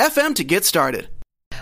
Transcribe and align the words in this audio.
anchor.fm 0.00 0.34
to 0.36 0.44
get 0.44 0.64
started. 0.64 1.08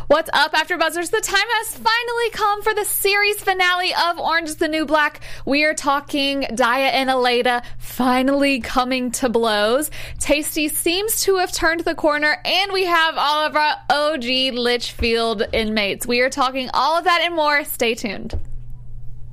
What's 0.07 0.31
up, 0.33 0.55
After 0.55 0.79
Buzzers? 0.79 1.11
The 1.11 1.21
time 1.21 1.37
has 1.37 1.75
finally 1.75 2.31
come 2.31 2.63
for 2.63 2.73
the 2.73 2.85
series 2.85 3.43
finale 3.43 3.93
of 4.09 4.19
Orange 4.19 4.49
is 4.49 4.57
the 4.57 4.69
New 4.69 4.87
Black. 4.87 5.21
We 5.45 5.65
are 5.65 5.75
talking 5.75 6.43
Daya 6.43 6.91
and 6.93 7.11
Aleida 7.11 7.63
finally 7.79 8.61
coming 8.61 9.11
to 9.13 9.29
blows. 9.29 9.91
Taystee 10.19 10.71
seems 10.71 11.21
to 11.23 11.37
have 11.37 11.53
turned 11.53 11.81
the 11.81 11.95
corner, 11.95 12.39
and 12.45 12.73
we 12.73 12.87
have 12.87 13.17
all 13.19 13.47
of 13.47 13.55
our 13.55 13.77
OG 13.91 14.55
Litchfield 14.55 15.43
inmates. 15.53 16.07
We 16.07 16.21
are 16.21 16.31
talking 16.31 16.71
all 16.73 16.97
of 16.97 17.05
that 17.05 17.21
and 17.23 17.35
more. 17.35 17.65
Stay 17.65 17.95
tuned. 17.95 18.39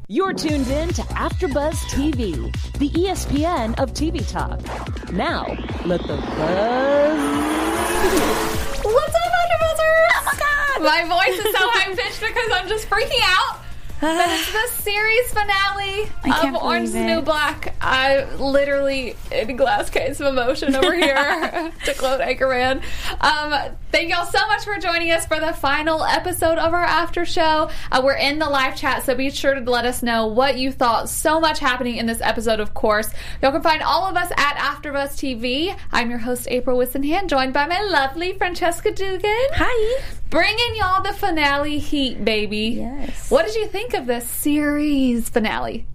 You're 0.10 0.34
tuned 0.34 0.68
in 0.68 0.90
to 0.90 1.02
AfterBuzz 1.04 1.76
TV, 1.90 2.52
the 2.80 2.90
ESPN 2.90 3.80
of 3.80 3.94
TV 3.94 4.28
talk. 4.28 4.60
Now, 5.12 5.46
let 5.86 6.02
the 6.02 6.18
buzz 6.18 7.20
begin. 8.12 8.75
What's 8.86 9.16
up, 9.16 9.32
AfterBuzzers? 9.42 10.14
Oh 10.14 10.24
my 10.26 10.34
god! 10.38 10.84
My 10.86 11.02
voice 11.10 11.40
is 11.40 11.52
so 11.58 11.70
high 11.72 11.96
pitched 11.96 12.22
because 12.22 12.52
I'm 12.54 12.68
just 12.68 12.88
freaking 12.88 13.18
out. 13.24 13.65
But 14.06 14.30
it's 14.30 14.52
the 14.52 14.84
series 14.84 15.34
finale 15.34 16.04
of 16.26 16.62
Orange 16.62 16.90
is 16.90 16.94
New. 16.94 17.24
Black. 17.24 17.74
I 17.82 18.26
literally 18.36 19.16
in 19.32 19.50
a 19.50 19.54
glass 19.54 19.90
case 19.90 20.20
of 20.20 20.28
emotion 20.28 20.76
over 20.76 20.94
here 20.96 21.72
to 21.86 21.94
quote 21.96 22.22
Anchorman. 22.22 22.84
Um, 23.20 23.76
thank 23.92 24.12
y'all 24.12 24.28
so 24.28 24.46
much 24.46 24.64
for 24.64 24.78
joining 24.78 25.10
us 25.10 25.26
for 25.26 25.40
the 25.40 25.54
final 25.54 26.04
episode 26.04 26.60
of 26.60 26.72
our 26.72 26.84
after 26.84 27.26
show. 27.26 27.72
Uh, 27.92 28.02
we're 28.04 28.14
in 28.14 28.38
the 28.38 28.48
live 28.48 28.76
chat, 28.76 29.04
so 29.04 29.16
be 29.16 29.32
sure 29.32 29.56
to 29.56 29.72
let 29.72 29.86
us 29.86 30.04
know 30.04 30.28
what 30.28 30.60
you 30.60 30.72
thought. 30.72 31.10
So 31.10 31.40
much 31.40 31.58
happening 31.58 31.98
in 31.98 32.06
this 32.06 32.22
episode, 32.22 32.60
of 32.60 32.76
course. 32.76 33.10
Y'all 33.42 33.54
can 33.54 33.64
find 33.64 33.82
all 33.82 34.06
of 34.06 34.16
us 34.16 34.32
at 34.38 34.56
AfterBuzz 34.58 35.16
TV. 35.16 35.76
I'm 35.92 36.12
your 36.12 36.20
host, 36.20 36.48
April 36.52 36.78
Wissenhand, 36.78 37.26
joined 37.26 37.54
by 37.54 37.66
my 37.66 37.82
lovely 37.82 38.34
Francesca 38.34 38.92
Dugan. 38.92 39.48
Hi. 39.54 40.04
Bringing 40.30 40.76
y'all 40.76 41.02
the 41.02 41.14
finale 41.14 41.80
heat, 41.80 42.26
baby. 42.26 42.76
Yes. 42.80 43.32
What 43.32 43.46
did 43.46 43.56
you 43.56 43.68
think 43.68 43.94
of 43.96 44.06
this 44.06 44.28
series 44.28 45.30
finale? 45.30 45.88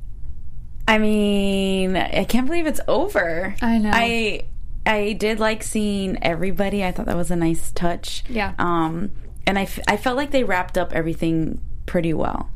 I 0.89 0.98
mean, 0.98 1.97
I 1.97 2.25
can't 2.25 2.47
believe 2.47 2.67
it's 2.67 2.81
over. 2.89 3.55
I 3.62 3.79
know. 3.79 3.91
I 3.93 4.43
I 4.87 5.12
did 5.12 5.39
like 5.39 5.62
seeing 5.62 6.23
everybody. 6.23 6.84
I 6.84 6.91
thought 6.91 7.06
that 7.06 7.17
was 7.17 7.31
a 7.31 7.37
nice 7.37 7.71
touch. 7.73 8.25
Yeah. 8.28 8.55
Um, 8.59 9.12
and 9.47 9.59
I, 9.59 9.62
f- 9.62 9.78
I 9.87 9.97
felt 9.97 10.17
like 10.17 10.31
they 10.31 10.43
wrapped 10.43 10.77
up 10.78 10.93
everything 10.93 11.61
pretty 11.87 12.15
well. 12.15 12.51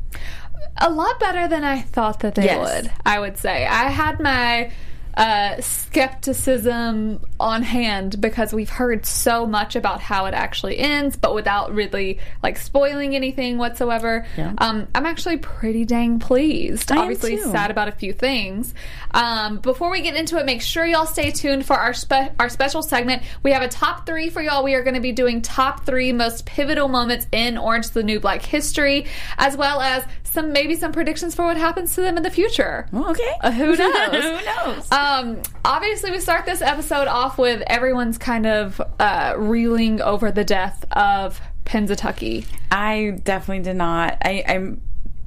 A 0.77 0.89
lot 0.89 1.19
better 1.19 1.47
than 1.47 1.63
I 1.63 1.81
thought 1.81 2.19
that 2.21 2.35
they 2.35 2.45
Yes. 2.45 2.83
would, 2.83 2.91
I 3.05 3.19
would 3.19 3.37
say. 3.37 3.65
I 3.65 3.89
had 3.89 4.19
my 4.19 4.71
uh, 5.17 5.61
skepticism 5.61 7.21
on 7.39 7.63
hand 7.63 8.19
because 8.19 8.53
we've 8.53 8.69
heard 8.69 9.05
so 9.05 9.45
much 9.45 9.75
about 9.75 10.01
how 10.01 10.25
it 10.25 10.33
actually 10.33 10.77
ends, 10.77 11.15
but 11.15 11.33
without 11.33 11.73
really 11.73 12.19
like 12.43 12.57
spoiling 12.57 13.15
anything 13.15 13.57
whatsoever. 13.57 14.25
Yeah. 14.37 14.53
Um, 14.57 14.87
I'm 14.93 15.05
actually 15.05 15.37
pretty 15.37 15.85
dang 15.85 16.19
pleased. 16.19 16.91
I 16.91 16.95
am 16.95 17.01
Obviously, 17.03 17.37
sad 17.37 17.71
about 17.71 17.87
a 17.87 17.93
few 17.93 18.11
things. 18.11 18.73
Um, 19.11 19.59
before 19.59 19.89
we 19.89 20.01
get 20.01 20.15
into 20.15 20.37
it, 20.37 20.45
make 20.45 20.61
sure 20.61 20.85
y'all 20.85 21.05
stay 21.05 21.31
tuned 21.31 21.65
for 21.65 21.75
our 21.75 21.93
spe- 21.93 22.33
our 22.39 22.49
special 22.49 22.81
segment. 22.81 23.23
We 23.43 23.51
have 23.51 23.61
a 23.61 23.69
top 23.69 24.05
three 24.05 24.29
for 24.29 24.41
y'all. 24.41 24.63
We 24.63 24.75
are 24.75 24.83
going 24.83 24.95
to 24.95 25.01
be 25.01 25.13
doing 25.13 25.41
top 25.41 25.85
three 25.85 26.11
most 26.11 26.45
pivotal 26.45 26.87
moments 26.87 27.27
in 27.31 27.57
Orange 27.57 27.89
the 27.91 28.03
New 28.03 28.19
Black 28.19 28.41
history, 28.41 29.05
as 29.37 29.55
well 29.55 29.79
as 29.79 30.03
some 30.35 30.53
maybe 30.53 30.75
some 30.75 30.91
predictions 30.91 31.33
for 31.33 31.43
what 31.45 31.57
happens 31.57 31.95
to 31.95 32.01
them 32.01 32.15
in 32.17 32.21
the 32.23 32.29
future. 32.29 32.87
Well, 32.91 33.09
okay. 33.11 33.33
Uh, 33.41 33.51
who 33.51 33.75
knows? 33.75 34.11
Who 34.23 34.45
knows? 34.45 34.91
Um, 34.91 35.41
obviously, 35.63 36.11
we 36.11 36.19
start 36.19 36.45
this 36.45 36.61
episode 36.61 37.07
off 37.07 37.39
with 37.39 37.63
everyone's 37.65 38.19
kind 38.19 38.45
of 38.45 38.79
uh, 38.99 39.33
reeling 39.37 40.01
over 40.01 40.31
the 40.31 40.43
death 40.43 40.85
of 40.91 41.41
Pennsatucky. 41.65 42.45
I 42.69 43.19
definitely 43.23 43.63
did 43.63 43.75
not. 43.77 44.17
I, 44.23 44.43
I'm 44.47 44.81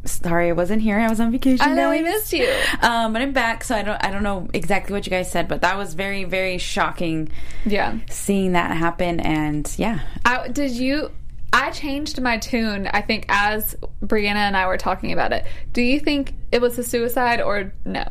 sorry 0.04 0.48
I 0.48 0.52
wasn't 0.52 0.80
here. 0.80 0.98
I 0.98 1.08
was 1.08 1.20
on 1.20 1.32
vacation. 1.32 1.66
I 1.66 1.74
know 1.74 1.90
I 1.90 2.00
missed 2.00 2.32
you. 2.32 2.48
Um, 2.80 3.12
but 3.12 3.20
I'm 3.20 3.32
back, 3.32 3.64
so 3.64 3.74
I 3.74 3.82
don't 3.82 4.02
I 4.02 4.10
don't 4.10 4.22
know 4.22 4.48
exactly 4.54 4.94
what 4.94 5.04
you 5.04 5.10
guys 5.10 5.30
said, 5.30 5.48
but 5.48 5.60
that 5.62 5.76
was 5.76 5.94
very 5.94 6.24
very 6.24 6.56
shocking 6.58 7.28
Yeah. 7.66 7.98
seeing 8.08 8.52
that 8.52 8.76
happen. 8.76 9.20
And 9.20 9.70
yeah, 9.76 10.00
I, 10.24 10.48
did 10.48 10.70
you? 10.70 11.10
I 11.52 11.70
changed 11.70 12.20
my 12.20 12.38
tune. 12.38 12.86
I 12.88 13.00
think 13.00 13.24
as 13.28 13.74
Brianna 14.04 14.36
and 14.36 14.56
I 14.56 14.66
were 14.66 14.76
talking 14.76 15.12
about 15.12 15.32
it. 15.32 15.46
Do 15.72 15.80
you 15.82 15.98
think 16.00 16.34
it 16.52 16.60
was 16.60 16.78
a 16.78 16.82
suicide 16.82 17.40
or 17.40 17.72
no? 17.84 18.04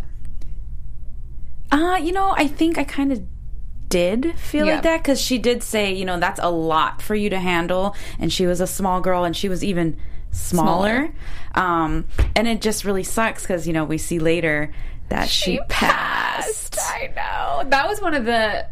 Uh, 1.72 2.00
you 2.02 2.12
know, 2.14 2.34
I 2.36 2.48
think 2.48 2.78
I 2.78 2.84
kind 2.84 3.12
of 3.12 3.22
did 3.90 4.38
feel 4.40 4.66
Yeah. 4.66 4.76
like 4.76 4.84
that 4.84 4.98
because 5.04 5.22
she 5.22 5.38
did 5.38 5.64
say, 5.64 5.94
you 5.94 6.06
know, 6.06 6.20
that's 6.20 6.40
a 6.42 6.50
lot 6.50 7.02
for 7.02 7.16
you 7.16 7.30
to 7.30 7.40
handle, 7.40 7.96
and 8.20 8.32
she 8.32 8.46
was 8.46 8.60
a 8.62 8.68
small 8.68 9.02
girl, 9.02 9.24
and 9.24 9.36
she 9.36 9.50
was 9.50 9.64
even 9.64 9.98
smaller. 10.32 11.10
Um, 11.56 12.06
and 12.36 12.48
it 12.48 12.62
just 12.62 12.86
really 12.86 13.04
sucks 13.04 13.44
because 13.44 13.66
you 13.68 13.74
know 13.74 13.84
we 13.86 13.98
see 13.98 14.20
later 14.20 14.74
that 15.10 15.30
she, 15.30 15.60
passed. 15.70 16.78
I 16.80 17.08
know. 17.16 17.70
That 17.70 17.88
was 17.88 18.02
one 18.02 18.14
of 18.14 18.26
the. 18.26 18.68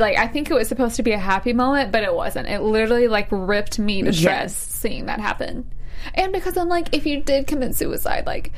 Like 0.00 0.16
I 0.16 0.26
think 0.26 0.50
it 0.50 0.54
was 0.54 0.66
supposed 0.68 0.96
to 0.96 1.02
be 1.04 1.12
a 1.12 1.18
happy 1.18 1.52
moment, 1.52 1.92
but 1.92 2.02
it 2.02 2.12
wasn't. 2.14 2.48
It 2.48 2.60
literally 2.62 3.06
like 3.06 3.28
ripped 3.30 3.78
me 3.78 4.02
to 4.02 4.12
shreds 4.12 4.52
Yes. 4.52 4.56
seeing 4.56 5.06
that 5.06 5.20
happen. 5.20 5.70
And 6.14 6.32
because 6.32 6.56
I'm 6.56 6.68
like, 6.68 6.88
if 6.94 7.06
you 7.06 7.20
did 7.22 7.46
commit 7.46 7.74
suicide, 7.76 8.26
like, 8.26 8.52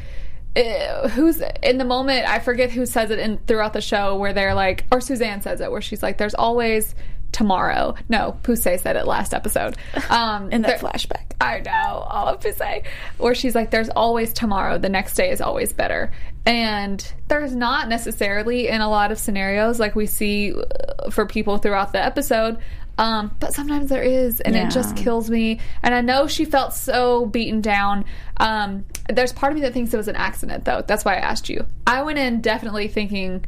uh, 0.57 1.09
who's 1.09 1.43
in 1.63 1.79
the 1.79 1.85
moment? 1.85 2.29
I 2.29 2.39
forget 2.39 2.71
who 2.71 2.87
says 2.87 3.11
it 3.11 3.19
in 3.19 3.39
throughout 3.47 3.73
the 3.73 3.81
show 3.81 4.17
where 4.17 4.33
they're 4.33 4.55
like, 4.55 4.85
or 4.93 5.01
Suzanne 5.01 5.43
says 5.43 5.61
it, 5.61 5.71
where 5.71 5.81
she's 5.83 6.03
like, 6.03 6.19
"There's 6.19 6.35
always 6.35 6.95
tomorrow." 7.33 7.95
No, 8.09 8.39
Poussey 8.43 8.79
said 8.79 8.97
it 8.97 9.07
last 9.07 9.35
episode. 9.35 9.77
Um, 10.11 10.51
In 10.53 10.63
that 10.63 10.79
there- 10.81 10.91
flashback. 10.91 11.25
I 11.41 11.59
know, 11.61 11.73
all 12.09 12.29
of 12.29 12.39
Poussey. 12.41 12.85
Where 13.19 13.35
she's 13.35 13.55
like, 13.57 13.71
there's 13.73 13.89
always 13.89 14.33
tomorrow. 14.33 14.79
The 14.79 14.89
next 14.91 15.15
day 15.15 15.31
is 15.33 15.41
always 15.41 15.73
better. 15.73 16.13
And 16.45 17.13
there's 17.29 17.55
not 17.55 17.89
necessarily 17.89 18.69
in 18.69 18.81
a 18.81 18.89
lot 18.89 19.13
of 19.13 19.19
scenarios 19.19 19.79
like 19.79 19.95
we 19.95 20.07
see 20.07 20.53
uh, 20.53 21.11
for 21.11 21.27
people 21.27 21.59
throughout 21.59 21.93
the 21.93 22.05
episode. 22.05 22.59
Um, 22.99 23.35
but 23.41 23.55
sometimes 23.55 23.89
there 23.89 24.03
is, 24.03 24.41
and 24.41 24.55
it 24.55 24.71
just 24.71 24.97
kills 24.97 25.31
me. 25.31 25.61
And 25.83 25.95
I 25.95 26.03
know 26.03 26.27
she 26.27 26.45
felt 26.45 26.75
so 26.75 27.27
beaten 27.27 27.61
down. 27.61 28.05
Um, 28.37 28.85
there's 29.09 29.33
part 29.33 29.53
of 29.53 29.55
me 29.57 29.63
that 29.63 29.73
thinks 29.73 29.95
it 29.95 29.97
was 29.97 30.09
an 30.09 30.17
accident, 30.17 30.65
though. 30.65 30.83
That's 30.87 31.05
why 31.05 31.15
I 31.15 31.21
asked 31.21 31.49
you. 31.49 31.67
I 31.87 32.03
went 32.03 32.19
in 32.19 32.41
definitely 32.41 32.89
thinking 32.89 33.45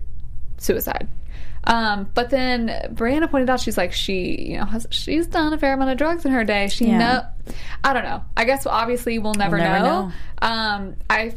suicide. 0.57 1.09
Um, 1.67 2.11
but 2.15 2.31
then 2.31 2.69
Brianna 2.95 3.31
pointed 3.31 3.49
out 3.49 3.59
she's 3.61 3.79
like 3.79 3.93
she, 3.93 4.51
you 4.51 4.59
know, 4.59 4.65
has, 4.67 4.87
she's 4.91 5.27
done 5.27 5.53
a 5.53 5.59
fair 5.59 5.73
amount 5.75 5.91
of 5.91 5.97
drugs 5.99 6.25
in 6.27 6.33
her 6.33 6.45
day. 6.45 6.69
She 6.69 6.87
Yeah. 6.89 6.99
know, 6.99 7.23
I 7.83 7.93
don't 7.95 8.05
know. 8.05 8.23
I 8.37 8.45
guess 8.45 8.67
obviously 8.67 9.19
we'll 9.19 9.35
never, 9.35 9.57
We'll 9.57 9.65
never 9.65 9.79
know. 9.85 10.07
know. 10.09 10.13
Um, 10.43 10.97
I 11.09 11.33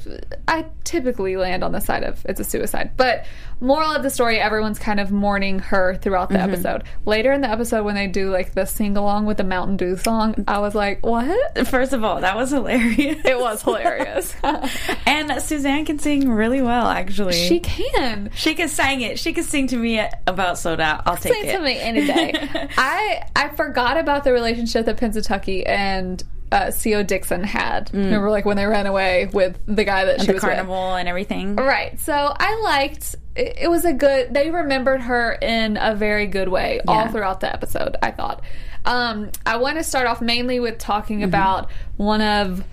I 0.48 0.66
typically 0.84 1.38
land 1.38 1.64
on 1.64 1.72
the 1.72 1.80
side 1.80 2.04
of 2.04 2.26
it's 2.28 2.40
a 2.42 2.44
suicide. 2.44 2.92
But 2.98 3.26
moral 3.60 3.92
of 3.92 4.04
the 4.04 4.10
story, 4.10 4.40
everyone's 4.40 4.80
kind 4.80 5.00
of 5.00 5.12
mourning 5.12 5.60
her 5.60 5.96
throughout 5.96 6.30
the 6.30 6.40
episode. 6.40 6.84
Later 7.06 7.32
in 7.32 7.42
the 7.42 7.50
episode, 7.50 7.84
when 7.84 7.96
they 7.96 8.08
do 8.08 8.32
like 8.32 8.54
the 8.54 8.66
sing 8.66 8.98
along 8.98 9.26
with 9.26 9.38
the 9.38 9.44
Mountain 9.44 9.78
Dew 9.78 9.98
song, 9.98 10.44
I 10.48 10.60
was 10.60 10.76
like, 10.76 11.06
what? 11.06 11.68
First 11.68 11.94
of 11.94 12.04
all, 12.04 12.22
that 12.22 12.36
was 12.36 12.52
hilarious. 12.52 13.18
It 13.26 13.40
was 13.40 13.62
hilarious. 13.62 14.36
and 15.06 15.42
Suzanne 15.42 15.86
can 15.86 16.00
sing 16.00 16.30
really 16.30 16.62
well, 16.62 16.88
actually. 16.88 17.34
she 17.34 17.60
can. 17.60 18.30
she 18.36 18.54
can 18.54 18.70
sing 18.70 19.02
it. 19.02 19.20
She 19.20 19.34
can 19.34 19.44
sing 19.44 19.68
to 19.68 19.78
me 19.78 20.02
about 20.26 20.58
soda. 20.58 21.02
I'll 21.06 21.18
take 21.18 21.34
Say 21.34 21.48
it. 21.50 21.58
to 21.58 21.60
me 21.62 21.78
any 21.80 22.06
day. 22.06 22.34
I 22.78 23.24
I 23.36 23.50
forgot 23.50 23.98
about 23.98 24.24
the 24.24 24.32
relationship 24.34 24.86
that 24.86 24.98
Pennsatucky 24.98 25.64
and 25.68 26.24
uh, 26.52 26.72
Co 26.72 27.04
Dixon 27.04 27.44
had. 27.44 27.90
Remember, 27.94 28.30
like 28.30 28.46
when 28.46 28.56
they 28.58 28.66
ran 28.66 28.86
away 28.86 29.26
with 29.34 29.58
the 29.66 29.84
guy 29.84 30.06
that 30.06 30.22
she 30.22 30.28
the 30.28 30.34
was 30.34 30.44
with? 30.44 30.52
carnival 30.54 30.96
and 30.96 31.08
everything. 31.10 31.56
Right. 31.56 32.00
So 32.00 32.14
I 32.14 32.62
liked 32.64 33.16
it, 33.38 33.58
it 33.62 33.70
was 33.70 33.86
a 33.86 33.94
good 33.94 34.34
they 34.34 34.50
remembered 34.50 35.02
her 35.02 35.34
in 35.34 35.78
a 35.80 35.96
very 35.96 36.28
good 36.28 36.50
way 36.50 36.82
all 36.88 37.08
throughout 37.08 37.40
the 37.40 37.52
episode, 37.52 37.96
I 38.02 38.12
thought. 38.12 38.42
Um 38.86 39.32
I 39.46 39.58
want 39.58 39.78
to 39.78 39.84
start 39.84 40.08
off 40.08 40.22
mainly 40.22 40.60
with 40.60 40.78
talking 40.78 41.24
about 41.24 41.70
one 41.98 42.22
of 42.22 42.64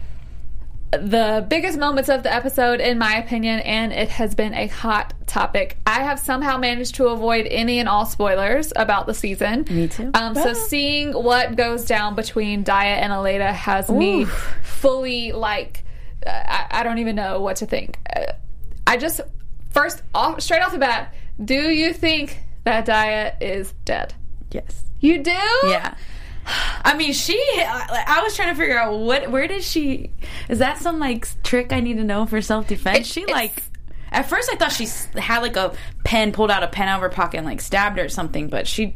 the 0.98 1.44
biggest 1.48 1.78
moments 1.78 2.08
of 2.08 2.22
the 2.22 2.32
episode, 2.32 2.80
in 2.80 2.98
my 2.98 3.16
opinion, 3.16 3.60
and 3.60 3.92
it 3.92 4.08
has 4.10 4.34
been 4.34 4.54
a 4.54 4.66
hot 4.66 5.12
topic. 5.26 5.76
I 5.86 6.02
have 6.02 6.18
somehow 6.20 6.56
managed 6.56 6.96
to 6.96 7.08
avoid 7.08 7.46
any 7.46 7.80
and 7.80 7.88
all 7.88 8.06
spoilers 8.06 8.72
about 8.76 9.06
the 9.06 9.14
season. 9.14 9.64
Me 9.70 9.88
too. 9.88 10.10
Um, 10.14 10.34
so 10.34 10.52
seeing 10.52 11.12
what 11.12 11.56
goes 11.56 11.84
down 11.84 12.14
between 12.14 12.64
Daya 12.64 12.96
and 12.96 13.12
Aleida 13.12 13.52
has 13.52 13.90
me 13.90 14.24
fully 14.62 15.32
like 15.32 15.84
uh, 16.26 16.30
I, 16.30 16.66
I 16.70 16.82
don't 16.82 16.98
even 16.98 17.16
know 17.16 17.40
what 17.40 17.56
to 17.56 17.66
think. 17.66 17.98
Uh, 18.14 18.32
I 18.86 18.96
just 18.96 19.20
first 19.74 20.02
off 20.14 20.40
straight 20.40 20.62
off 20.62 20.72
the 20.72 20.78
bat, 20.78 21.12
do 21.44 21.54
you 21.70 21.92
think 21.92 22.38
that 22.64 22.86
Daya 22.86 23.34
is 23.42 23.74
dead? 23.84 24.14
Yes. 24.50 24.84
You 25.00 25.22
do? 25.22 25.30
Yeah. 25.64 25.94
I 26.84 26.94
mean, 26.96 27.12
she. 27.12 27.38
I 27.58 28.20
was 28.22 28.34
trying 28.36 28.54
to 28.54 28.58
figure 28.58 28.78
out 28.78 28.98
what. 28.98 29.30
Where 29.30 29.46
did 29.48 29.62
she? 29.62 30.10
Is 30.48 30.58
that 30.60 30.78
some 30.78 30.98
like 30.98 31.26
trick 31.42 31.72
I 31.72 31.80
need 31.80 31.96
to 31.98 32.04
know 32.04 32.24
for 32.26 32.40
self 32.40 32.66
defense? 32.68 32.98
It- 33.00 33.06
She 33.06 33.26
like. 33.26 33.62
At 34.12 34.28
first, 34.28 34.48
I 34.52 34.54
thought 34.54 34.70
she 34.70 34.86
had 35.18 35.40
like 35.40 35.56
a 35.56 35.74
pen, 36.04 36.30
pulled 36.30 36.48
out 36.48 36.62
a 36.62 36.68
pen 36.68 36.86
out 36.86 36.96
of 36.98 37.02
her 37.02 37.08
pocket 37.08 37.38
and 37.38 37.46
like 37.46 37.60
stabbed 37.60 37.98
her 37.98 38.04
or 38.04 38.08
something. 38.08 38.48
But 38.48 38.68
she. 38.68 38.94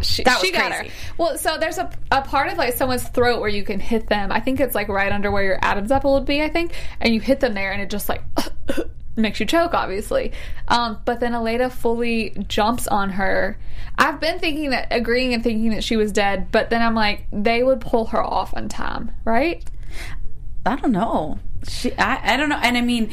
She, 0.00 0.24
That 0.24 0.40
was 0.40 0.46
she 0.48 0.52
got 0.52 0.72
her. 0.72 0.86
Well, 1.18 1.36
so 1.36 1.58
there's 1.58 1.76
a, 1.78 1.90
a 2.10 2.22
part 2.22 2.48
of 2.50 2.56
like 2.58 2.72
someone's 2.74 3.06
throat 3.06 3.40
where 3.40 3.50
you 3.50 3.62
can 3.64 3.78
hit 3.78 4.08
them. 4.08 4.32
I 4.32 4.40
think 4.40 4.58
it's 4.60 4.74
like 4.74 4.88
right 4.88 5.12
under 5.12 5.30
where 5.30 5.44
your 5.44 5.58
Adam's 5.62 5.92
apple 5.92 6.14
would 6.14 6.24
be. 6.24 6.42
I 6.42 6.48
think, 6.48 6.72
and 7.00 7.14
you 7.14 7.20
hit 7.20 7.40
them 7.40 7.52
there, 7.54 7.70
and 7.70 7.82
it 7.82 7.90
just 7.90 8.08
like 8.08 8.22
makes 9.16 9.40
you 9.40 9.46
choke, 9.46 9.74
obviously. 9.74 10.32
Um, 10.68 10.98
but 11.04 11.20
then 11.20 11.32
Aleida 11.32 11.70
fully 11.70 12.30
jumps 12.48 12.86
on 12.86 13.10
her. 13.10 13.58
I've 13.98 14.20
been 14.20 14.38
thinking 14.38 14.70
that, 14.70 14.88
agreeing 14.90 15.34
and 15.34 15.42
thinking 15.42 15.70
that 15.70 15.84
she 15.84 15.96
was 15.96 16.12
dead, 16.12 16.50
but 16.50 16.70
then 16.70 16.82
I'm 16.82 16.94
like, 16.94 17.26
they 17.32 17.62
would 17.62 17.80
pull 17.80 18.06
her 18.06 18.22
off 18.22 18.54
on 18.54 18.68
time, 18.68 19.10
right? 19.24 19.64
I 20.64 20.76
don't 20.76 20.92
know. 20.92 21.38
She. 21.68 21.92
I. 21.96 22.34
I 22.34 22.36
don't 22.36 22.48
know. 22.48 22.58
And 22.62 22.76
I 22.76 22.80
mean, 22.80 23.12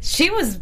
she 0.00 0.30
was 0.30 0.60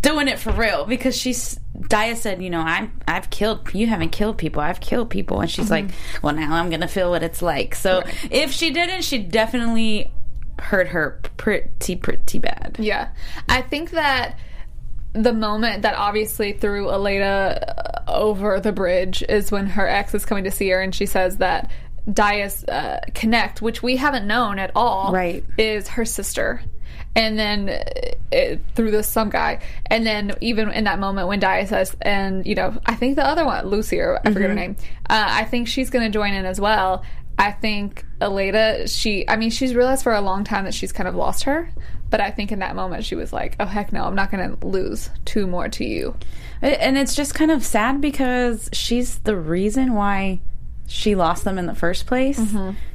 doing 0.00 0.28
it 0.28 0.38
for 0.38 0.52
real 0.52 0.84
because 0.84 1.16
she's. 1.16 1.58
Daya 1.76 2.16
said, 2.16 2.42
you 2.42 2.50
know, 2.50 2.60
I'm. 2.60 2.98
I've 3.06 3.30
killed. 3.30 3.74
You 3.74 3.86
haven't 3.88 4.10
killed 4.10 4.38
people. 4.38 4.62
I've 4.62 4.80
killed 4.80 5.10
people. 5.10 5.40
And 5.40 5.50
she's 5.50 5.70
like, 5.70 5.86
well, 6.22 6.34
now 6.34 6.54
I'm 6.54 6.70
gonna 6.70 6.88
feel 6.88 7.10
what 7.10 7.22
it's 7.22 7.42
like. 7.42 7.74
So 7.74 8.02
if 8.30 8.52
she 8.52 8.70
didn't, 8.70 9.02
she 9.02 9.18
definitely 9.18 10.10
hurt 10.58 10.88
her 10.88 11.20
pretty 11.36 11.96
pretty 11.96 12.38
bad. 12.38 12.76
Yeah. 12.78 13.08
I 13.48 13.62
think 13.62 13.90
that 13.90 14.38
the 15.12 15.32
moment 15.32 15.82
that 15.82 15.94
obviously 15.94 16.52
threw 16.52 16.86
Aleida 16.86 17.62
uh, 18.06 18.10
over 18.10 18.60
the 18.60 18.72
bridge 18.72 19.22
is 19.28 19.50
when 19.50 19.66
her 19.66 19.86
ex 19.88 20.14
is 20.14 20.24
coming 20.26 20.44
to 20.44 20.50
see 20.50 20.68
her 20.70 20.80
and 20.80 20.94
she 20.94 21.06
says 21.06 21.38
that 21.38 21.70
Dias 22.12 22.62
uh, 22.64 23.00
connect, 23.14 23.60
which 23.62 23.82
we 23.82 23.96
haven't 23.96 24.26
known 24.26 24.58
at 24.58 24.70
all, 24.76 25.12
Right. 25.12 25.44
is 25.58 25.88
her 25.88 26.04
sister. 26.04 26.62
And 27.16 27.38
then 27.38 27.68
uh, 27.70 27.82
it, 28.30 28.60
through 28.74 28.90
this 28.90 29.08
some 29.08 29.30
guy, 29.30 29.60
and 29.86 30.06
then 30.06 30.32
even 30.42 30.70
in 30.70 30.84
that 30.84 30.98
moment 30.98 31.28
when 31.28 31.40
Daya 31.40 31.66
says, 31.66 31.96
and 32.02 32.46
you 32.46 32.54
know, 32.54 32.78
I 32.84 32.94
think 32.94 33.16
the 33.16 33.26
other 33.26 33.44
one, 33.46 33.66
Lucy 33.66 33.98
or 34.00 34.20
I 34.24 34.32
forget 34.32 34.50
her 34.50 34.54
name, 34.54 34.76
uh, 35.08 35.24
I 35.28 35.44
think 35.44 35.66
she's 35.66 35.88
going 35.90 36.04
to 36.04 36.10
join 36.10 36.34
in 36.34 36.44
as 36.44 36.60
well. 36.60 37.02
I 37.38 37.52
think 37.52 38.04
Aleida, 38.20 38.88
she, 38.88 39.28
I 39.28 39.36
mean, 39.36 39.50
she's 39.50 39.74
realized 39.74 40.02
for 40.02 40.14
a 40.14 40.20
long 40.20 40.44
time 40.44 40.64
that 40.64 40.74
she's 40.74 40.92
kind 40.92 41.08
of 41.08 41.14
lost 41.14 41.44
her, 41.44 41.70
but 42.08 42.20
I 42.20 42.30
think 42.30 42.50
in 42.50 42.60
that 42.60 42.74
moment 42.74 43.04
she 43.04 43.14
was 43.14 43.32
like, 43.32 43.56
oh 43.60 43.66
heck 43.66 43.92
no, 43.92 44.04
I'm 44.04 44.14
not 44.14 44.30
going 44.30 44.56
to 44.56 44.66
lose 44.66 45.10
two 45.24 45.46
more 45.46 45.68
to 45.68 45.84
you. 45.84 46.16
And 46.62 46.96
it's 46.96 47.14
just 47.14 47.34
kind 47.34 47.50
of 47.50 47.64
sad 47.64 48.00
because 48.00 48.70
she's 48.72 49.18
the 49.18 49.36
reason 49.36 49.92
why 49.92 50.40
she 50.86 51.14
lost 51.14 51.44
them 51.44 51.58
in 51.58 51.66
the 51.66 51.74
first 51.74 52.06
place. 52.06 52.40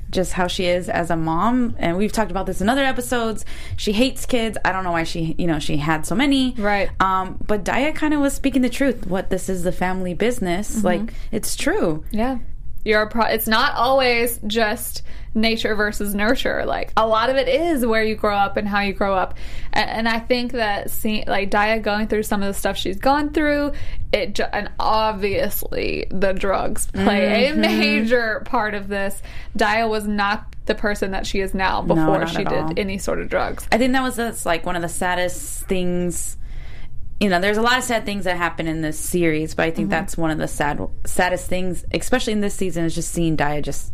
Just 0.09 0.33
how 0.33 0.47
she 0.47 0.65
is 0.65 0.89
as 0.89 1.09
a 1.09 1.15
mom. 1.15 1.75
And 1.77 1.95
we've 1.95 2.11
talked 2.11 2.31
about 2.31 2.45
this 2.45 2.59
in 2.59 2.67
other 2.67 2.83
episodes. 2.83 3.45
She 3.77 3.93
hates 3.93 4.25
kids. 4.25 4.57
I 4.65 4.73
don't 4.73 4.83
know 4.83 4.91
why 4.91 5.03
she, 5.03 5.35
you 5.37 5.47
know, 5.47 5.59
she 5.59 5.77
had 5.77 6.05
so 6.05 6.15
many. 6.15 6.53
Right. 6.57 6.89
Um, 6.99 7.37
but 7.47 7.63
Daya 7.63 7.95
kind 7.95 8.13
of 8.13 8.19
was 8.19 8.33
speaking 8.33 8.61
the 8.61 8.69
truth. 8.69 9.07
What 9.07 9.29
this 9.29 9.47
is 9.47 9.63
the 9.63 9.71
family 9.71 10.13
business. 10.13 10.83
Like, 10.83 11.13
it's 11.31 11.55
true. 11.55 12.03
Yeah. 12.11 12.39
You're 12.83 13.03
a 13.03 13.09
pro- 13.09 13.25
it's 13.25 13.47
not 13.47 13.75
always 13.75 14.39
just 14.47 15.03
nature 15.33 15.75
versus 15.75 16.13
nurture. 16.13 16.65
Like 16.65 16.91
a 16.97 17.07
lot 17.07 17.29
of 17.29 17.37
it 17.37 17.47
is 17.47 17.85
where 17.85 18.03
you 18.03 18.15
grow 18.15 18.35
up 18.35 18.57
and 18.57 18.67
how 18.67 18.81
you 18.81 18.93
grow 18.93 19.15
up. 19.15 19.35
And, 19.71 19.89
and 19.89 20.09
I 20.09 20.19
think 20.19 20.53
that 20.53 20.91
seeing 20.91 21.25
like 21.27 21.51
Daya 21.51 21.81
going 21.81 22.07
through 22.07 22.23
some 22.23 22.41
of 22.41 22.47
the 22.47 22.53
stuff 22.53 22.77
she's 22.77 22.97
gone 22.97 23.31
through, 23.31 23.73
it 24.11 24.35
ju- 24.35 24.43
and 24.51 24.69
obviously 24.79 26.07
the 26.09 26.33
drugs 26.33 26.87
play 26.87 27.47
a 27.47 27.51
mm-hmm. 27.51 27.61
major 27.61 28.41
part 28.45 28.73
of 28.73 28.87
this. 28.87 29.21
Daya 29.57 29.89
was 29.89 30.07
not 30.07 30.45
the 30.65 30.75
person 30.75 31.11
that 31.11 31.25
she 31.25 31.39
is 31.39 31.53
now 31.53 31.81
before 31.81 32.19
not 32.19 32.29
she 32.29 32.43
did 32.43 32.53
all. 32.53 32.73
any 32.77 32.97
sort 32.97 33.19
of 33.19 33.29
drugs. 33.29 33.67
I 33.71 33.77
think 33.77 33.93
that 33.93 34.03
was 34.03 34.15
that's 34.15 34.45
like 34.45 34.65
one 34.65 34.75
of 34.75 34.81
the 34.81 34.89
saddest 34.89 35.67
things. 35.67 36.37
You 37.21 37.29
know, 37.29 37.39
there's 37.39 37.57
a 37.57 37.61
lot 37.61 37.77
of 37.77 37.83
sad 37.83 38.03
things 38.03 38.23
that 38.25 38.35
happen 38.35 38.67
in 38.67 38.81
this 38.81 38.97
series, 38.99 39.53
but 39.53 39.63
I 39.67 39.71
think 39.71 39.89
that's 39.91 40.17
one 40.17 40.31
of 40.31 40.39
the 40.39 40.47
sad, 40.47 40.81
saddest 41.05 41.47
things, 41.47 41.85
especially 41.93 42.33
in 42.33 42.41
this 42.41 42.55
season, 42.55 42.83
is 42.83 42.95
just 42.95 43.11
seeing 43.11 43.37
Daya 43.37 43.61
just 43.61 43.93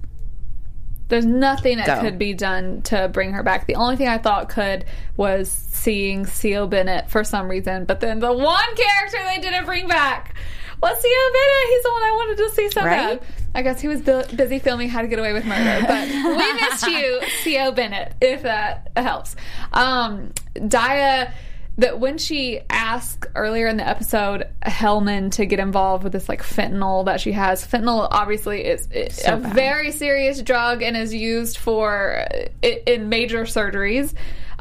There's 1.09 1.25
nothing 1.25 1.75
that 1.77 1.87
Go. 1.87 2.01
could 2.01 2.17
be 2.17 2.33
done 2.33 2.83
to 2.83 3.09
bring 3.09 3.33
her 3.33 3.43
back. 3.43 3.67
The 3.67 3.75
only 3.75 3.97
thing 3.97 4.07
I 4.07 4.17
thought 4.17 4.47
could 4.47 4.85
was 5.17 5.51
seeing 5.51 6.25
Co 6.25 6.67
Bennett 6.67 7.09
for 7.09 7.25
some 7.25 7.49
reason, 7.49 7.83
but 7.83 7.99
then 7.99 8.19
the 8.19 8.31
one 8.31 8.75
character 8.75 9.17
they 9.27 9.41
didn't 9.41 9.65
bring 9.65 9.89
back 9.89 10.33
was 10.81 10.93
Co 10.95 11.33
Bennett. 11.33 11.69
He's 11.69 11.83
the 11.83 11.91
one 11.91 12.03
I 12.03 12.11
wanted 12.13 12.37
to 12.37 12.49
see 12.55 12.69
so 12.71 12.85
Right? 12.85 13.19
bad. 13.19 13.27
I 13.55 13.61
guess 13.61 13.81
he 13.81 13.87
was 13.89 14.01
bu- 14.01 14.35
busy 14.37 14.59
filming 14.59 14.87
How 14.87 15.01
to 15.01 15.07
Get 15.09 15.19
Away 15.19 15.33
with 15.33 15.43
Murder, 15.45 15.85
but 15.85 16.07
we 16.07 16.53
missed 16.53 16.87
you, 16.87 17.19
Co 17.43 17.71
Bennett, 17.73 18.13
if 18.21 18.43
that 18.43 18.89
helps. 18.95 19.35
Um, 19.73 20.31
Daya. 20.55 21.33
That 21.79 21.99
when 21.99 22.17
she 22.17 22.61
asked 22.71 23.27
earlier 23.35 23.67
in 23.67 23.77
the 23.77 23.87
episode 23.87 24.47
Hellman 24.65 25.31
to 25.33 25.45
get 25.45 25.59
involved 25.59 26.03
with 26.03 26.11
this 26.13 26.27
like 26.27 26.41
fentanyl 26.41 27.05
that 27.05 27.21
she 27.21 27.31
has, 27.33 27.65
fentanyl 27.65 28.07
obviously 28.09 28.65
is, 28.65 28.87
is 28.91 29.17
So 29.17 29.35
a 29.35 29.37
bad. 29.37 29.53
very 29.53 29.91
serious 29.91 30.41
drug 30.41 30.81
and 30.81 30.97
is 30.97 31.13
used 31.13 31.57
for 31.59 32.25
in 32.63 33.09
major 33.09 33.43
surgeries 33.43 34.13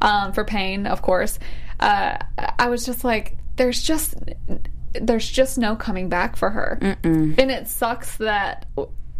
um, 0.02 0.32
for 0.34 0.44
pain, 0.44 0.86
of 0.86 1.00
course. 1.00 1.38
Uh, 1.80 2.18
I 2.58 2.68
was 2.68 2.84
just 2.84 3.02
like, 3.02 3.36
there's 3.56 3.82
just 3.82 4.14
there's 4.92 5.28
just 5.30 5.56
no 5.58 5.74
coming 5.76 6.08
back 6.10 6.36
for 6.36 6.50
her, 6.50 6.78
and 7.02 7.38
it 7.50 7.68
sucks 7.68 8.16
that 8.18 8.66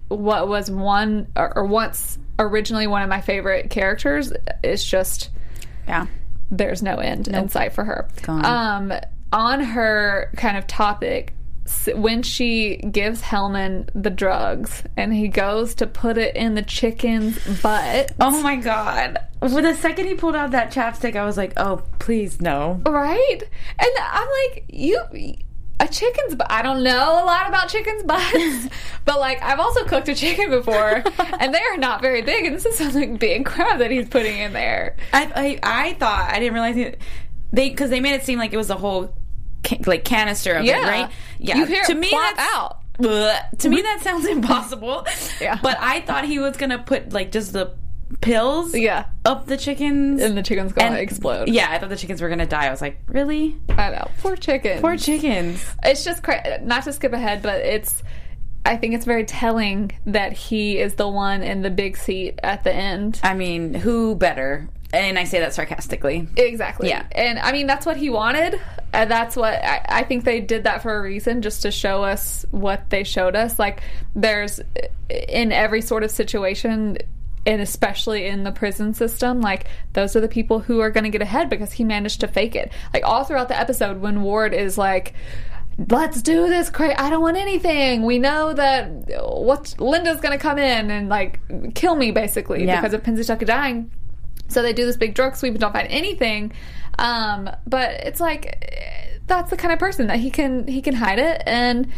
what 0.09 0.49
was 0.49 0.71
one 0.71 1.27
or, 1.35 1.57
or 1.57 1.65
once 1.65 2.19
originally 2.39 2.87
one 2.87 3.03
of 3.03 3.09
my 3.09 3.21
favorite 3.23 3.71
characters 3.71 4.33
is 4.63 4.85
just 4.85 5.31
yeah. 5.89 6.07
There's 6.51 6.83
no 6.83 6.97
end 6.97 7.29
in 7.29 7.49
sight 7.49 7.73
for 7.73 7.85
her. 7.85 8.09
Um, 8.29 8.93
on 9.33 9.61
her 9.61 10.31
kind 10.37 10.57
of 10.57 10.67
topic, 10.67 11.35
when 11.95 12.23
she 12.23 12.77
gives 12.77 13.21
Hellman 13.23 13.89
the 13.95 14.11
drugs 14.11 14.85
and 14.97 15.13
he 15.13 15.29
goes 15.29 15.75
to 15.77 15.87
put 15.87 16.17
it 16.17 16.37
in 16.37 16.55
the 16.55 16.63
chicken's 16.63 17.39
butt, 17.61 18.13
Oh 18.21 18.41
my 18.43 18.57
god! 18.57 19.19
For 19.41 19.61
the 19.63 19.75
second 19.75 20.07
he 20.07 20.15
pulled 20.15 20.37
out 20.37 20.53
that 20.53 20.73
chapstick, 20.73 21.17
I 21.17 21.25
was 21.25 21.37
like, 21.37 21.55
"Oh, 21.57 21.83
please 21.99 22.41
no!" 22.41 22.81
right? 22.87 23.41
And 23.79 23.91
I'm 24.01 24.29
like, 24.51 24.65
you. 24.69 25.01
A 25.79 25.87
chicken's 25.89 26.35
butt. 26.35 26.51
I 26.51 26.63
don't 26.63 26.83
know 26.83 27.23
a 27.23 27.25
lot 27.27 27.49
about 27.49 27.69
chickens' 27.69 28.03
butts, 28.03 28.69
but 29.05 29.21
like 29.21 29.43
I've 29.43 29.61
also 29.61 29.85
cooked 29.85 30.09
a 30.09 30.15
chicken 30.15 30.49
before, 30.51 31.05
and 31.39 31.55
they 31.55 31.61
are 31.61 31.77
not 31.77 32.01
very 32.01 32.23
big. 32.23 32.47
And 32.47 32.55
this 32.57 32.65
is 32.65 32.77
something 32.79 33.17
big 33.19 33.45
crab 33.45 33.79
that 33.81 33.91
he's 33.91 34.09
putting 34.09 34.39
in 34.39 34.53
there. 34.55 34.97
I, 35.13 35.59
I 35.63 35.87
I 35.89 35.93
thought 35.95 36.31
I 36.33 36.39
didn't 36.39 36.55
realize 36.55 36.77
it. 36.79 36.99
They 37.53 37.69
because 37.69 37.91
they 37.91 38.01
made 38.01 38.15
it 38.15 38.25
seem 38.25 38.39
like 38.39 38.53
it 38.55 38.57
was 38.57 38.71
a 38.71 38.75
whole 38.77 39.15
ca- 39.65 39.81
like 39.87 40.05
canister 40.05 40.55
of 40.55 40.65
Yeah. 40.65 40.79
it, 40.79 40.89
right? 40.89 41.11
Yeah. 41.39 41.57
You 41.57 41.67
hear 41.67 41.85
to 41.85 41.93
it 41.93 41.99
me 41.99 42.09
plop 42.09 42.35
out. 42.39 42.79
Bleh. 42.99 43.59
To 43.59 43.69
me 43.69 43.83
that 43.83 44.01
sounds 44.01 44.25
impossible. 44.37 45.07
Yeah. 45.41 45.59
But 45.63 45.77
I 45.79 46.01
thought 46.01 46.25
he 46.25 46.39
was 46.39 46.57
gonna 46.57 46.79
put 46.79 47.13
like 47.13 47.33
just 47.33 47.53
the 47.53 47.75
pills. 48.21 48.75
Yeah. 48.75 49.07
Up 49.25 49.47
the 49.47 49.57
chickens. 49.57 50.23
And 50.23 50.37
the 50.37 50.43
chicken's 50.43 50.73
gonna 50.73 50.91
And- 50.91 50.99
explode. 50.99 51.49
Yeah, 51.49 51.69
I 51.71 51.79
thought 51.79 51.89
the 51.89 51.97
chickens 51.97 52.21
were 52.23 52.29
gonna 52.29 52.47
die. 52.47 52.67
I 52.67 52.71
was 52.71 52.81
like, 52.81 53.01
really? 53.09 53.57
I 53.71 53.91
know. 53.91 54.09
Poor 54.23 54.37
chickens. 54.37 54.81
Poor 54.81 54.97
chickens. 54.97 55.65
it's 55.85 56.05
just 56.05 56.23
cra- 56.23 56.61
not 56.63 56.85
to 56.85 56.93
skip 56.93 57.13
ahead, 57.13 57.43
but 57.43 57.61
it's. 57.61 58.03
I 58.65 58.77
think 58.77 58.95
it's 58.95 59.05
very 59.05 59.25
telling 59.25 59.93
that 60.07 60.33
he 60.33 60.79
is 60.79 60.95
the 60.95 61.09
one 61.09 61.45
in 61.45 61.63
the 61.63 61.71
big 61.71 61.97
seat 61.97 62.41
at 62.43 62.65
the 62.65 62.73
end. 62.73 63.21
I 63.23 63.33
mean, 63.35 63.75
who 63.75 64.17
better? 64.17 64.69
And 64.93 65.19
I 65.19 65.25
say 65.25 65.39
that 65.41 65.55
sarcastically. 65.55 66.27
Exactly. 66.37 66.89
Yeah. 66.89 67.05
And 67.13 67.39
I 67.39 67.53
mean, 67.53 67.69
that's 67.69 67.87
what 67.87 67.97
he 67.97 68.11
wanted. 68.11 68.61
And 68.93 69.09
that's 69.11 69.37
what 69.37 69.53
I, 69.55 69.85
I 69.89 70.03
think 70.05 70.25
they 70.25 70.41
did 70.41 70.65
that 70.65 70.83
for 70.83 70.97
a 70.97 71.03
reason, 71.03 71.43
just 71.43 71.63
to 71.63 71.71
show 71.71 72.03
us 72.03 72.45
what 72.51 72.91
they 72.91 73.05
showed 73.05 73.37
us. 73.37 73.57
Like, 73.59 73.83
there's 74.17 74.59
in 75.09 75.53
every 75.53 75.81
sort 75.83 76.03
of 76.03 76.11
situation, 76.11 76.99
and 77.47 77.63
especially 77.63 78.27
in 78.27 78.43
the 78.45 78.53
prison 78.53 78.93
system, 78.95 79.41
like, 79.41 79.67
those 79.93 80.17
are 80.17 80.21
the 80.21 80.29
people 80.29 80.59
who 80.61 80.81
are 80.81 80.91
going 80.91 81.05
to 81.05 81.11
get 81.11 81.23
ahead 81.23 81.49
because 81.49 81.73
he 81.73 81.85
managed 81.85 82.21
to 82.21 82.29
fake 82.29 82.55
it. 82.57 82.73
Like, 82.93 83.05
all 83.05 83.25
throughout 83.25 83.49
the 83.49 83.59
episode, 83.59 84.01
when 84.01 84.23
Ward 84.23 84.53
is 84.53 84.77
like, 84.77 85.15
let's 85.91 86.23
do 86.23 86.49
this 86.49 86.71
cra 86.71 86.95
I 86.99 87.11
don't 87.11 87.21
want 87.21 87.37
anything. 87.37 88.03
We 88.03 88.19
know 88.19 88.55
that 88.55 88.89
what 89.23 89.75
Linda's 89.79 90.21
going 90.23 90.33
to 90.33 90.39
come 90.43 90.57
in 90.59 90.91
and 90.91 91.11
like 91.11 91.39
kill 91.75 91.95
me 91.95 92.13
basically 92.13 92.65
Yeah. 92.65 92.81
because 92.81 92.95
of 92.95 93.03
Pennsatucky 93.03 93.45
dying 93.45 93.91
So 94.49 94.63
they 94.63 94.73
do 94.73 94.87
this 94.87 94.97
big 94.97 95.15
drug 95.15 95.37
sweep 95.37 95.53
and 95.53 95.61
don't 95.61 95.75
find 95.75 95.89
anything. 95.89 96.53
Um, 96.99 97.51
but 97.67 97.91
it's 98.07 98.21
like 98.21 98.47
eh, 98.73 99.19
that's 99.27 99.51
the 99.51 99.59
kind 99.59 99.71
of 99.71 99.79
person 99.79 100.07
that 100.07 100.19
he 100.19 100.31
can 100.31 100.67
he 100.67 100.81
can 100.81 100.95
hide 100.95 101.19
it 101.19 101.43
and 101.47 101.89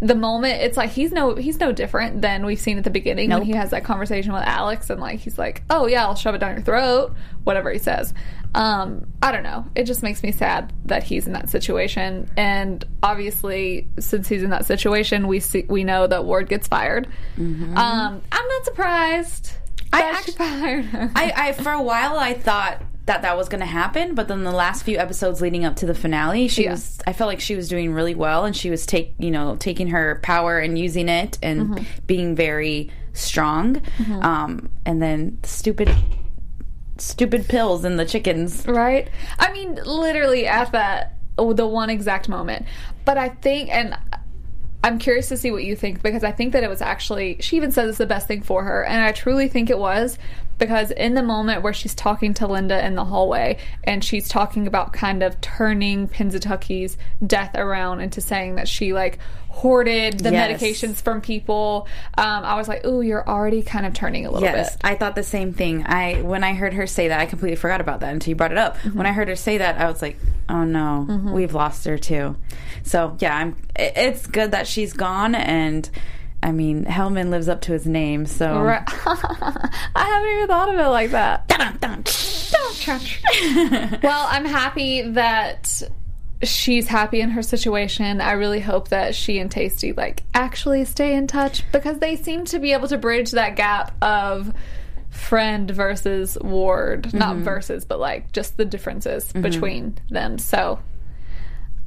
the 0.00 0.14
moment 0.14 0.60
it's 0.60 0.76
like 0.76 0.90
he's 0.90 1.12
no 1.12 1.34
he's 1.34 1.58
no 1.60 1.72
different 1.72 2.20
than 2.20 2.44
we've 2.44 2.60
seen 2.60 2.76
at 2.78 2.84
the 2.84 2.90
beginning 2.90 3.30
when 3.30 3.42
he 3.42 3.52
has 3.52 3.70
that 3.70 3.84
conversation 3.84 4.32
with 4.32 4.42
Alex 4.42 4.90
and 4.90 5.00
like 5.00 5.20
he's 5.20 5.38
like, 5.38 5.62
"Oh 5.70 5.86
yeah, 5.86 6.04
I'll 6.04 6.14
shove 6.14 6.34
it 6.34 6.38
down 6.38 6.54
your 6.56 6.62
throat," 6.64 7.14
whatever 7.44 7.70
he 7.70 7.78
says. 7.78 8.12
Um, 8.54 9.06
I 9.22 9.32
don't 9.32 9.42
know. 9.42 9.66
It 9.74 9.84
just 9.84 10.02
makes 10.02 10.22
me 10.22 10.30
sad 10.30 10.72
that 10.84 11.02
he's 11.02 11.26
in 11.26 11.32
that 11.32 11.48
situation, 11.48 12.30
and 12.36 12.84
obviously, 13.02 13.88
since 13.98 14.28
he's 14.28 14.42
in 14.42 14.50
that 14.50 14.66
situation, 14.66 15.26
we 15.26 15.40
see 15.40 15.64
we 15.68 15.84
know 15.84 16.06
that 16.06 16.24
Ward 16.24 16.48
gets 16.48 16.68
fired. 16.68 17.08
Um, 17.38 18.22
I'm 18.32 18.48
not 18.48 18.64
surprised. 18.64 19.52
I 19.92 20.00
that 20.00 20.14
actu- 20.16 20.32
she 20.32 20.38
fired 20.38 20.84
her. 20.86 21.10
I, 21.14 21.32
I 21.36 21.52
for 21.52 21.70
a 21.72 21.82
while 21.82 22.18
I 22.18 22.34
thought 22.34 22.82
that 23.06 23.20
that 23.22 23.36
was 23.36 23.48
going 23.50 23.60
to 23.60 23.66
happen, 23.66 24.14
but 24.14 24.28
then 24.28 24.44
the 24.44 24.50
last 24.52 24.82
few 24.82 24.96
episodes 24.98 25.40
leading 25.42 25.64
up 25.64 25.76
to 25.76 25.86
the 25.86 25.94
finale, 25.94 26.48
she 26.48 26.64
Yeah. 26.64 26.70
was. 26.72 26.98
I 27.06 27.12
felt 27.12 27.28
like 27.28 27.40
she 27.40 27.54
was 27.54 27.68
doing 27.68 27.92
really 27.92 28.14
well, 28.14 28.44
and 28.46 28.56
she 28.56 28.70
was 28.70 28.86
take 28.86 29.14
you 29.18 29.30
know 29.30 29.56
taking 29.56 29.88
her 29.88 30.20
power 30.22 30.58
and 30.58 30.78
using 30.78 31.08
it 31.08 31.38
and 31.42 31.68
Mm-hmm. 31.68 31.84
being 32.06 32.34
very 32.34 32.90
strong. 33.12 33.80
Um, 34.22 34.70
and 34.86 35.00
then 35.02 35.38
stupid, 35.44 35.88
stupid 36.98 37.46
pills 37.48 37.84
and 37.84 37.98
the 37.98 38.04
chickens. 38.06 38.66
Right? 38.66 39.08
I 39.38 39.52
mean, 39.52 39.74
literally 39.84 40.46
at 40.46 40.72
that, 40.72 41.16
the 41.36 41.66
one 41.66 41.90
exact 41.90 42.28
moment. 42.28 42.66
But 43.04 43.18
I 43.18 43.28
think, 43.28 43.70
and 43.70 43.96
I'm 44.82 44.98
curious 44.98 45.28
to 45.28 45.36
see 45.36 45.50
what 45.50 45.64
you 45.64 45.76
think 45.76 46.02
because 46.02 46.24
I 46.24 46.30
think 46.32 46.52
that 46.52 46.62
it 46.62 46.68
was 46.70 46.80
actually, 46.82 47.38
she 47.40 47.56
even 47.56 47.72
says 47.72 47.88
it's 47.90 47.98
the 47.98 48.06
best 48.06 48.26
thing 48.28 48.42
for 48.42 48.62
her. 48.64 48.84
And 48.84 49.02
I 49.02 49.12
truly 49.12 49.48
think 49.48 49.70
it 49.70 49.78
was 49.78 50.18
because 50.58 50.90
in 50.90 51.14
the 51.14 51.22
moment 51.22 51.62
where 51.62 51.72
she's 51.72 51.94
talking 51.94 52.34
to 52.34 52.46
Linda 52.46 52.84
in 52.84 52.94
the 52.94 53.04
hallway 53.04 53.58
and 53.84 54.04
she's 54.04 54.28
talking 54.28 54.66
about 54.66 54.92
kind 54.92 55.22
of 55.22 55.40
turning 55.40 56.08
Pennsatucky's 56.08 56.96
death 57.26 57.54
around 57.54 58.00
into 58.00 58.20
saying 58.20 58.54
that 58.56 58.68
she 58.68 58.92
like 58.92 59.18
hoarded 59.48 60.18
the 60.18 60.32
Yes. 60.32 60.60
medications 60.60 61.00
from 61.00 61.20
people, 61.20 61.86
um, 62.18 62.44
I 62.44 62.56
was 62.56 62.66
like, 62.66 62.84
ooh, 62.84 63.02
you're 63.02 63.26
already 63.28 63.62
kind 63.62 63.86
of 63.86 63.92
turning 63.94 64.26
a 64.26 64.30
little 64.30 64.48
Yes, 64.48 64.72
bit. 64.72 64.80
I 64.84 64.94
thought 64.96 65.14
the 65.14 65.22
same 65.22 65.52
thing. 65.52 65.84
I 65.86 66.22
when 66.22 66.42
I 66.42 66.54
heard 66.54 66.74
her 66.74 66.86
say 66.88 67.08
that, 67.08 67.20
I 67.20 67.26
completely 67.26 67.56
forgot 67.56 67.80
about 67.80 68.00
that 68.00 68.12
until 68.12 68.30
you 68.30 68.36
brought 68.36 68.50
it 68.52 68.58
up. 68.58 68.76
Mm-hmm. 68.78 68.98
When 68.98 69.06
I 69.06 69.12
heard 69.12 69.28
her 69.28 69.36
say 69.36 69.58
that, 69.58 69.80
I 69.80 69.88
was 69.88 70.02
like, 70.02 70.18
"Oh 70.48 70.64
no, 70.64 71.06
we've 71.32 71.54
lost 71.54 71.84
her 71.84 71.98
too." 71.98 72.36
So 72.82 73.16
yeah, 73.20 73.36
I'm. 73.36 73.56
it- 73.76 73.92
It's 73.96 74.26
good 74.26 74.50
that 74.50 74.66
she's 74.66 74.92
gone, 74.92 75.36
and 75.36 75.88
I 76.44 76.52
mean, 76.52 76.84
Hellman 76.84 77.30
lives 77.30 77.48
up 77.48 77.62
to 77.62 77.72
his 77.72 77.86
name. 77.86 78.26
So 78.26 78.60
Right. 78.60 78.82
I 78.86 79.70
haven't 79.94 80.30
even 80.30 80.46
thought 80.46 80.72
of 80.72 80.78
it 80.78 80.88
like 80.88 81.10
that. 81.12 81.48
well, 84.02 84.26
I'm 84.30 84.44
happy 84.44 85.00
that 85.02 85.82
she's 86.42 86.86
happy 86.86 87.22
in 87.22 87.30
her 87.30 87.42
situation. 87.42 88.20
I 88.20 88.32
really 88.32 88.60
hope 88.60 88.88
that 88.88 89.14
she 89.14 89.38
and 89.38 89.50
Taystee 89.50 89.96
like 89.96 90.22
actually 90.34 90.84
stay 90.84 91.14
in 91.14 91.26
touch 91.26 91.64
because 91.72 91.98
they 91.98 92.14
seem 92.14 92.44
to 92.46 92.58
be 92.58 92.74
able 92.74 92.88
to 92.88 92.98
bridge 92.98 93.30
that 93.30 93.56
gap 93.56 93.94
of 94.02 94.52
friend 95.08 95.70
versus 95.70 96.36
ward, 96.42 97.14
not 97.14 97.36
mm-hmm. 97.36 97.44
versus, 97.44 97.86
but 97.86 97.98
like 97.98 98.32
just 98.32 98.58
the 98.58 98.66
differences 98.66 99.28
mm-hmm. 99.28 99.40
between 99.40 99.98
them. 100.10 100.36
So 100.36 100.78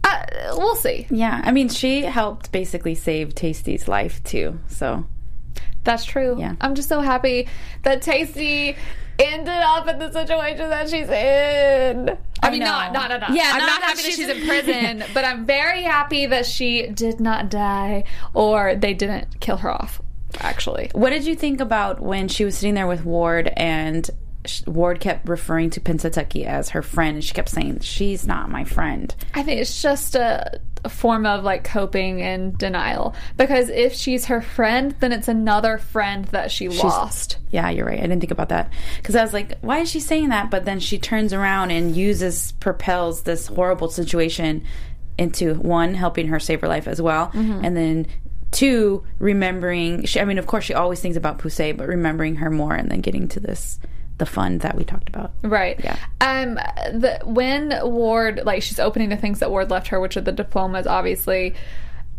uh, 0.08 0.56
we'll 0.58 0.76
see. 0.76 1.08
yeah, 1.10 1.42
I 1.44 1.52
mean, 1.52 1.70
she 1.70 2.02
helped 2.04 2.52
basically 2.52 2.96
save 2.96 3.36
Taystee's 3.36 3.88
life 3.88 4.24
too. 4.24 4.60
So 4.68 5.06
That's 5.84 6.06
true. 6.06 6.36
Yeah. 6.40 6.56
I'm 6.62 6.76
just 6.76 6.90
so 6.90 7.02
happy 7.02 7.48
that 7.84 8.02
Tasty 8.02 8.76
ended 9.20 9.50
up 9.50 9.88
in 9.88 10.00
the 10.00 10.12
situation 10.12 10.70
that 10.70 10.90
she's 10.90 11.10
in. 11.10 12.10
I, 12.10 12.48
I 12.48 12.52
mean, 12.52 12.60
know. 12.60 12.66
not, 12.66 12.94
not, 12.94 13.20
not. 13.20 13.34
Yeah, 13.34 13.52
I'm 13.54 13.60
not 13.60 13.68
not, 13.68 13.84
happy 13.84 13.96
that 13.98 14.06
she's 14.06 14.16
she's 14.16 14.30
in 14.30 14.46
prison, 14.48 15.04
but 15.14 15.26
I'm 15.26 15.46
very 15.46 15.82
happy 15.84 16.26
that 16.28 16.46
she 16.46 16.88
did 16.88 17.20
not 17.20 17.50
die 17.50 18.04
or 18.34 18.76
they 18.76 18.94
didn't 18.94 19.40
kill 19.40 19.58
her 19.58 19.72
off, 19.72 20.02
actually. 20.40 20.92
What 20.94 21.10
did 21.10 21.26
you 21.26 21.36
think 21.36 21.60
about 21.62 22.00
when 22.00 22.28
she 22.28 22.46
was 22.46 22.56
sitting 22.58 22.76
there 22.76 22.88
with 22.88 23.06
Ward 23.06 23.52
and 23.58 24.08
Ward 24.66 25.00
kept 25.00 25.28
referring 25.28 25.70
to 25.72 25.80
Pennsatucky 25.80 26.46
as 26.46 26.70
her 26.70 26.82
friend 26.82 27.16
and 27.16 27.24
she 27.24 27.34
kept 27.34 27.50
saying, 27.50 27.80
She's 27.80 28.26
not 28.26 28.50
my 28.50 28.64
friend. 28.64 29.14
I 29.34 29.44
think 29.44 29.62
it's 29.62 29.82
just 29.82 30.16
a, 30.16 30.60
a 30.84 30.90
form 30.90 31.26
of 31.26 31.44
like 31.44 31.64
coping 31.64 32.22
and 32.22 32.58
denial 32.58 33.16
because 33.38 33.70
if 33.70 33.94
she's 33.94 34.26
her 34.26 34.42
friend, 34.42 34.96
then 35.00 35.12
it's 35.12 35.28
another 35.28 35.78
friend 35.78 36.26
that 36.26 36.52
she 36.52 36.70
lost. 36.70 37.38
Yeah, 37.52 37.70
you're 37.70 37.86
right. 37.86 38.00
I 38.00 38.02
didn't 38.02 38.20
think 38.20 38.32
about 38.32 38.50
that. 38.50 38.72
Because 38.98 39.16
I 39.16 39.22
was 39.22 39.34
like, 39.34 39.58
why 39.60 39.80
is 39.80 39.90
she 39.90 40.00
saying 40.00 40.30
that? 40.30 40.50
But 40.50 40.66
then 40.66 40.80
she 40.80 40.98
turns 40.98 41.34
around 41.34 41.72
and 41.72 41.96
uses, 41.96 42.54
propels 42.54 43.24
this 43.24 43.48
horrible 43.48 43.90
situation 43.90 44.64
into 45.18 45.56
one, 45.56 45.94
helping 45.94 46.28
her 46.28 46.40
save 46.40 46.62
her 46.62 46.68
life 46.68 46.88
as 46.88 47.02
well. 47.02 47.28
Mm-hmm. 47.28 47.66
And 47.66 47.78
then 47.78 48.08
two, 48.52 49.04
remembering, 49.20 50.06
she, 50.06 50.20
I 50.20 50.26
mean, 50.26 50.38
of 50.38 50.48
course, 50.48 50.64
she 50.64 50.74
always 50.74 51.00
thinks 51.00 51.18
about 51.18 51.40
Poussey, 51.40 51.76
but 51.76 51.88
remembering 51.88 52.38
her 52.38 52.50
more 52.50 52.74
and 52.74 52.90
then 52.90 53.02
getting 53.02 53.28
to 53.30 53.40
this, 53.40 53.80
the 54.18 54.26
fun 54.26 54.60
that 54.60 54.76
we 54.76 54.84
talked 54.84 55.10
about. 55.10 55.32
Right. 55.44 55.80
Yeah. 55.84 55.98
Um. 56.22 56.56
The 57.00 57.20
when 57.24 57.78
Ward 57.84 58.42
like 58.46 58.64
she's 58.64 58.80
opening 58.80 59.10
the 59.10 59.18
things 59.18 59.40
that 59.40 59.52
Ward 59.52 59.70
left 59.70 59.88
her, 59.88 60.00
which 60.00 60.18
are 60.18 60.22
the 60.22 60.32
diplomas, 60.32 60.88
obviously. 60.88 61.56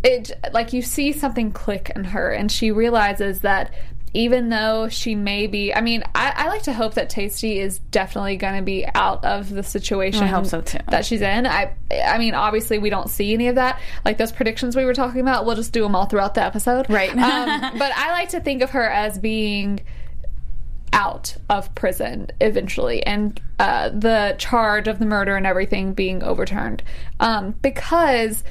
It 0.04 0.30
like 0.52 0.72
you 0.72 0.80
see 0.80 1.10
something 1.12 1.50
click 1.50 1.90
in 1.96 2.04
her, 2.04 2.30
and 2.30 2.52
she 2.52 2.70
realizes 2.70 3.40
that 3.40 3.72
even 4.14 4.48
though 4.48 4.88
she 4.88 5.14
may 5.14 5.46
be, 5.46 5.74
I 5.74 5.80
mean, 5.80 6.02
I, 6.14 6.32
I 6.34 6.48
like 6.48 6.62
to 6.62 6.72
hope 6.72 6.94
that 6.94 7.10
Taystee 7.10 7.56
is 7.56 7.78
definitely 7.78 8.36
going 8.36 8.56
to 8.56 8.62
be 8.62 8.86
out 8.94 9.24
of 9.24 9.50
the 9.50 9.62
situation. 9.62 10.24
I 10.24 10.28
hope 10.28 10.46
so, 10.46 10.60
too. 10.60 10.78
That 10.88 11.04
she's 11.04 11.20
in. 11.20 11.46
I, 11.46 11.74
I 11.90 12.18
mean, 12.18 12.34
obviously 12.34 12.78
we 12.78 12.90
don't 12.90 13.10
see 13.10 13.34
any 13.34 13.48
of 13.48 13.56
that. 13.56 13.80
Like 14.04 14.18
those 14.18 14.32
predictions 14.32 14.76
we 14.76 14.84
were 14.84 14.94
talking 14.94 15.20
about, 15.20 15.46
we'll 15.46 15.56
just 15.56 15.72
do 15.72 15.82
them 15.82 15.94
all 15.94 16.06
throughout 16.06 16.34
the 16.34 16.42
episode. 16.42 16.88
Right. 16.88 17.10
um, 17.10 17.78
but 17.78 17.92
I 17.94 18.12
like 18.12 18.30
to 18.30 18.40
think 18.40 18.62
of 18.62 18.70
her 18.70 18.88
as 18.88 19.18
being 19.18 19.80
out 20.92 21.37
of 21.49 21.75
prison 21.75 22.28
eventually 22.40 23.04
and 23.04 23.40
uh, 23.59 23.88
the 23.90 24.35
charge 24.38 24.88
of 24.88 24.99
the 24.99 25.07
murder 25.07 25.37
and 25.37 25.47
everything 25.47 25.95
being 25.95 26.23
overturned. 26.23 26.83
Um, 27.21 27.52
because 27.62 28.45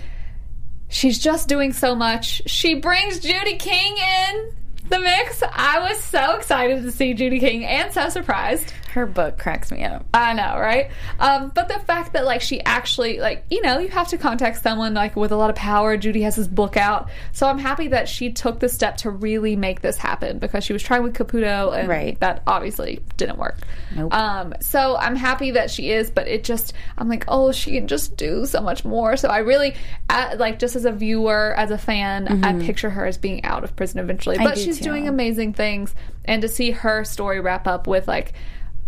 she's 0.90 1.20
just 1.20 1.48
doing 1.48 1.74
so 1.74 1.96
much. 1.96 2.42
She 2.46 2.76
brings 2.76 3.20
judy 3.20 3.58
king 3.58 3.98
in 3.98 4.52
the 4.90 5.00
mix. 5.00 5.44
I 5.52 5.80
was 5.90 6.00
so 6.00 6.36
excited 6.36 6.84
to 6.84 6.92
see 6.92 7.14
judy 7.14 7.40
king 7.40 7.66
and 7.66 7.94
so 7.94 8.10
surprised 8.10 8.74
Her 8.98 9.06
book 9.06 9.38
cracks 9.38 9.72
me 9.72 9.84
up. 9.84 10.08
I 10.12 10.34
know, 10.34 10.58
right? 10.58 10.90
Um, 11.20 11.52
but 11.54 11.68
the 11.68 11.78
fact 11.82 12.14
that 12.14 12.26
like 12.26 12.42
she 12.42 12.62
actually 12.64 13.20
like 13.20 13.46
you 13.52 13.62
know 13.62 13.78
you 13.78 13.90
have 13.90 14.08
to 14.08 14.18
contact 14.18 14.64
someone 14.64 14.96
like 14.96 15.16
with 15.16 15.32
a 15.32 15.36
lot 15.36 15.52
of 15.52 15.56
power. 15.56 15.98
Judy 15.98 16.24
has 16.24 16.36
this 16.36 16.48
book 16.48 16.78
out, 16.78 17.10
so 17.32 17.46
I'm 17.48 17.60
happy 17.60 17.90
that 17.90 18.10
she 18.10 18.32
took 18.32 18.60
the 18.60 18.70
step 18.70 18.98
to 18.98 19.12
really 19.12 19.56
make 19.56 19.82
this 19.82 19.98
happen 19.98 20.40
because 20.40 20.64
she 20.64 20.74
was 20.74 20.82
trying 20.82 21.04
with 21.04 21.14
Caputo 21.14 21.78
and 21.78 21.88
Right. 21.88 22.20
that 22.22 22.42
obviously 22.48 23.04
didn't 23.18 23.38
work. 23.38 23.58
Nope. 23.96 24.12
Um, 24.12 24.56
so 24.62 24.98
I'm 24.98 25.16
happy 25.16 25.52
that 25.52 25.70
she 25.70 25.92
is, 25.92 26.10
but 26.10 26.28
it 26.28 26.44
just 26.44 26.74
I'm 26.98 27.08
like 27.08 27.26
oh 27.28 27.52
she 27.52 27.74
can 27.74 27.88
just 27.88 28.18
do 28.18 28.48
so 28.48 28.62
much 28.62 28.84
more. 28.84 29.16
So 29.16 29.30
I 29.30 29.40
really 29.40 29.76
uh, 30.10 30.38
like 30.40 30.58
just 30.58 30.76
as 30.76 30.86
a 30.86 30.92
viewer, 30.92 31.54
as 31.56 31.70
a 31.70 31.78
fan, 31.78 32.44
I 32.44 32.54
picture 32.66 32.90
her 32.90 33.06
as 33.06 33.20
being 33.20 33.44
out 33.44 33.64
of 33.64 33.76
prison 33.76 34.00
eventually. 34.00 34.40
But 34.40 34.56
do 34.56 34.62
she's 34.62 34.80
too. 34.80 34.86
doing 34.86 35.08
amazing 35.08 35.54
things, 35.54 35.94
and 36.26 36.42
to 36.42 36.48
see 36.48 36.72
her 36.72 37.04
story 37.04 37.40
wrap 37.40 37.68
up 37.68 37.86
with 37.86 38.08
like 38.08 38.34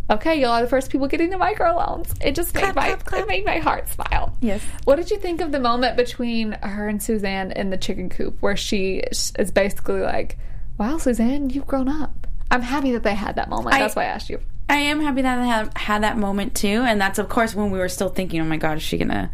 okay, 0.09 0.39
y'all 0.41 0.51
are 0.51 0.61
the 0.61 0.67
first 0.67 0.89
people 0.91 1.07
getting 1.07 1.29
the 1.29 1.37
microloans. 1.37 2.11
It 2.23 2.35
just 2.35 2.53
made 2.55 2.63
my 2.75 2.87
clap, 2.87 3.05
clap. 3.05 3.21
it 3.23 3.27
made 3.27 3.45
my 3.45 3.57
heart 3.59 3.87
smile. 3.89 4.35
Yes. 4.41 4.61
What 4.85 4.95
did 4.97 5.11
you 5.11 5.17
think 5.17 5.41
of 5.41 5.51
the 5.51 5.59
moment 5.59 5.97
between 5.97 6.53
her 6.63 6.87
and 6.87 7.01
Suzanne 7.01 7.51
in 7.51 7.69
the 7.69 7.77
chicken 7.77 8.09
coop, 8.09 8.37
where 8.41 8.57
she 8.57 8.97
is 8.97 9.31
basically 9.53 10.01
like, 10.01 10.37
"Wow, 10.77 10.97
Suzanne, 10.97 11.49
you've 11.49 11.67
grown 11.67 11.87
up." 11.89 12.27
I'm 12.51 12.61
happy 12.63 12.91
that 12.93 13.03
they 13.03 13.13
had 13.15 13.35
that 13.35 13.49
moment. 13.49 13.75
I- 13.75 13.79
That's 13.79 13.95
why 13.95 14.03
I 14.03 14.07
asked 14.07 14.29
you. 14.29 14.39
I 14.71 14.75
am 14.77 15.01
happy 15.01 15.23
that 15.23 15.39
I 15.39 15.45
have 15.45 15.71
had 15.75 16.03
that 16.03 16.17
moment 16.17 16.53
too, 16.55 16.83
and 16.85 17.01
that's 17.01 17.17
of 17.17 17.27
course 17.27 17.55
when 17.55 17.71
we 17.71 17.79
were 17.79 17.89
still 17.89 18.09
thinking, 18.09 18.39
"Oh 18.41 18.45
my 18.45 18.57
God, 18.57 18.77
is 18.77 18.83
she 18.83 18.97
gonna 18.99 19.31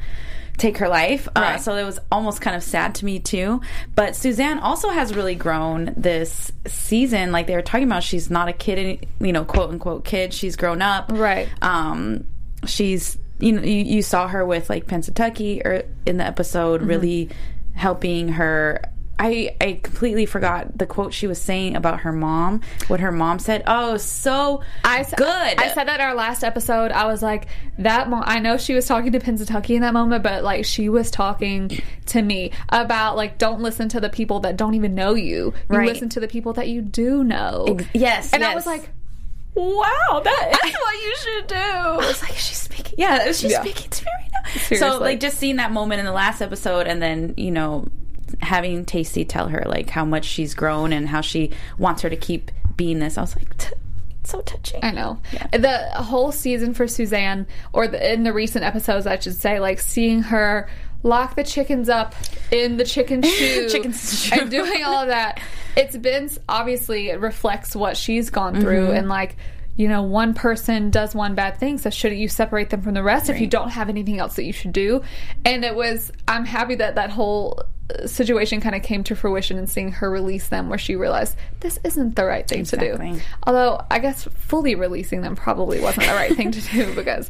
take 0.58 0.78
her 0.78 0.88
life?" 0.90 1.28
Uh, 1.36 1.58
so 1.58 1.76
it 1.76 1.84
was 1.84 2.00
almost 2.12 2.42
kind 2.42 2.56
of 2.56 2.64
sad 2.64 2.96
to 2.96 3.06
me 3.06 3.20
too. 3.20 3.62
But 3.96 4.16
Suzanne 4.16 4.60
also 4.60 4.90
has 4.90 5.14
really 5.16 5.36
grown 5.36 5.94
this 5.98 6.52
season. 6.68 7.32
Like 7.32 7.48
they 7.48 7.56
were 7.56 7.62
talking 7.62 7.88
about, 7.88 8.04
she's 8.04 8.30
not 8.30 8.48
a 8.48 8.54
kid, 8.54 9.08
you 9.20 9.32
know, 9.34 9.44
quote 9.46 9.70
unquote 9.70 10.06
kid. 10.06 10.34
She's 10.34 10.56
grown 10.56 10.82
up, 10.82 11.12
Right. 11.14 11.48
Um, 11.62 12.26
she's 12.66 13.18
you 13.40 13.52
know 13.52 13.62
you, 13.62 13.84
you 13.84 14.02
saw 14.02 14.28
her 14.30 14.46
with 14.46 14.70
like 14.70 14.88
Pennsatucky 14.88 15.66
or 15.66 15.84
in 16.06 16.18
the 16.18 16.26
episode, 16.26 16.80
Mm-hmm. 16.82 16.90
really 16.90 17.30
helping 17.74 18.30
her. 18.30 18.82
I, 19.18 19.56
I 19.62 19.80
completely 19.82 20.26
forgot 20.26 20.78
the 20.78 20.86
quote 20.86 21.14
she 21.14 21.26
was 21.28 21.42
saying 21.42 21.76
about 21.76 22.02
her 22.02 22.12
mom. 22.12 22.62
What 22.88 23.00
her 23.00 23.12
mom 23.12 23.40
said. 23.40 23.64
Oh, 23.66 23.96
so 23.98 24.62
I 24.84 25.04
good. 25.16 25.28
I 25.60 25.74
said 25.74 25.86
that 25.88 26.00
in 26.00 26.06
our 26.06 26.14
last 26.16 26.44
episode. 26.44 26.92
I 26.92 27.06
was 27.06 27.22
like, 27.24 27.48
that. 27.80 28.10
Mo- 28.10 28.24
I 28.26 28.40
know 28.40 28.58
she 28.58 28.74
was 28.74 28.86
talking 28.86 29.14
to 29.14 29.20
Pennsatucky 29.20 29.76
in 29.76 29.82
that 29.82 29.94
moment, 29.94 30.22
but 30.24 30.44
like 30.44 30.66
she 30.66 30.90
was 30.90 31.10
talking 31.12 31.80
to 32.08 32.22
me 32.22 32.52
about 32.70 33.16
like 33.16 33.38
don't 33.38 33.62
listen 33.62 33.88
to 33.90 34.00
the 34.02 34.10
people 34.10 34.42
that 34.42 34.58
don't 34.58 34.74
even 34.76 34.96
know 34.96 35.14
you. 35.14 35.26
You 35.36 35.54
Right. 35.70 35.88
listen 35.88 36.10
to 36.10 36.20
the 36.20 36.28
people 36.28 36.54
that 36.54 36.68
you 36.68 36.82
do 36.82 37.24
know. 37.24 37.66
Ex- 37.70 37.86
yes, 37.94 38.34
And 38.34 38.44
I 38.44 38.54
was 38.54 38.66
like, 38.66 38.90
wow, 39.56 40.22
that 40.24 40.60
is 40.66 40.74
what 40.74 40.94
you 41.04 41.16
should 41.18 41.48
do. 41.48 41.56
I 41.56 41.96
was 41.98 42.22
like, 42.22 42.34
she's 42.34 42.58
speaking. 42.58 42.96
Yeah, 42.98 43.26
she's 43.28 43.52
Yeah. 43.52 43.62
speaking 43.62 43.90
to 43.90 44.06
me 44.06 44.12
right 44.22 44.32
now. 44.72 44.78
So, 44.78 45.00
like, 45.00 45.20
just 45.20 45.38
seeing 45.38 45.56
that 45.58 45.72
moment 45.72 46.00
in 46.00 46.06
the 46.06 46.12
last 46.12 46.42
episode, 46.42 46.88
and 46.88 47.02
then 47.02 47.34
you 47.38 47.52
know, 47.52 47.88
having 48.42 48.86
Taystee 48.86 49.28
tell 49.28 49.48
her 49.50 49.64
like 49.66 49.90
how 49.90 50.06
much 50.06 50.26
she's 50.26 50.54
grown 50.54 50.94
and 50.94 51.08
how 51.10 51.22
she 51.22 51.52
wants 51.78 52.02
her 52.02 52.10
to 52.10 52.16
keep 52.18 52.52
being 52.76 53.00
this. 53.00 53.18
I 53.18 53.22
was 53.22 53.36
like, 53.36 53.58
t- 53.58 53.74
so 54.24 54.42
touching. 54.42 54.80
I 54.84 54.92
know. 54.92 55.20
The 55.52 55.78
whole 55.96 56.32
season 56.32 56.74
for 56.74 56.88
Suzanne, 56.88 57.46
or 57.74 57.88
the, 57.88 58.14
in 58.14 58.24
the 58.24 58.34
recent 58.34 58.66
episodes, 58.66 59.06
I 59.06 59.20
should 59.20 59.36
say, 59.36 59.60
like 59.60 59.80
seeing 59.80 60.24
her 60.24 60.68
lock 61.04 61.36
the 61.36 61.44
chickens 61.44 61.88
up 61.88 62.16
in 62.52 62.78
the 62.78 62.84
chicken 62.84 63.22
shoe 63.24 63.70
Chicken 63.70 63.94
shoe. 63.94 64.42
and 64.42 64.50
doing 64.52 64.84
all 64.84 65.04
of 65.04 65.10
that. 65.10 65.40
It's 65.78 65.96
been 65.96 66.30
obviously 66.50 67.10
it 67.10 67.20
reflects 67.20 67.76
what 67.76 67.96
she's 67.98 68.30
gone 68.32 68.60
through 68.60 68.88
Mm-hmm. 68.88 68.98
and 68.98 69.10
like. 69.10 69.36
You 69.78 69.90
know, 69.90 70.04
one 70.04 70.34
person 70.34 70.90
does 70.90 71.14
one 71.14 71.36
bad 71.36 71.58
thing, 71.60 71.78
so 71.80 71.90
shouldn't 71.90 72.22
you 72.22 72.30
separate 72.30 72.70
them 72.70 72.82
from 72.82 72.94
the 72.94 73.04
rest 73.04 73.30
if 73.30 73.42
you 73.42 73.48
don't 73.48 73.68
have 73.72 73.90
anything 73.90 74.20
else 74.20 74.38
that 74.38 74.46
you 74.46 74.54
should 74.54 74.72
do? 74.72 75.02
And 75.44 75.66
it 75.66 75.76
was, 75.76 76.14
I'm 76.30 76.46
happy 76.46 76.76
that 76.76 76.96
that 76.96 77.10
whole 77.10 77.62
situation 78.06 78.62
kind 78.62 78.76
of 78.76 78.82
came 78.82 79.04
to 79.04 79.16
fruition 79.16 79.58
and 79.58 79.70
seeing 79.70 79.92
her 79.92 80.10
release 80.10 80.48
them 80.48 80.70
where 80.70 80.78
she 80.78 80.96
realized 80.96 81.36
this 81.60 81.80
isn't 81.84 82.16
the 82.16 82.26
right 82.26 82.48
thing 82.48 82.64
to 82.66 82.78
do. 82.78 83.20
Although 83.44 83.86
I 83.92 84.00
guess 84.00 84.24
fully 84.36 84.76
releasing 84.76 85.22
them 85.22 85.36
probably 85.36 85.80
wasn't 85.80 86.08
the 86.08 86.14
right 86.14 86.36
thing 86.36 86.52
to 86.52 86.62
do 86.62 86.96
because 86.96 87.30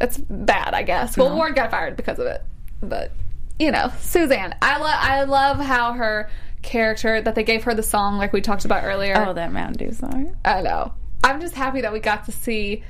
it's 0.00 0.18
bad. 0.18 0.74
I 0.74 0.82
guess. 0.82 1.16
Well, 1.16 1.34
Ward 1.34 1.54
got 1.54 1.70
fired 1.70 1.96
because 1.96 2.18
of 2.18 2.26
it, 2.26 2.42
but 2.80 3.12
you 3.58 3.70
know, 3.70 3.92
Suzanne. 4.00 4.54
I 4.60 4.78
love. 4.78 4.98
I 4.98 5.22
love 5.24 5.58
how 5.58 5.92
her 5.92 6.28
character 6.62 7.20
that 7.20 7.34
they 7.34 7.42
gave 7.42 7.64
her 7.64 7.74
the 7.74 7.82
song 7.82 8.16
like 8.16 8.32
we 8.32 8.40
talked 8.40 8.64
about 8.64 8.84
earlier. 8.84 9.14
Oh, 9.16 9.32
that 9.32 9.52
Mountain 9.52 9.88
Dew 9.88 9.94
song. 9.94 10.36
I 10.44 10.62
know. 10.62 10.94
I'm 11.24 11.40
just 11.40 11.54
happy 11.54 11.82
that 11.82 11.92
we 11.92 12.00
got 12.00 12.24
to 12.24 12.32
see. 12.32 12.82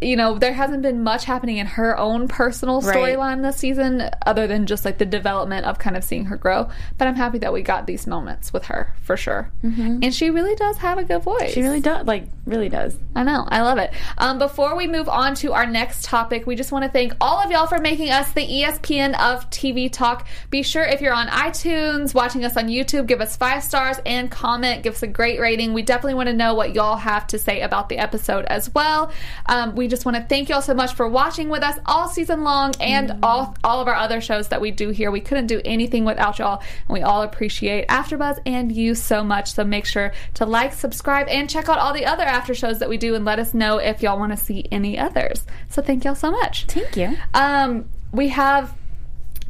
You 0.00 0.16
know, 0.16 0.38
there 0.38 0.52
hasn't 0.52 0.82
been 0.82 1.02
much 1.02 1.24
happening 1.24 1.56
in 1.56 1.66
her 1.66 1.98
own 1.98 2.28
personal 2.28 2.80
Right. 2.80 2.96
storyline 2.96 3.42
this 3.42 3.56
season, 3.56 4.08
other 4.24 4.46
than 4.46 4.66
just 4.66 4.84
like 4.84 4.98
the 4.98 5.04
development 5.06 5.66
of 5.66 5.78
kind 5.78 5.96
of 5.96 6.04
seeing 6.04 6.26
her 6.26 6.36
grow. 6.36 6.68
But 6.98 7.08
I'm 7.08 7.16
happy 7.16 7.38
that 7.38 7.52
we 7.52 7.62
got 7.62 7.86
these 7.86 8.06
moments 8.06 8.52
with 8.52 8.66
her 8.66 8.94
for 9.02 9.16
sure. 9.16 9.50
Mm-hmm. 9.64 10.00
And 10.02 10.14
she 10.14 10.30
really 10.30 10.54
does 10.54 10.76
have 10.78 10.98
a 10.98 11.04
good 11.04 11.22
voice. 11.22 11.52
She 11.52 11.62
really 11.62 11.80
does. 11.80 12.06
Like, 12.06 12.28
really 12.46 12.68
does. 12.68 12.96
I 13.16 13.24
know. 13.24 13.44
I 13.48 13.62
love 13.62 13.78
it. 13.78 13.92
Um, 14.18 14.38
before 14.38 14.76
we 14.76 14.86
move 14.86 15.08
on 15.08 15.34
to 15.36 15.52
our 15.52 15.66
next 15.66 16.04
topic, 16.04 16.46
we 16.46 16.54
just 16.54 16.70
want 16.70 16.84
to 16.84 16.90
thank 16.90 17.12
all 17.20 17.42
of 17.42 17.50
y'all 17.50 17.66
for 17.66 17.78
making 17.78 18.10
us 18.10 18.30
the 18.32 18.46
ESPN 18.46 19.18
of 19.18 19.50
TV 19.50 19.90
Talk. 19.90 20.28
Be 20.50 20.62
sure 20.62 20.84
if 20.84 21.00
you're 21.00 21.12
on 21.12 21.26
iTunes, 21.26 22.14
watching 22.14 22.44
us 22.44 22.56
on 22.56 22.68
YouTube, 22.68 23.06
give 23.06 23.20
us 23.20 23.36
five 23.36 23.64
stars 23.64 23.96
and 24.06 24.30
comment. 24.30 24.82
Give 24.84 24.94
us 24.94 25.02
a 25.02 25.06
great 25.08 25.40
rating. 25.40 25.72
We 25.72 25.82
definitely 25.82 26.14
want 26.14 26.28
to 26.28 26.34
know 26.34 26.54
what 26.54 26.74
y'all 26.74 26.96
have 26.96 27.26
to 27.28 27.38
say 27.38 27.62
about 27.62 27.88
the 27.88 27.98
episode 27.98 28.44
as 28.44 28.72
well. 28.74 29.10
Um, 29.46 29.74
we 29.74 29.87
just 29.88 30.04
want 30.04 30.16
to 30.16 30.22
thank 30.22 30.48
y'all 30.48 30.62
so 30.62 30.74
much 30.74 30.94
for 30.94 31.08
watching 31.08 31.48
with 31.48 31.62
us 31.62 31.78
all 31.86 32.08
season 32.08 32.44
long 32.44 32.74
and 32.80 33.18
all 33.22 33.56
all 33.64 33.80
of 33.80 33.88
our 33.88 33.94
other 33.94 34.20
shows 34.20 34.48
that 34.48 34.60
we 34.60 34.70
do 34.70 34.90
here. 34.90 35.10
We 35.10 35.20
couldn't 35.20 35.46
do 35.46 35.60
anything 35.64 36.04
without 36.04 36.38
y'all, 36.38 36.60
and 36.60 36.94
we 36.94 37.02
all 37.02 37.22
appreciate 37.22 37.88
AfterBuzz 37.88 38.40
and 38.46 38.70
you 38.70 38.94
so 38.94 39.24
much. 39.24 39.52
So 39.52 39.64
make 39.64 39.86
sure 39.86 40.12
to 40.34 40.46
like, 40.46 40.72
subscribe, 40.72 41.28
and 41.28 41.48
check 41.48 41.68
out 41.68 41.78
all 41.78 41.92
the 41.92 42.06
other 42.06 42.24
after 42.24 42.54
shows 42.54 42.78
that 42.78 42.88
we 42.88 42.96
do, 42.96 43.14
and 43.14 43.24
let 43.24 43.38
us 43.38 43.54
know 43.54 43.78
if 43.78 44.02
y'all 44.02 44.18
want 44.18 44.32
to 44.32 44.38
see 44.38 44.66
any 44.70 44.98
others. 44.98 45.44
So 45.68 45.82
thank 45.82 46.04
y'all 46.04 46.14
so 46.14 46.30
much. 46.30 46.66
Thank 46.66 46.96
you. 46.96 47.16
Um, 47.34 47.88
we 48.12 48.28
have 48.28 48.74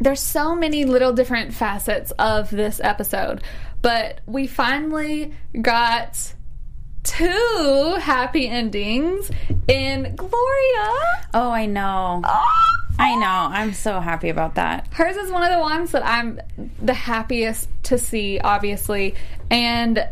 there's 0.01 0.21
so 0.21 0.55
many 0.55 0.85
little 0.85 1.13
different 1.13 1.53
facets 1.53 2.13
of 2.19 2.51
this 2.51 2.81
episode, 2.81 3.43
but 3.83 4.21
we 4.27 4.47
finally 4.47 5.35
got 5.61 6.35
two 7.03 7.97
happy 8.01 8.47
endings 8.47 9.31
in 9.67 9.98
Gloria. 10.19 11.25
Oh, 11.35 11.51
I 11.51 11.67
know. 11.67 12.23
I 13.01 13.15
know. 13.15 13.49
I'm 13.57 13.73
so 13.73 14.01
happy 14.01 14.29
about 14.29 14.57
that. 14.57 14.89
Hers 14.93 15.17
is 15.17 15.31
one 15.31 15.45
of 15.45 15.51
the 15.51 15.61
ones 15.61 15.93
that 15.93 16.05
I'm 16.05 16.41
the 16.83 16.95
happiest 16.95 17.69
to 17.85 17.97
see, 17.99 18.41
obviously. 18.41 19.15
And 19.51 19.99
uh, 19.99 20.05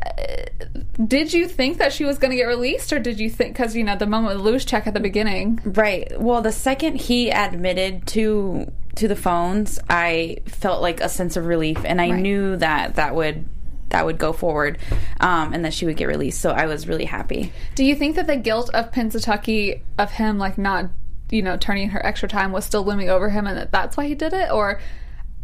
did 1.04 1.32
you 1.32 1.48
think 1.48 1.78
that 1.78 1.92
she 1.92 2.04
was 2.04 2.18
going 2.18 2.30
to 2.30 2.36
get 2.36 2.44
released, 2.44 2.92
or 2.92 2.98
did 2.98 3.18
you 3.18 3.28
think 3.28 3.54
because 3.56 3.74
you 3.76 3.84
know 3.84 3.96
the 3.96 4.06
moment 4.06 4.42
with 4.42 4.66
check 4.66 4.86
at 4.86 4.94
the 4.94 5.00
beginning? 5.00 5.60
Right. 5.64 6.18
Well, 6.18 6.42
the 6.42 6.52
second 6.52 6.96
he 7.00 7.30
admitted 7.30 8.06
to 8.08 8.70
to 8.94 9.08
the 9.08 9.16
phones, 9.16 9.78
I 9.90 10.38
felt 10.46 10.80
like 10.80 11.00
a 11.00 11.08
sense 11.10 11.36
of 11.36 11.44
relief, 11.46 11.78
and 11.84 12.00
I 12.00 12.10
Right. 12.10 12.20
knew 12.22 12.56
that 12.56 12.94
that 12.94 13.14
would 13.14 13.44
that 13.90 14.04
would 14.04 14.18
go 14.18 14.32
forward, 14.32 14.78
um, 15.20 15.52
and 15.52 15.64
that 15.64 15.72
she 15.72 15.86
would 15.86 15.96
get 15.96 16.06
released. 16.08 16.40
So 16.40 16.50
I 16.50 16.66
was 16.66 16.88
really 16.88 17.04
happy. 17.04 17.52
Do 17.74 17.84
you 17.84 17.94
think 17.94 18.16
that 18.16 18.26
the 18.26 18.36
guilt 18.36 18.70
of 18.74 18.90
Pennsatucky 18.90 19.82
of 19.98 20.12
him 20.12 20.38
like 20.38 20.58
not 20.58 20.90
you 21.30 21.42
know 21.42 21.56
turning 21.56 21.90
her 21.90 22.04
extra 22.04 22.28
time 22.28 22.52
was 22.52 22.64
still 22.64 22.84
looming 22.84 23.10
over 23.10 23.30
him, 23.30 23.46
and 23.46 23.56
that 23.56 23.72
that's 23.72 23.96
why 23.96 24.06
he 24.06 24.14
did 24.14 24.32
it? 24.32 24.50
Or 24.50 24.80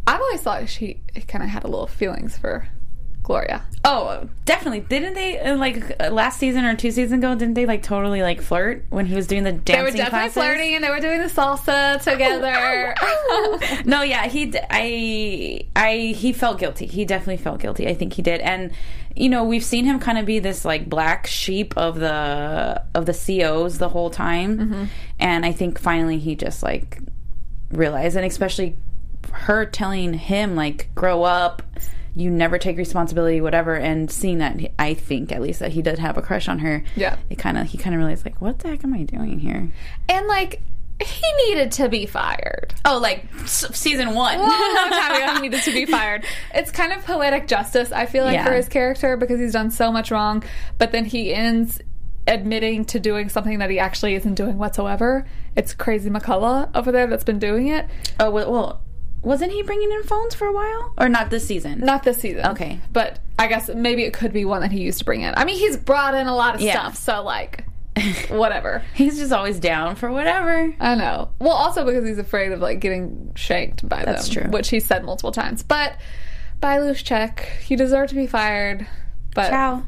I've 0.05 0.21
always 0.21 0.41
thought 0.41 0.67
she 0.69 1.01
kind 1.27 1.43
of 1.43 1.49
had 1.49 1.63
a 1.63 1.67
little 1.67 1.87
feelings 1.87 2.37
for 2.37 2.67
Gloria. 3.23 3.63
Oh, 3.85 4.27
definitely. 4.43 4.81
Didn't 4.81 5.13
they 5.13 5.39
uh, 5.39 5.55
like 5.55 5.97
last 6.11 6.39
season 6.39 6.65
or 6.65 6.75
two 6.75 6.91
seasons 6.91 7.19
ago? 7.23 7.35
Didn't 7.35 7.53
they 7.53 7.65
like 7.65 7.81
totally 7.81 8.21
like 8.21 8.41
flirt 8.41 8.85
when 8.89 9.05
he 9.05 9.15
was 9.15 9.27
doing 9.27 9.43
the 9.43 9.53
dancing 9.53 9.75
They 9.75 9.81
were 9.81 9.91
definitely 9.91 10.09
classes? 10.09 10.33
flirting, 10.33 10.75
and 10.75 10.83
they 10.83 10.89
were 10.89 10.99
doing 10.99 11.19
the 11.19 11.27
salsa 11.27 12.01
together. 12.01 12.93
no, 13.89 14.01
yeah, 14.01 14.27
he, 14.27 14.47
d- 14.47 14.59
I, 14.69 15.65
I, 15.75 15.95
he 16.17 16.33
felt 16.33 16.59
guilty. 16.59 16.85
He 16.85 17.05
definitely 17.05 17.37
felt 17.41 17.61
guilty. 17.61 17.87
I 17.87 17.93
think 17.93 18.13
he 18.13 18.21
did, 18.21 18.41
and 18.41 18.71
you 19.15 19.29
know, 19.29 19.43
we've 19.45 19.63
seen 19.63 19.85
him 19.85 19.99
kind 19.99 20.17
of 20.17 20.25
be 20.25 20.39
this 20.39 20.65
like 20.65 20.89
black 20.89 21.25
sheep 21.27 21.73
of 21.77 21.99
the 21.99 22.83
of 22.93 23.05
the 23.05 23.13
COs 23.13 23.77
the 23.77 23.89
whole 23.89 24.09
time, 24.09 24.89
and 25.19 25.45
I 25.45 25.51
think 25.53 25.79
finally 25.79 26.19
he 26.19 26.35
just 26.35 26.61
like 26.63 26.99
realized, 27.71 28.17
and 28.17 28.25
especially 28.25 28.75
her 29.31 29.65
telling 29.65 30.13
him 30.13 30.55
like, 30.57 30.89
grow 30.93 31.23
up. 31.23 31.61
You 32.15 32.29
never 32.29 32.57
take 32.59 32.77
responsibility, 32.77 33.41
whatever, 33.41 33.75
and 33.75 34.09
seeing 34.11 34.37
that 34.39 34.57
I 34.77 34.93
think 34.93 35.31
at 35.31 35.41
least 35.41 35.59
that 35.59 35.71
he 35.71 35.81
did 35.81 35.97
have 35.99 36.17
a 36.17 36.21
crush 36.21 36.47
on 36.47 36.59
her. 36.59 36.83
Yeah. 36.95 37.17
it 37.29 37.37
kind 37.39 37.57
of 37.57 37.67
he 37.67 37.77
kind 37.77 37.95
of 37.95 37.99
realized 37.99 38.25
like, 38.25 38.39
what 38.41 38.59
the 38.59 38.69
heck 38.69 38.83
am 38.83 38.93
I 38.93 39.03
doing 39.03 39.39
here? 39.39 39.71
and 40.09 40.27
like 40.27 40.61
he 41.03 41.33
needed 41.47 41.71
to 41.73 41.89
be 41.89 42.05
fired. 42.05 42.73
Oh, 42.85 42.99
like 42.99 43.25
s- 43.41 43.65
season 43.75 44.13
one. 44.13 44.37
long 44.37 44.49
time 44.91 45.15
ago 45.15 45.33
he 45.33 45.41
needed 45.49 45.61
to 45.63 45.73
be 45.73 45.85
fired. 45.87 46.23
It's 46.53 46.71
kind 46.71 46.93
of 46.93 47.03
poetic 47.03 47.47
justice, 47.47 47.91
I 47.91 48.05
feel 48.05 48.23
like, 48.25 48.35
Yeah. 48.35 48.45
for 48.45 48.53
his 48.53 48.69
character 48.69 49.17
because 49.17 49.39
he's 49.39 49.53
done 49.53 49.71
so 49.71 49.91
much 49.91 50.11
wrong, 50.11 50.43
but 50.77 50.91
then 50.91 51.03
he 51.05 51.33
ends 51.33 51.81
admitting 52.27 52.85
to 52.85 52.99
doing 52.99 53.27
something 53.27 53.59
that 53.59 53.69
he 53.69 53.79
actually 53.79 54.15
isn't 54.15 54.35
doing 54.35 54.57
whatsoever. 54.57 55.25
It's 55.57 55.73
crazy 55.73 56.09
McCullough 56.09 56.69
over 56.75 56.91
there 56.91 57.07
that's 57.07 57.23
been 57.25 57.39
doing 57.39 57.67
it. 57.67 57.87
Oh 58.19 58.29
well, 58.31 58.51
well, 58.51 58.81
wasn't 59.23 59.51
he 59.51 59.63
bringing 59.63 59.91
in 59.91 60.03
phones 60.03 60.35
for 60.35 60.45
a 60.47 60.53
while, 60.53 60.93
or 60.97 61.09
not 61.09 61.29
this 61.29 61.47
season? 61.47 61.79
Not 61.79 62.03
this 62.03 62.17
season. 62.19 62.45
Okay. 62.47 62.79
But 62.91 63.19
I 63.39 63.47
guess 63.47 63.69
maybe 63.69 64.03
it 64.03 64.13
could 64.13 64.33
be 64.33 64.45
one 64.45 64.61
that 64.61 64.71
he 64.71 64.81
used 64.81 64.99
to 64.99 65.05
bring 65.05 65.21
in. 65.21 65.33
I 65.35 65.45
mean, 65.45 65.57
he's 65.57 65.77
brought 65.77 66.13
in 66.13 66.27
a 66.27 66.35
lot 66.35 66.55
of 66.55 66.61
Yeah. 66.61 66.73
stuff, 66.73 66.95
so 66.97 67.23
like, 67.23 67.65
whatever. 68.29 68.83
He's 68.93 69.17
just 69.17 69.31
always 69.31 69.59
down 69.59 69.95
for 69.95 70.11
whatever. 70.11 70.73
I 70.79 70.95
know. 70.95 71.29
Well, 71.39 71.53
also 71.53 71.85
because 71.85 72.07
he's 72.07 72.17
afraid 72.19 72.51
of 72.51 72.59
like 72.59 72.79
getting 72.79 73.31
shanked 73.35 73.87
by 73.87 73.97
them. 74.03 74.13
That's 74.13 74.27
them, 74.29 74.43
true. 74.43 74.51
which 74.51 74.69
he 74.69 74.79
said 74.79 75.03
multiple 75.03 75.31
times. 75.31 75.63
But 75.63 75.95
by 76.59 76.77
Luschek, 76.77 77.69
you 77.69 77.77
deserve 77.77 78.09
to 78.09 78.15
be 78.15 78.27
fired. 78.27 78.87
But 79.35 79.49
Ciao. 79.49 79.83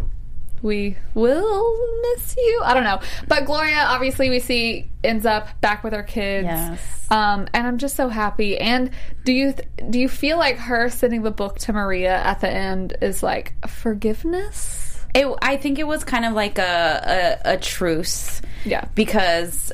We 0.65 0.97
will 1.13 2.01
miss 2.01 2.36
you. 2.36 2.62
I 2.65 2.73
don't 2.73 2.84
know. 2.84 2.99
But 3.28 3.45
Gloria, 3.45 3.86
obviously, 3.88 4.30
we 4.30 4.39
see 4.39 4.89
ends 5.04 5.25
up 5.25 5.62
back 5.62 5.84
with 5.84 5.93
her 5.93 6.04
kids. 6.04 6.45
Yes. 6.45 7.12
Um, 7.12 7.47
and 7.54 7.67
I'm 7.67 7.78
just 7.78 7.95
so 7.95 8.10
happy. 8.10 8.58
And 8.58 8.89
do 9.23 9.32
you 9.32 9.54
th- 9.54 9.91
do 9.91 9.99
you 9.99 10.10
feel 10.10 10.38
like 10.38 10.58
her 10.58 10.89
sending 10.89 11.21
the 11.21 11.32
book 11.32 11.60
to 11.60 11.73
Maria 11.73 12.15
at 12.17 12.41
the 12.41 12.49
end 12.49 12.97
is 13.01 13.21
like 13.21 13.54
forgiveness? 13.67 15.06
It, 15.13 15.28
I 15.41 15.56
think 15.58 15.78
it 15.78 15.88
was 15.88 16.04
kind 16.04 16.25
of 16.25 16.34
like 16.34 16.58
a, 16.58 17.38
a 17.45 17.54
a 17.54 17.58
truce. 17.58 18.41
Yeah. 18.65 18.86
Because 18.95 19.71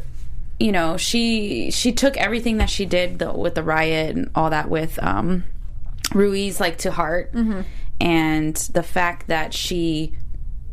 you 0.59 0.73
know 0.73 0.97
she 0.97 1.71
she 1.71 1.93
took 1.93 2.17
everything 2.17 2.57
that 2.57 2.69
she 2.69 2.85
did 2.85 3.19
the, 3.19 3.31
with 3.31 3.55
the 3.55 3.63
riot 3.63 4.15
and 4.15 4.29
all 4.35 4.49
that 4.49 4.69
with 4.69 5.01
um, 5.01 5.45
Ruiz 6.13 6.59
like 6.59 6.79
to 6.79 6.91
heart, 6.91 7.31
and 8.01 8.55
the 8.73 8.83
fact 8.83 9.27
that 9.27 9.53
she 9.53 10.13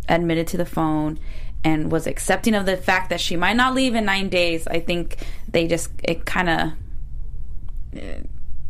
admitted 0.08 0.46
to 0.48 0.56
the 0.56 0.66
phone 0.66 1.18
and 1.64 1.90
was 1.90 2.06
accepting 2.06 2.54
of 2.54 2.66
the 2.66 2.76
fact 2.76 3.10
that 3.10 3.20
she 3.20 3.36
might 3.36 3.56
not 3.56 3.74
leave 3.74 3.94
in 3.94 4.04
nine 4.04 4.28
days. 4.28 4.66
I 4.66 4.80
think 4.80 5.16
they 5.50 5.66
just 5.66 5.90
it 6.04 6.24
kind 6.24 6.48
of 6.48 6.72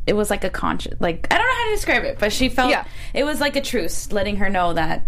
it 0.06 0.14
was 0.14 0.30
like 0.30 0.44
a 0.44 0.50
conscious 0.50 0.98
like 1.00 1.26
I 1.30 1.36
don't 1.38 1.46
know 1.46 1.54
how 1.54 1.64
to 1.66 1.74
describe 1.74 2.04
it, 2.04 2.18
but 2.18 2.32
she 2.32 2.48
felt 2.48 2.70
Yeah. 2.70 2.84
it 3.14 3.24
was 3.24 3.40
like 3.40 3.56
a 3.56 3.60
truce, 3.60 4.10
letting 4.12 4.36
her 4.36 4.48
know 4.48 4.72
that 4.74 5.06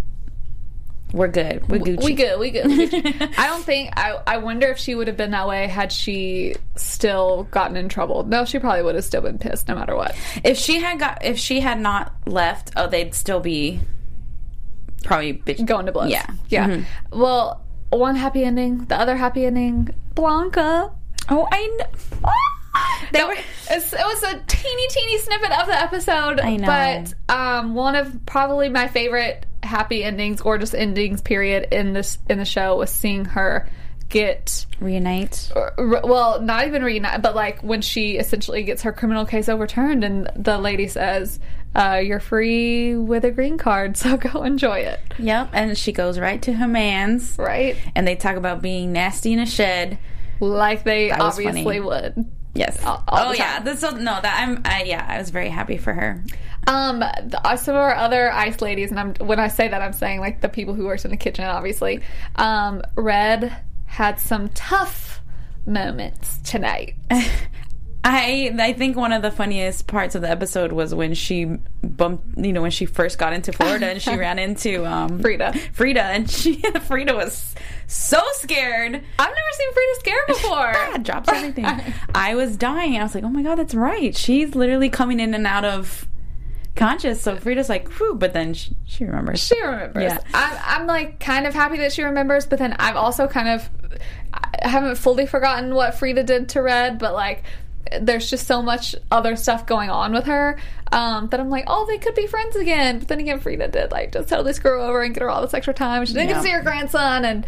we're 1.12 1.26
good, 1.28 1.68
we're 1.68 1.78
Gucci. 1.78 2.04
We 2.04 2.14
good, 2.14 2.38
we 2.38 2.50
good. 2.50 2.66
we 2.66 2.86
good. 2.86 3.04
I 3.36 3.48
don't 3.48 3.64
think 3.64 3.90
I. 3.96 4.20
I 4.28 4.36
wonder 4.36 4.68
if 4.68 4.78
she 4.78 4.94
would 4.94 5.08
have 5.08 5.16
been 5.16 5.32
that 5.32 5.48
way 5.48 5.66
had 5.66 5.90
she 5.90 6.54
still 6.76 7.48
gotten 7.50 7.76
in 7.76 7.88
trouble. 7.88 8.22
No, 8.22 8.44
she 8.44 8.60
probably 8.60 8.84
would 8.84 8.94
have 8.94 9.04
still 9.04 9.20
been 9.22 9.36
pissed 9.38 9.66
no 9.66 9.74
matter 9.74 9.96
what. 9.96 10.14
If 10.44 10.56
she 10.56 10.78
had 10.78 11.00
got, 11.00 11.24
if 11.24 11.36
she 11.36 11.58
had 11.58 11.80
not 11.80 12.12
left, 12.28 12.70
oh, 12.76 12.86
they'd 12.86 13.12
still 13.12 13.40
be 13.40 13.80
probably 15.04 15.34
bitch. 15.34 15.64
Going 15.64 15.86
to 15.86 15.92
blows. 15.92 16.10
Yeah. 16.10 16.26
yeah. 16.48 16.68
Mhm. 16.68 16.84
Well, 17.12 17.64
one 17.90 18.16
happy 18.16 18.44
ending, 18.44 18.84
the 18.86 18.98
other 18.98 19.16
happy 19.16 19.44
ending, 19.46 19.88
Blanca. 20.14 20.92
Oh, 21.28 21.46
I 21.50 21.66
know. 21.78 22.30
They 23.12 23.24
were. 23.24 23.32
It 23.34 23.92
was 23.92 24.22
a 24.22 24.38
teeny, 24.46 24.88
teeny 24.90 25.18
snippet 25.18 25.50
of 25.58 25.66
the 25.66 25.80
episode. 25.80 26.38
I 26.40 26.56
know. 26.56 26.66
But 26.66 27.34
um, 27.34 27.74
one 27.74 27.96
of 27.96 28.24
probably 28.26 28.68
my 28.68 28.86
favorite 28.88 29.44
happy 29.62 30.04
endings 30.04 30.40
or 30.40 30.56
just 30.58 30.74
endings 30.74 31.20
period 31.20 31.68
in 31.72 31.92
this 31.92 32.18
in 32.28 32.38
the 32.38 32.44
show 32.44 32.76
was 32.76 32.90
seeing 32.90 33.24
her 33.24 33.68
get 34.08 34.66
Reunite. 34.80 35.52
r- 35.56 35.72
well, 35.78 36.40
not 36.40 36.66
even 36.66 36.82
reunite, 36.82 37.22
but 37.22 37.34
like 37.34 37.62
when 37.62 37.80
she 37.80 38.16
essentially 38.18 38.62
gets 38.64 38.82
her 38.82 38.92
criminal 38.92 39.24
case 39.24 39.48
overturned, 39.48 40.02
and 40.04 40.28
the 40.36 40.58
lady 40.58 40.88
says, 40.88 41.38
uh, 41.74 42.00
"You're 42.02 42.20
free 42.20 42.96
with 42.96 43.24
a 43.24 43.30
green 43.30 43.58
card, 43.58 43.96
so 43.96 44.16
go 44.16 44.42
enjoy 44.42 44.80
it." 44.80 45.00
Yep. 45.18 45.50
And 45.52 45.76
she 45.76 45.92
goes 45.92 46.18
right 46.18 46.40
to 46.42 46.54
her 46.54 46.68
man's. 46.68 47.36
Right? 47.38 47.76
And 47.94 48.06
they 48.06 48.16
talk 48.16 48.36
about 48.36 48.62
being 48.62 48.92
nasty 48.92 49.32
in 49.32 49.38
a 49.38 49.46
shed. 49.46 49.98
Like 50.40 50.84
they 50.84 51.10
obviously 51.10 51.62
funny. 51.62 51.80
would. 51.80 52.30
Yes. 52.54 52.82
All- 52.84 53.04
all 53.06 53.28
oh 53.28 53.32
yeah. 53.32 53.60
This 53.60 53.82
no 53.82 53.90
that 53.92 54.38
I'm. 54.42 54.62
I, 54.64 54.84
yeah. 54.84 55.04
I 55.08 55.18
was 55.18 55.30
very 55.30 55.48
happy 55.48 55.76
for 55.76 55.92
her. 55.92 56.24
Um, 56.66 57.00
the, 57.00 57.40
uh, 57.44 57.56
some 57.56 57.74
of 57.74 57.80
our 57.80 57.94
other 57.94 58.30
ice 58.30 58.60
ladies, 58.60 58.90
and 58.90 59.00
I'm 59.00 59.14
when 59.14 59.38
I 59.38 59.48
say 59.48 59.68
that, 59.68 59.80
I'm 59.80 59.92
saying 59.92 60.20
like 60.20 60.40
the 60.40 60.48
people 60.48 60.74
who 60.74 60.86
worked 60.86 61.04
in 61.04 61.10
the 61.10 61.16
kitchen, 61.16 61.44
obviously. 61.44 62.02
Um, 62.36 62.82
Red 62.96 63.56
had 63.86 64.20
some 64.20 64.48
tough 64.50 65.20
moments 65.66 66.38
tonight. 66.38 66.94
I 68.02 68.54
I 68.58 68.72
think 68.72 68.96
one 68.96 69.12
of 69.12 69.20
the 69.20 69.30
funniest 69.30 69.86
parts 69.86 70.14
of 70.14 70.22
the 70.22 70.30
episode 70.30 70.72
was 70.72 70.94
when 70.94 71.12
she 71.12 71.44
bumped, 71.82 72.38
you 72.38 72.52
know, 72.52 72.62
when 72.62 72.70
she 72.70 72.86
first 72.86 73.18
got 73.18 73.32
into 73.32 73.52
Florida 73.52 73.86
and 73.90 74.00
she 74.00 74.16
ran 74.16 74.38
into 74.38 74.86
um, 74.86 75.20
Frieda. 75.20 75.52
Frieda, 75.72 76.04
and 76.04 76.30
she 76.30 76.54
Frieda 76.82 77.14
was 77.14 77.54
so 77.86 78.20
scared. 78.34 78.94
I've 78.94 79.28
never 79.28 79.38
seen 79.52 79.72
Frieda 79.72 79.94
scared 79.98 80.26
before. 80.28 80.74
Ah, 80.92 80.96
drops 80.96 81.28
everything. 81.28 81.66
I 82.14 82.34
was 82.34 82.56
dying. 82.56 82.96
I 82.98 83.02
was 83.02 83.14
like, 83.14 83.22
oh 83.22 83.28
my 83.28 83.42
god, 83.42 83.56
that's 83.56 83.74
right. 83.74 84.16
She's 84.16 84.54
literally 84.54 84.88
coming 84.88 85.20
in 85.20 85.34
and 85.34 85.46
out 85.46 85.64
of 85.64 86.08
conscious. 86.74 87.20
So 87.20 87.36
Frieda's 87.36 87.68
like, 87.68 87.88
whew, 87.92 88.14
but 88.14 88.32
then 88.32 88.54
she, 88.54 88.74
she 88.86 89.04
remembers. 89.04 89.46
She 89.46 89.60
remembers. 89.62 90.02
Yeah. 90.02 90.18
I'm, 90.32 90.80
I'm 90.80 90.86
like 90.86 91.20
kind 91.20 91.46
of 91.46 91.54
happy 91.54 91.76
that 91.78 91.92
she 91.92 92.02
remembers, 92.02 92.46
but 92.46 92.58
then 92.58 92.74
I've 92.78 92.96
also 92.96 93.26
kind 93.28 93.48
of 93.48 93.68
I 94.32 94.68
haven't 94.68 94.96
fully 94.96 95.26
forgotten 95.26 95.74
what 95.74 95.94
Frieda 95.94 96.22
did 96.22 96.48
to 96.50 96.62
Red, 96.62 96.98
but 96.98 97.12
like 97.12 97.44
there's 98.00 98.30
just 98.30 98.46
so 98.46 98.62
much 98.62 98.94
other 99.10 99.36
stuff 99.36 99.66
going 99.66 99.90
on 99.90 100.12
with 100.12 100.24
her 100.26 100.58
um, 100.92 101.28
that 101.28 101.40
I'm 101.40 101.50
like, 101.50 101.64
oh, 101.66 101.86
they 101.86 101.98
could 101.98 102.14
be 102.14 102.26
friends 102.26 102.56
again. 102.56 102.98
But 103.00 103.08
then 103.08 103.20
again, 103.20 103.40
Frieda 103.40 103.68
did 103.68 103.90
like 103.90 104.12
just 104.12 104.28
totally 104.28 104.52
screw 104.52 104.82
over 104.82 105.02
and 105.02 105.14
get 105.14 105.22
her 105.22 105.30
all 105.30 105.42
this 105.42 105.54
extra 105.54 105.74
time. 105.74 106.04
She 106.04 106.12
didn't 106.12 106.28
get 106.28 106.36
to 106.36 106.42
see 106.42 106.50
her 106.50 106.62
grandson, 106.62 107.24
and 107.24 107.46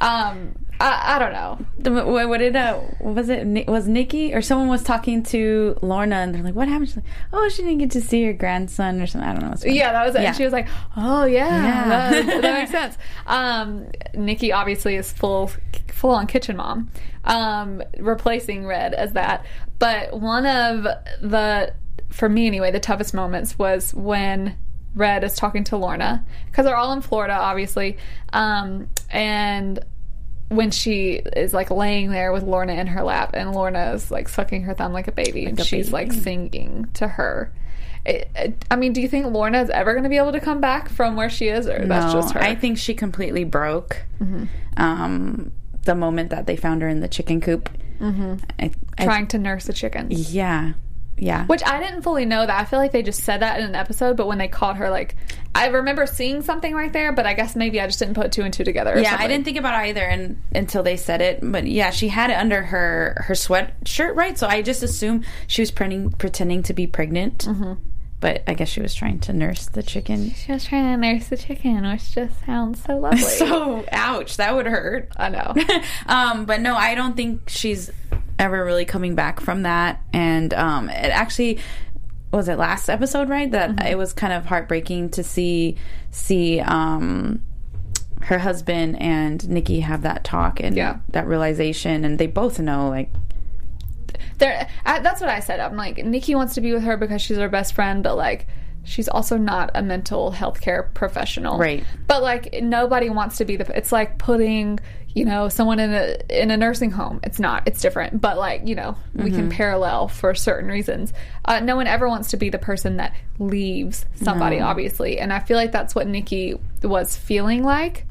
um, 0.00 0.54
I, 0.80 1.16
I 1.16 1.18
don't 1.18 1.32
know. 1.84 2.02
What, 2.04 2.28
what 2.28 2.38
did 2.38 2.56
uh, 2.56 2.80
was 3.00 3.28
it? 3.28 3.68
Was 3.68 3.86
Nikki 3.86 4.34
or 4.34 4.42
someone 4.42 4.68
was 4.68 4.82
talking 4.82 5.22
to 5.24 5.78
Lorna 5.82 6.16
and 6.16 6.34
they're 6.34 6.42
like, 6.42 6.54
"What 6.54 6.68
happened?" 6.68 6.88
She's 6.88 6.96
like, 6.96 7.06
"Oh, 7.32 7.48
she 7.48 7.62
didn't 7.62 7.78
get 7.78 7.90
to 7.92 8.00
see 8.00 8.24
her 8.24 8.32
grandson 8.32 9.00
or 9.00 9.06
something." 9.06 9.28
I 9.28 9.34
don't 9.34 9.48
know. 9.48 9.70
Yeah, 9.70 9.92
that 9.92 10.06
was 10.06 10.14
it. 10.14 10.22
Yeah. 10.22 10.28
And 10.28 10.36
she 10.36 10.44
was 10.44 10.52
like, 10.52 10.68
"Oh 10.96 11.24
yeah, 11.24 11.46
Yeah. 11.64 11.88
That, 11.88 12.42
that 12.42 12.54
makes 12.54 12.70
sense." 12.72 12.98
Um, 13.26 13.86
Nikki 14.14 14.52
obviously 14.52 14.96
is 14.96 15.12
full 15.12 15.50
full 15.88 16.10
on 16.10 16.26
kitchen 16.26 16.56
mom, 16.56 16.90
um, 17.24 17.82
replacing 17.98 18.66
Red 18.66 18.94
as 18.94 19.12
that. 19.12 19.44
But 19.78 20.18
one 20.18 20.46
of 20.46 20.84
the, 21.20 21.74
for 22.08 22.28
me 22.28 22.46
anyway, 22.46 22.70
the 22.70 22.80
toughest 22.80 23.14
moments 23.14 23.58
was 23.58 23.92
when 23.94 24.56
Red 24.94 25.24
is 25.24 25.34
talking 25.34 25.64
to 25.64 25.76
Lorna 25.76 26.24
because 26.46 26.64
they're 26.66 26.76
all 26.76 26.92
in 26.92 27.00
Florida, 27.00 27.34
obviously, 27.34 27.96
um, 28.32 28.88
and 29.10 29.84
when 30.48 30.70
she 30.70 31.12
is 31.34 31.54
like 31.54 31.70
laying 31.70 32.10
there 32.10 32.30
with 32.30 32.42
Lorna 32.42 32.74
in 32.74 32.86
her 32.88 33.02
lap, 33.02 33.30
and 33.32 33.52
Lorna 33.52 33.92
is 33.94 34.10
like 34.10 34.28
sucking 34.28 34.64
her 34.64 34.74
thumb 34.74 34.92
like 34.92 35.08
a 35.08 35.12
baby, 35.12 35.46
and 35.46 35.58
a 35.58 35.64
she's 35.64 35.86
baby. 35.90 35.92
like 35.92 36.12
singing 36.12 36.88
to 36.94 37.08
her. 37.08 37.50
It, 38.04 38.28
it- 38.36 38.64
I 38.70 38.76
mean, 38.76 38.92
do 38.92 39.00
you 39.00 39.08
think 39.08 39.26
Lorna 39.26 39.62
is 39.62 39.70
ever 39.70 39.92
going 39.94 40.02
to 40.02 40.10
be 40.10 40.18
able 40.18 40.32
to 40.32 40.40
come 40.40 40.60
back 40.60 40.90
from 40.90 41.16
where 41.16 41.30
she 41.30 41.48
is, 41.48 41.66
or 41.66 41.86
that's 41.86 42.12
No, 42.12 42.20
just 42.20 42.34
her? 42.34 42.40
Mm-hmm. 42.40 42.50
I 42.50 42.54
think 42.54 42.76
she 42.76 42.92
completely 42.94 43.44
broke. 43.44 44.02
Um, 44.76 45.52
the 45.84 45.94
moment 45.94 46.30
that 46.30 46.46
they 46.46 46.56
found 46.56 46.82
her 46.82 46.88
in 46.88 47.00
the 47.00 47.08
chicken 47.08 47.40
coop. 47.40 47.68
Mm-hmm. 48.00 48.36
I, 48.58 48.70
I- 48.98 49.04
trying 49.04 49.26
to 49.28 49.38
nurse 49.38 49.68
a 49.68 49.72
chicken, 49.72 50.08
yeah, 50.10 50.72
yeah. 51.16 51.46
which 51.46 51.62
I 51.64 51.80
didn't 51.80 52.02
fully 52.02 52.24
know 52.24 52.44
that. 52.44 52.60
I 52.60 52.64
feel 52.64 52.78
like 52.78 52.92
they 52.92 53.02
just 53.02 53.22
said 53.22 53.40
that 53.40 53.60
in 53.60 53.66
an 53.66 53.74
episode, 53.74 54.16
but 54.16 54.26
when 54.26 54.38
they 54.38 54.48
caught 54.48 54.76
her, 54.78 54.90
like 54.90 55.14
I 55.54 55.66
remember 55.68 56.06
seeing 56.06 56.42
something 56.42 56.74
right 56.74 56.92
there, 56.92 57.12
but 57.12 57.26
I 57.26 57.34
guess 57.34 57.54
maybe 57.54 57.80
I 57.80 57.86
just 57.86 57.98
didn't 57.98 58.14
put 58.14 58.32
two 58.32 58.42
and 58.42 58.52
two 58.52 58.64
together. 58.64 58.94
or 58.94 58.98
yeah, 58.98 59.16
I 59.18 59.28
didn't 59.28 59.44
think 59.44 59.58
about 59.58 59.84
it 59.84 59.88
either 59.90 60.02
and, 60.02 60.42
until 60.54 60.82
they 60.82 60.96
said 60.96 61.20
it. 61.20 61.40
But 61.42 61.66
yeah, 61.66 61.90
she 61.90 62.08
had 62.08 62.30
it 62.30 62.34
under 62.34 62.62
her 62.62 63.22
her 63.26 63.34
sweatshirt, 63.34 64.16
right? 64.16 64.36
So 64.36 64.46
I 64.48 64.62
just 64.62 64.82
assumed 64.82 65.24
she 65.46 65.62
was 65.62 65.70
pretending 65.70 66.10
pretending 66.10 66.62
to 66.64 66.74
be 66.74 66.86
pregnant. 66.86 67.44
Mm-hmm. 67.46 67.74
But 68.22 68.42
I 68.46 68.54
guess 68.54 68.68
she 68.70 68.80
was 68.80 68.94
trying 68.94 69.18
to 69.20 69.32
nurse 69.34 69.66
the 69.66 69.82
chicken. 69.82 70.30
She 70.32 70.52
was 70.52 70.64
trying 70.64 70.84
to 70.94 70.96
nurse 70.96 71.26
the 71.28 71.36
chicken, 71.36 71.82
which 71.90 72.12
just 72.14 72.32
sounds 72.46 72.82
so 72.82 72.96
lovely. 72.98 73.18
So 73.18 73.84
ouch, 73.92 74.38
that 74.38 74.54
would 74.54 74.66
hurt. 74.66 75.10
I 75.18 75.28
know. 75.28 75.54
um, 76.06 76.46
but 76.46 76.60
no, 76.60 76.74
I 76.76 76.94
don't 76.94 77.14
think 77.16 77.50
she's 77.50 77.90
ever 78.38 78.64
really 78.64 78.84
coming 78.86 79.14
back 79.14 79.40
from 79.40 79.62
that. 79.64 80.00
And 80.14 80.54
um, 80.54 80.88
it 80.88 81.10
actually 81.10 81.58
was 82.32 82.48
it 82.48 82.56
last 82.56 82.88
episode, 82.88 83.28
right? 83.28 83.50
That 83.50 83.70
Mm-hmm. 83.70 83.86
it 83.88 83.98
was 83.98 84.12
kind 84.14 84.32
of 84.32 84.46
heartbreaking 84.46 85.10
to 85.10 85.22
see 85.24 85.76
see 86.12 86.60
um, 86.60 87.42
her 88.22 88.38
husband 88.38 89.00
and 89.02 89.46
Nikki 89.48 89.80
have 89.80 90.02
that 90.02 90.22
talk 90.24 90.60
and 90.60 90.76
Yeah. 90.76 91.00
that 91.10 91.26
realization, 91.26 92.04
and 92.04 92.18
they 92.18 92.28
both 92.28 92.58
know 92.60 92.88
like 92.88 93.10
there 94.38 94.68
that's 94.84 95.20
what 95.20 95.30
I 95.30 95.40
said. 95.40 95.60
I'm 95.60 95.76
like 95.76 95.98
Nikki 96.04 96.34
wants 96.34 96.54
to 96.54 96.60
be 96.60 96.72
with 96.72 96.82
her 96.82 96.96
because 96.96 97.22
she's 97.22 97.36
her 97.36 97.48
best 97.48 97.74
friend, 97.74 98.02
but 98.02 98.16
like 98.16 98.46
she's 98.84 99.08
also 99.08 99.36
not 99.36 99.70
a 99.74 99.82
mental 99.82 100.30
health 100.30 100.60
care 100.60 100.90
professional. 100.94 101.58
Right. 101.58 101.84
But 102.06 102.22
like 102.22 102.62
nobody 102.62 103.10
wants 103.10 103.38
to 103.38 103.44
be 103.44 103.56
the 103.56 103.76
it's 103.76 103.92
like 103.92 104.18
putting, 104.18 104.80
you 105.14 105.24
know, 105.24 105.48
someone 105.48 105.78
in 105.78 105.92
a 105.92 106.16
in 106.30 106.50
a 106.50 106.56
nursing 106.56 106.90
home. 106.90 107.20
It's 107.22 107.38
not. 107.38 107.62
It's 107.66 107.80
different. 107.80 108.20
But 108.20 108.38
like, 108.38 108.66
you 108.66 108.74
know, 108.74 108.96
we 109.14 109.30
can 109.30 109.50
parallel 109.50 110.08
for 110.08 110.34
certain 110.34 110.70
reasons. 110.70 111.12
Uh, 111.44 111.60
no 111.60 111.76
one 111.76 111.86
ever 111.86 112.08
wants 112.08 112.30
to 112.30 112.36
be 112.36 112.50
the 112.50 112.58
person 112.58 112.96
that 112.96 113.14
leaves 113.38 114.04
somebody 114.14 114.60
obviously. 114.60 115.18
And 115.18 115.32
I 115.32 115.40
feel 115.40 115.56
like 115.56 115.72
that's 115.72 115.94
what 115.94 116.06
Nikki 116.06 116.58
was 116.82 117.16
feeling 117.16 117.62
like. 117.62 118.06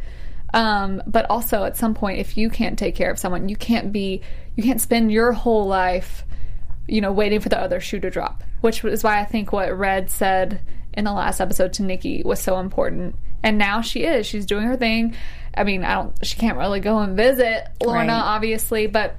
Um, 0.54 1.02
but 1.08 1.30
also 1.30 1.64
at 1.64 1.78
some 1.78 1.94
point, 1.94 2.20
if 2.20 2.38
you 2.38 2.50
can't 2.50 2.78
take 2.78 2.96
care 2.96 3.10
of 3.10 3.18
someone, 3.18 3.48
you 3.48 3.56
can't 3.56 3.92
be, 3.92 4.22
you 4.56 4.64
can't 4.64 4.82
spend 4.82 5.12
your 5.12 5.32
whole 5.32 5.66
life, 5.68 6.24
you 6.88 7.02
know, 7.02 7.12
waiting 7.12 7.40
for 7.40 7.50
the 7.50 7.60
other 7.60 7.80
shoe 7.80 8.00
to 8.00 8.10
drop. 8.10 8.44
Which 8.62 8.84
is 8.84 9.04
why 9.04 9.20
I 9.20 9.26
think 9.26 9.52
what 9.52 9.76
Red 9.78 10.10
said 10.12 10.62
in 10.94 11.06
the 11.06 11.14
last 11.14 11.40
episode 11.40 11.74
to 11.74 11.84
Nikki 11.84 12.22
was 12.24 12.40
so 12.40 12.60
important. 12.60 13.16
And 13.44 13.58
now 13.58 13.82
she 13.82 14.04
is. 14.04 14.28
She's 14.28 14.46
doing 14.46 14.66
her 14.66 14.78
thing. 14.78 15.16
I 15.56 15.64
mean, 15.64 15.84
I 15.84 15.96
don't. 15.96 16.14
She 16.26 16.38
can't 16.38 16.58
really 16.58 16.80
go 16.80 17.00
and 17.00 17.18
visit 17.18 17.68
Lorna, 17.84 18.12
Right. 18.14 18.22
obviously, 18.22 18.86
but 18.88 19.16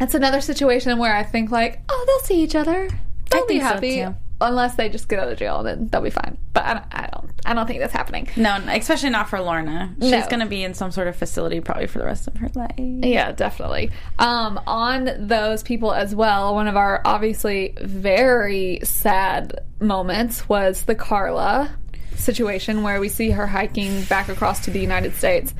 it's 0.00 0.14
another 0.14 0.40
situation 0.40 0.96
where 0.98 1.14
I 1.16 1.24
think 1.24 1.50
like, 1.50 1.80
oh, 1.88 2.04
they'll 2.06 2.26
see 2.26 2.40
each 2.42 2.54
other. 2.54 2.88
They'll 3.30 3.46
be 3.46 3.58
so, 3.58 3.64
happy. 3.64 3.96
too. 3.96 4.14
Unless 4.40 4.76
they 4.76 4.88
just 4.88 5.08
get 5.08 5.18
out 5.18 5.26
of 5.28 5.36
jail, 5.36 5.64
then 5.64 5.88
they'll 5.88 6.00
be 6.00 6.10
fine. 6.10 6.38
But 6.52 6.64
I 6.64 6.74
don't, 6.74 6.84
I 6.92 7.08
don't, 7.12 7.30
I 7.44 7.54
don't 7.54 7.66
think 7.66 7.80
that's 7.80 7.92
happening. 7.92 8.28
no, 8.36 8.54
especially 8.68 9.10
not 9.10 9.28
for 9.28 9.40
Lorna. 9.40 9.92
She's 10.00 10.10
No. 10.12 10.26
going 10.28 10.40
to 10.40 10.46
be 10.46 10.62
in 10.62 10.74
some 10.74 10.92
sort 10.92 11.08
of 11.08 11.16
facility 11.16 11.60
probably 11.60 11.88
for 11.88 11.98
the 11.98 12.04
rest 12.04 12.28
of 12.28 12.36
her 12.36 12.48
life. 12.54 12.70
Yeah, 12.78 13.32
definitely. 13.32 13.90
Um, 14.18 14.60
on 14.66 15.10
those 15.26 15.64
people 15.64 15.92
as 15.92 16.14
well, 16.14 16.54
one 16.54 16.68
of 16.68 16.76
our 16.76 17.02
obviously 17.04 17.74
very 17.80 18.78
sad 18.84 19.58
moments 19.80 20.48
was 20.48 20.82
the 20.84 20.94
Karla 20.94 21.74
situation 22.14 22.82
where 22.84 23.00
we 23.00 23.08
see 23.08 23.30
her 23.30 23.46
hiking 23.46 24.02
back 24.04 24.28
across 24.28 24.64
to 24.66 24.70
the 24.70 24.80
United 24.80 25.14
States. 25.16 25.52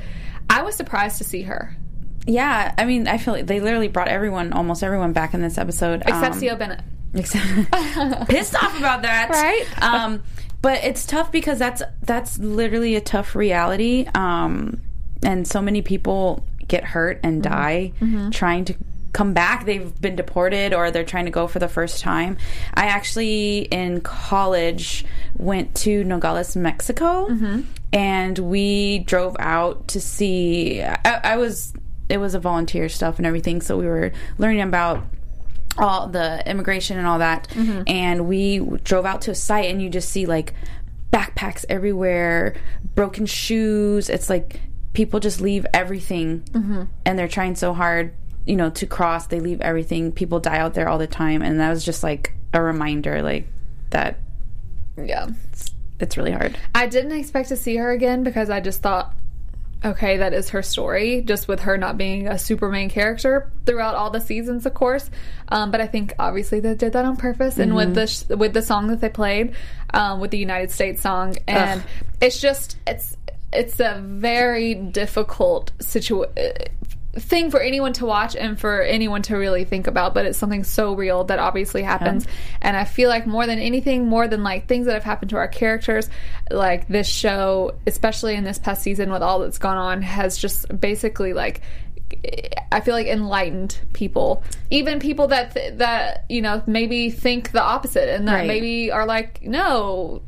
I 0.49 0.61
was 0.61 0.75
surprised 0.75 1.17
to 1.17 1.23
see 1.25 1.41
her, 1.43 1.75
Yeah, 2.25 2.73
I 2.77 2.85
mean, 2.85 3.07
I 3.07 3.17
feel 3.17 3.33
like 3.33 3.45
they 3.47 3.59
literally 3.59 3.87
brought 3.89 4.07
everyone, 4.07 4.53
almost 4.53 4.83
everyone, 4.83 5.11
back 5.13 5.33
in 5.33 5.41
this 5.41 5.57
episode, 5.57 6.01
except 6.01 6.33
um, 6.35 6.39
C.O. 6.39 6.55
Bennett. 6.55 6.81
Pissed 8.27 8.55
off 8.55 8.77
about 8.77 9.01
that, 9.03 9.29
Right? 9.29 9.65
Um, 9.81 10.23
but 10.61 10.83
it's 10.83 11.05
tough 11.05 11.31
because 11.31 11.57
that's 11.59 11.81
that's 12.03 12.37
literally 12.37 12.95
a 12.95 13.01
tough 13.01 13.35
reality, 13.35 14.07
um, 14.13 14.81
and 15.23 15.47
so 15.47 15.61
many 15.61 15.81
people 15.81 16.45
get 16.67 16.83
hurt 16.83 17.19
and 17.23 17.41
die 17.41 17.93
trying 18.31 18.65
to 18.65 18.75
come 19.13 19.33
back. 19.33 19.65
They've 19.65 19.99
been 19.99 20.15
deported 20.15 20.71
or 20.73 20.91
they're 20.91 21.03
trying 21.03 21.25
to 21.25 21.31
go 21.31 21.47
for 21.47 21.57
the 21.59 21.67
first 21.67 22.01
time. 22.01 22.37
I 22.75 22.85
actually 22.85 23.59
in 23.71 24.01
college 24.01 25.03
went 25.37 25.73
to 25.77 26.03
Nogales, 26.03 26.55
Mexico, 26.55 27.25
and 27.91 28.37
we 28.37 28.99
drove 28.99 29.35
out 29.39 29.87
to 29.89 30.01
see. 30.01 30.83
I, 30.83 31.21
I 31.23 31.37
was 31.37 31.73
it 32.09 32.17
was 32.17 32.35
a 32.35 32.39
volunteer 32.39 32.89
stuff 32.89 33.17
and 33.17 33.25
everything, 33.25 33.61
so 33.61 33.77
we 33.77 33.85
were 33.87 34.11
learning 34.37 34.61
about 34.61 35.03
all 35.77 36.07
the 36.07 36.41
immigration 36.49 36.97
and 36.97 37.05
all 37.07 37.19
that 37.19 37.47
and 37.87 38.27
we 38.27 38.59
drove 38.83 39.05
out 39.05 39.21
to 39.21 39.31
a 39.31 39.35
site 39.35 39.69
and 39.69 39.81
you 39.81 39.89
just 39.89 40.09
see 40.09 40.25
like 40.25 40.53
backpacks 41.11 41.63
everywhere 41.69 42.55
broken 42.95 43.25
shoes 43.25 44.09
it's 44.09 44.29
like 44.29 44.59
people 44.93 45.19
just 45.19 45.39
leave 45.41 45.65
everything 45.73 46.41
Mm-hmm. 46.51 46.83
and 47.05 47.17
they're 47.19 47.27
trying 47.27 47.55
so 47.55 47.73
hard, 47.73 48.13
you 48.45 48.55
know, 48.55 48.71
to 48.71 48.87
cross. 48.87 49.27
They 49.27 49.39
leave 49.39 49.61
everything. 49.61 50.11
People 50.11 50.39
die 50.39 50.57
out 50.57 50.73
there 50.73 50.89
all 50.89 50.97
the 50.97 51.05
time, 51.07 51.43
and 51.43 51.59
that 51.59 51.69
was 51.69 51.85
just 51.85 52.01
like 52.03 52.33
a 52.53 52.61
reminder, 52.61 53.21
like 53.21 53.47
that 53.91 54.17
Yeah. 54.97 55.27
it's 55.99 56.17
really 56.17 56.31
hard. 56.31 56.57
I 56.73 56.87
didn't 56.87 57.11
expect 57.13 57.49
to 57.49 57.55
see 57.55 57.77
her 57.77 57.91
again 57.91 58.23
because 58.23 58.49
I 58.49 58.59
just 58.61 58.81
thought, 58.81 59.13
okay, 59.83 60.17
that 60.17 60.33
is 60.33 60.49
her 60.49 60.61
story, 60.61 61.21
just 61.21 61.47
with 61.47 61.61
her 61.61 61.77
not 61.77 61.97
being 61.97 62.27
a 62.27 62.37
super 62.37 62.69
main 62.69 62.89
character 62.89 63.51
throughout 63.65 63.95
all 63.95 64.09
the 64.09 64.19
seasons, 64.19 64.65
of 64.65 64.73
course. 64.73 65.09
Um, 65.47 65.71
but 65.71 65.81
I 65.81 65.87
think 65.87 66.13
obviously 66.19 66.59
they 66.59 66.75
did 66.75 66.93
that 66.93 67.05
on 67.05 67.17
purpose, 67.17 67.57
and 67.57 67.75
with 67.75 67.93
the 67.95 68.07
sh- 68.07 68.27
with 68.29 68.53
the 68.53 68.61
song 68.61 68.87
that 68.87 69.01
they 69.01 69.09
played, 69.09 69.55
um, 69.93 70.19
with 70.19 70.31
the 70.31 70.37
United 70.37 70.71
States 70.71 71.01
song, 71.01 71.37
and 71.47 71.83
it's 72.21 72.39
just 72.39 72.77
it's 72.85 73.15
it's 73.51 73.79
a 73.79 74.01
very 74.03 74.75
difficult 74.75 75.71
situation 75.79 76.33
thing 77.15 77.49
for 77.49 77.59
anyone 77.59 77.91
to 77.93 78.05
watch 78.05 78.35
and 78.35 78.59
for 78.59 78.81
anyone 78.81 79.21
to 79.23 79.35
really 79.35 79.63
think 79.63 79.87
about 79.87 80.13
but 80.13 80.25
it's 80.25 80.37
something 80.37 80.63
so 80.63 80.93
real 80.93 81.23
that 81.23 81.39
obviously 81.39 81.81
happens. 81.81 82.27
And 82.61 82.77
i 82.77 82.85
feel 82.85 83.09
like 83.09 83.25
more 83.25 83.47
than 83.47 83.57
anything 83.59 84.05
more 84.05 84.27
than 84.27 84.43
like 84.43 84.67
things 84.67 84.85
that 84.85 84.93
have 84.93 85.03
happened 85.03 85.31
to 85.31 85.37
our 85.37 85.47
characters 85.47 86.09
like 86.51 86.87
this 86.87 87.07
show 87.07 87.73
especially 87.87 88.35
in 88.35 88.43
this 88.43 88.59
past 88.59 88.83
season 88.83 89.11
with 89.11 89.23
all 89.23 89.39
that's 89.39 89.57
gone 89.57 89.77
on 89.77 90.01
has 90.03 90.37
just 90.37 90.67
basically 90.79 91.33
like 91.33 91.61
I 92.71 92.79
feel 92.81 92.95
like 92.95 93.05
enlightened 93.07 93.79
people, 93.93 94.43
even 94.71 94.99
people 94.99 95.27
that 95.27 95.53
th- 95.53 95.75
that 95.77 96.25
you 96.27 96.41
know 96.41 96.63
maybe 96.65 97.11
think 97.11 97.51
the 97.51 97.61
opposite, 97.61 98.09
and 98.09 98.27
that 98.27 98.33
Right. 98.33 98.47
maybe 98.47 98.91
are 98.91 99.05
like, 99.05 99.43
no, 99.43 100.21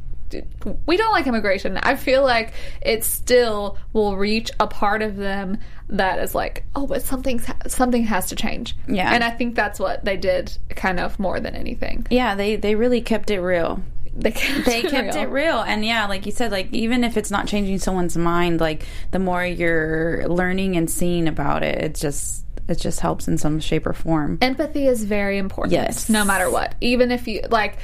we 0.86 0.98
don't 0.98 1.12
like 1.12 1.28
immigration. 1.28 1.78
I 1.78 1.96
feel 1.96 2.24
like 2.24 2.54
it 2.82 3.04
still 3.04 3.78
will 3.94 4.17
reach 4.17 4.52
a 4.60 4.67
part 4.67 5.02
of 5.02 5.15
them 5.15 5.58
that 5.89 6.20
is 6.20 6.34
like, 6.34 6.63
oh, 6.76 6.88
but 6.88 7.02
something's 7.02 7.46
something 7.67 8.04
has 8.04 8.28
to 8.28 8.36
change. 8.36 8.76
Yeah. 8.88 9.13
and 9.13 9.24
I 9.24 9.32
think 9.32 9.56
that's 9.56 9.80
what 9.80 10.06
they 10.06 10.17
did, 10.17 10.58
kind 10.70 11.00
of 11.00 11.20
more 11.20 11.39
than 11.39 11.56
anything. 11.56 12.08
Yeah, 12.10 12.36
they 12.36 12.56
they 12.56 12.76
really 12.76 13.02
kept 13.02 13.30
it 13.30 13.39
real. 13.41 13.82
They 14.13 14.32
kept, 14.32 14.65
They 14.65 14.82
kept 14.82 15.15
it 15.15 15.30
real, 15.30 15.60
and 15.62 15.86
yeah, 15.86 16.06
like 16.08 16.26
you 16.26 16.32
said, 16.32 16.52
like 16.52 16.72
even 16.74 17.04
if 17.04 17.15
it's 17.15 17.32
not 17.32 17.48
changing 17.48 17.80
someone's 17.80 18.17
mind, 18.17 18.60
like 18.60 18.86
the 19.12 19.20
more 19.20 19.46
you're 19.46 20.28
learning 20.28 20.76
and 20.76 20.89
seeing 20.89 21.28
about 21.28 21.63
it, 21.63 21.82
it's 21.82 22.00
just 22.00 22.46
it 22.67 22.80
just 22.80 23.00
helps 23.00 23.28
in 23.28 23.38
some 23.38 23.60
shape 23.60 23.86
or 23.86 23.93
form. 23.93 24.38
Empathy 24.41 24.88
is 24.88 25.04
very 25.04 25.38
important. 25.38 25.74
Yes. 25.74 26.10
No 26.10 26.24
matter 26.26 26.50
what. 26.50 26.76
Even 26.82 27.12
if 27.12 27.28
you 27.28 27.41
like 27.50 27.78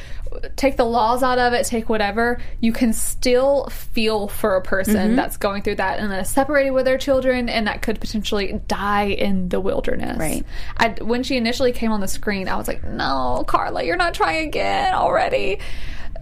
take 0.56 0.76
the 0.78 0.84
laws 0.86 1.24
out 1.24 1.40
of 1.40 1.54
it, 1.54 1.66
take 1.66 1.88
whatever, 1.90 2.40
you 2.60 2.74
can 2.74 2.92
still 2.94 3.66
feel 3.68 4.28
for 4.28 4.56
a 4.56 4.62
person 4.62 4.96
Mm-hmm. 4.96 5.16
that's 5.16 5.38
going 5.38 5.62
through 5.62 5.76
that 5.76 6.00
and 6.00 6.12
that 6.12 6.20
is 6.22 6.30
separated 6.30 6.72
with 6.72 6.86
their 6.86 6.98
children 6.98 7.50
and 7.50 7.68
that 7.68 7.82
could 7.82 8.00
potentially 8.00 8.60
die 8.68 9.06
in 9.06 9.50
the 9.50 9.60
wilderness. 9.60 10.18
Right. 10.18 10.44
I, 10.76 10.90
when 11.02 11.24
she 11.24 11.38
initially 11.38 11.72
came 11.72 11.92
on 11.92 12.02
the 12.02 12.08
screen, 12.08 12.48
I 12.50 12.58
was 12.58 12.68
like, 12.68 12.84
no, 12.84 13.44
Karla, 13.48 13.84
you're 13.84 13.96
not 13.96 14.14
trying 14.14 14.48
again 14.48 14.94
already. 14.94 15.60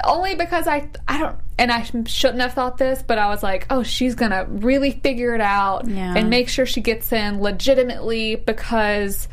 Only 0.04 0.36
because 0.36 0.68
I 0.68 0.90
I 1.08 1.18
don't 1.18 1.38
and 1.58 1.72
I 1.72 1.84
shouldn't 2.06 2.42
have 2.42 2.54
thought 2.54 2.78
this, 2.78 3.02
but 3.02 3.18
I 3.18 3.30
was 3.30 3.42
like, 3.42 3.66
oh, 3.70 3.84
she's 3.84 4.16
gonna 4.16 4.46
really 4.50 4.92
figure 4.92 5.34
it 5.36 5.42
out 5.42 5.88
Yeah. 5.88 6.14
and 6.18 6.30
make 6.30 6.50
sure 6.50 6.66
she 6.66 6.82
gets 6.82 7.12
in 7.14 7.42
legitimately 7.42 8.36
because 8.36 9.28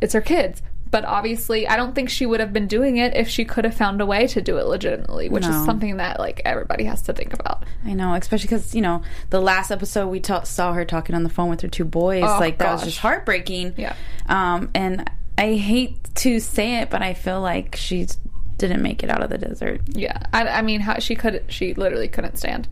it's 0.00 0.12
her 0.14 0.20
kids. 0.20 0.62
But 0.88 1.04
obviously, 1.04 1.66
I 1.66 1.76
don't 1.76 1.94
think 1.96 2.08
she 2.10 2.26
would 2.26 2.38
have 2.38 2.52
been 2.52 2.68
doing 2.68 2.96
it 2.98 3.16
if 3.16 3.28
she 3.28 3.44
could 3.44 3.64
have 3.64 3.74
found 3.74 4.00
a 4.00 4.06
way 4.06 4.28
to 4.28 4.40
do 4.40 4.56
it 4.58 4.66
legitimately, 4.66 5.28
which 5.28 5.44
is 5.44 5.64
something 5.64 5.96
that 5.96 6.20
like 6.20 6.40
everybody 6.44 6.84
has 6.84 7.02
to 7.02 7.12
think 7.12 7.32
about. 7.34 7.64
I 7.84 7.92
know, 7.92 8.14
especially 8.14 8.46
because 8.46 8.72
you 8.74 8.82
know 8.82 9.02
the 9.30 9.40
last 9.40 9.70
episode 9.72 10.06
we 10.08 10.20
ta- 10.20 10.44
saw 10.44 10.72
her 10.72 10.84
talking 10.84 11.16
on 11.16 11.24
the 11.24 11.28
phone 11.28 11.50
with 11.50 11.60
her 11.62 11.68
two 11.68 11.84
boys. 11.84 12.22
Oh, 12.24 12.38
like 12.38 12.58
that 12.58 12.72
was 12.72 12.84
just 12.84 12.98
heartbreaking. 12.98 13.74
Yeah. 13.76 13.94
Um, 14.26 14.70
and 14.74 15.10
I 15.36 15.54
hate 15.54 16.14
to 16.16 16.38
say 16.38 16.80
it, 16.80 16.88
but 16.88 17.02
I 17.02 17.14
feel 17.14 17.40
like 17.40 17.74
she 17.76 18.06
didn't 18.58 18.82
make 18.82 19.02
it 19.02 19.10
out 19.10 19.22
of 19.22 19.30
the 19.30 19.38
desert. 19.38 19.80
Yeah, 19.88 20.18
I, 20.32 20.46
I 20.48 20.62
mean, 20.62 20.80
how 20.80 20.98
she 20.98 21.14
could, 21.14 21.44
she 21.48 21.74
literally 21.74 22.08
couldn't 22.08 22.36
stand. 22.38 22.68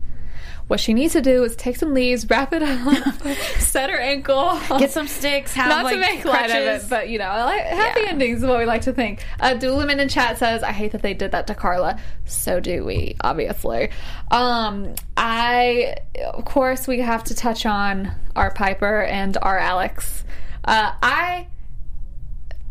What 0.67 0.79
she 0.79 0.95
needs 0.95 1.13
to 1.13 1.21
do 1.21 1.43
is 1.43 1.55
take 1.55 1.75
some 1.75 1.93
leaves, 1.93 2.27
wrap 2.27 2.51
it 2.51 2.63
up, 2.63 3.21
set 3.59 3.91
her 3.91 3.99
ankle, 3.99 4.59
Get 4.79 4.89
some 4.89 5.07
sticks. 5.07 5.53
Have 5.53 5.69
Not 5.69 5.83
like 5.83 5.93
to 5.93 5.99
make 5.99 6.25
light 6.25 6.49
of 6.49 6.55
it, 6.55 6.89
but 6.89 7.07
you 7.07 7.19
know, 7.19 7.27
like, 7.27 7.61
happy 7.61 7.99
Yeah. 8.01 8.09
endings 8.09 8.39
is 8.41 8.45
what 8.49 8.57
we 8.57 8.65
like 8.65 8.81
to 8.81 8.91
think. 8.93 9.23
Uh, 9.39 9.53
Dooliman 9.53 9.99
in 9.99 10.09
chat 10.09 10.39
says, 10.39 10.63
"I 10.63 10.71
hate 10.71 10.91
that 10.93 11.03
they 11.03 11.13
did 11.13 11.33
that 11.33 11.45
to 11.47 11.53
Karla." 11.53 11.99
So 12.25 12.59
do 12.59 12.83
we, 12.83 13.15
obviously. 13.21 13.91
Um, 14.31 14.95
I, 15.15 15.97
of 16.33 16.45
course, 16.45 16.87
we 16.87 16.99
have 17.01 17.23
to 17.25 17.35
touch 17.35 17.67
on 17.67 18.11
our 18.35 18.49
Piper 18.49 19.03
and 19.03 19.37
our 19.43 19.59
Alex. 19.59 20.23
Uh, 20.63 20.93
I 21.03 21.45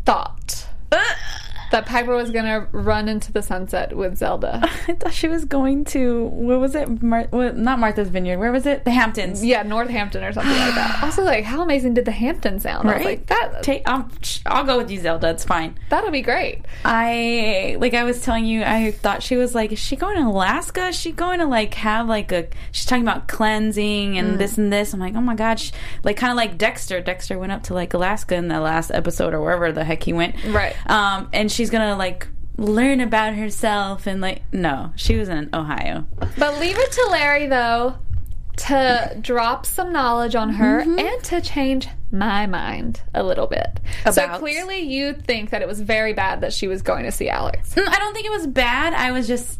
thought 0.05 0.67
that 1.71 1.85
Piper 1.85 2.15
was 2.15 2.31
gonna 2.31 2.67
run 2.71 3.07
into 3.09 3.31
the 3.31 3.41
sunset 3.41 3.95
with 3.95 4.17
Zelda. 4.17 4.59
I 4.87 4.93
thought 4.93 5.13
she 5.13 5.27
was 5.27 5.45
going 5.45 5.85
to 5.85 6.25
what 6.25 6.59
was 6.59 6.75
it? 6.75 7.01
Mar- 7.01 7.27
not 7.31 7.79
Martha's 7.79 8.09
Vineyard. 8.09 8.39
Where 8.39 8.51
was 8.51 8.65
it? 8.65 8.85
The 8.85 8.91
Hamptons. 8.91 9.43
Yeah, 9.43 9.63
Northampton 9.63 10.23
or 10.23 10.33
something 10.33 10.51
like 10.51 10.75
that. 10.75 10.99
Also, 11.05 11.23
like, 11.23 11.43
how 11.43 11.61
amazing 11.61 11.93
did 11.93 12.05
the 12.05 12.11
Hampton 12.11 12.59
sound? 12.59 12.87
Right. 12.87 13.05
like, 13.05 13.27
that 13.27 13.61
Take. 13.63 13.83
Sh- 14.21 14.39
I'll 14.45 14.63
go 14.63 14.77
with 14.77 14.89
you, 14.89 14.99
Zelda. 14.99 15.29
It's 15.29 15.43
fine. 15.43 15.77
that'll 15.89 16.11
be 16.11 16.21
great. 16.21 16.65
I 16.83 17.77
like 17.79 17.93
I 17.93 18.03
was 18.03 18.21
telling 18.21 18.45
you, 18.45 18.63
I 18.63 18.91
thought 18.91 19.21
she 19.23 19.35
was 19.35 19.53
like, 19.53 19.71
is 19.71 19.79
she 19.79 19.95
going 19.95 20.15
to 20.17 20.23
Alaska? 20.23 20.87
Is 20.87 20.95
she 20.95 21.11
going 21.11 21.39
to 21.39 21.45
like 21.45 21.73
have 21.75 22.07
like 22.07 22.31
a? 22.31 22.47
She's 22.71 22.85
talking 22.85 23.03
about 23.03 23.27
cleansing 23.27 24.17
and 24.17 24.39
this 24.39 24.57
and 24.57 24.71
this. 24.71 24.93
I'm 24.93 24.99
like, 24.99 25.15
oh 25.15 25.21
my 25.21 25.35
god, 25.35 25.59
she, 25.59 25.71
like 26.03 26.17
kind 26.17 26.31
of 26.31 26.37
like 26.37 26.57
Dexter. 26.57 27.01
Dexter 27.01 27.37
went 27.37 27.51
up 27.51 27.63
to 27.63 27.73
like 27.73 27.93
Alaska 27.93 28.35
in 28.35 28.47
the 28.47 28.59
last 28.59 28.91
episode 28.91 29.33
or 29.33 29.41
wherever 29.41 29.71
the 29.71 29.83
heck 29.83 30.03
he 30.03 30.13
went. 30.13 30.35
Right. 30.45 30.75
Um, 30.89 31.29
and 31.33 31.51
she's 31.55 31.69
gonna 31.69 31.95
like 31.95 32.27
learn 32.57 33.01
about 33.01 33.33
herself 33.35 34.07
and 34.07 34.21
like 34.21 34.41
no, 34.53 34.91
she 34.95 35.15
was 35.15 35.29
in 35.29 35.49
Ohio. 35.53 36.05
But 36.37 36.59
leave 36.59 36.77
it 36.77 36.91
to 36.91 37.07
Larry, 37.11 37.47
though, 37.47 37.95
to 38.57 39.17
drop 39.21 39.65
some 39.65 39.91
knowledge 39.91 40.35
on 40.35 40.49
her 40.51 40.81
Mm-hmm. 40.81 40.99
and 40.99 41.23
to 41.25 41.41
change 41.41 41.87
my 42.11 42.45
mind 42.47 43.01
a 43.13 43.21
little 43.23 43.47
bit. 43.47 43.79
So 44.11 44.27
clearly, 44.37 44.79
you 44.79 45.13
think 45.13 45.49
that 45.49 45.61
it 45.61 45.67
was 45.67 45.81
very 45.81 46.13
bad 46.13 46.41
that 46.41 46.53
she 46.53 46.67
was 46.67 46.81
going 46.81 47.03
to 47.05 47.11
see 47.11 47.27
Alex. 47.29 47.73
Mm, 47.75 47.87
I 47.87 47.97
don't 47.99 48.13
think 48.13 48.25
it 48.25 48.31
was 48.31 48.47
bad. 48.47 48.93
I 48.93 49.11
was 49.11 49.27
just. 49.27 49.59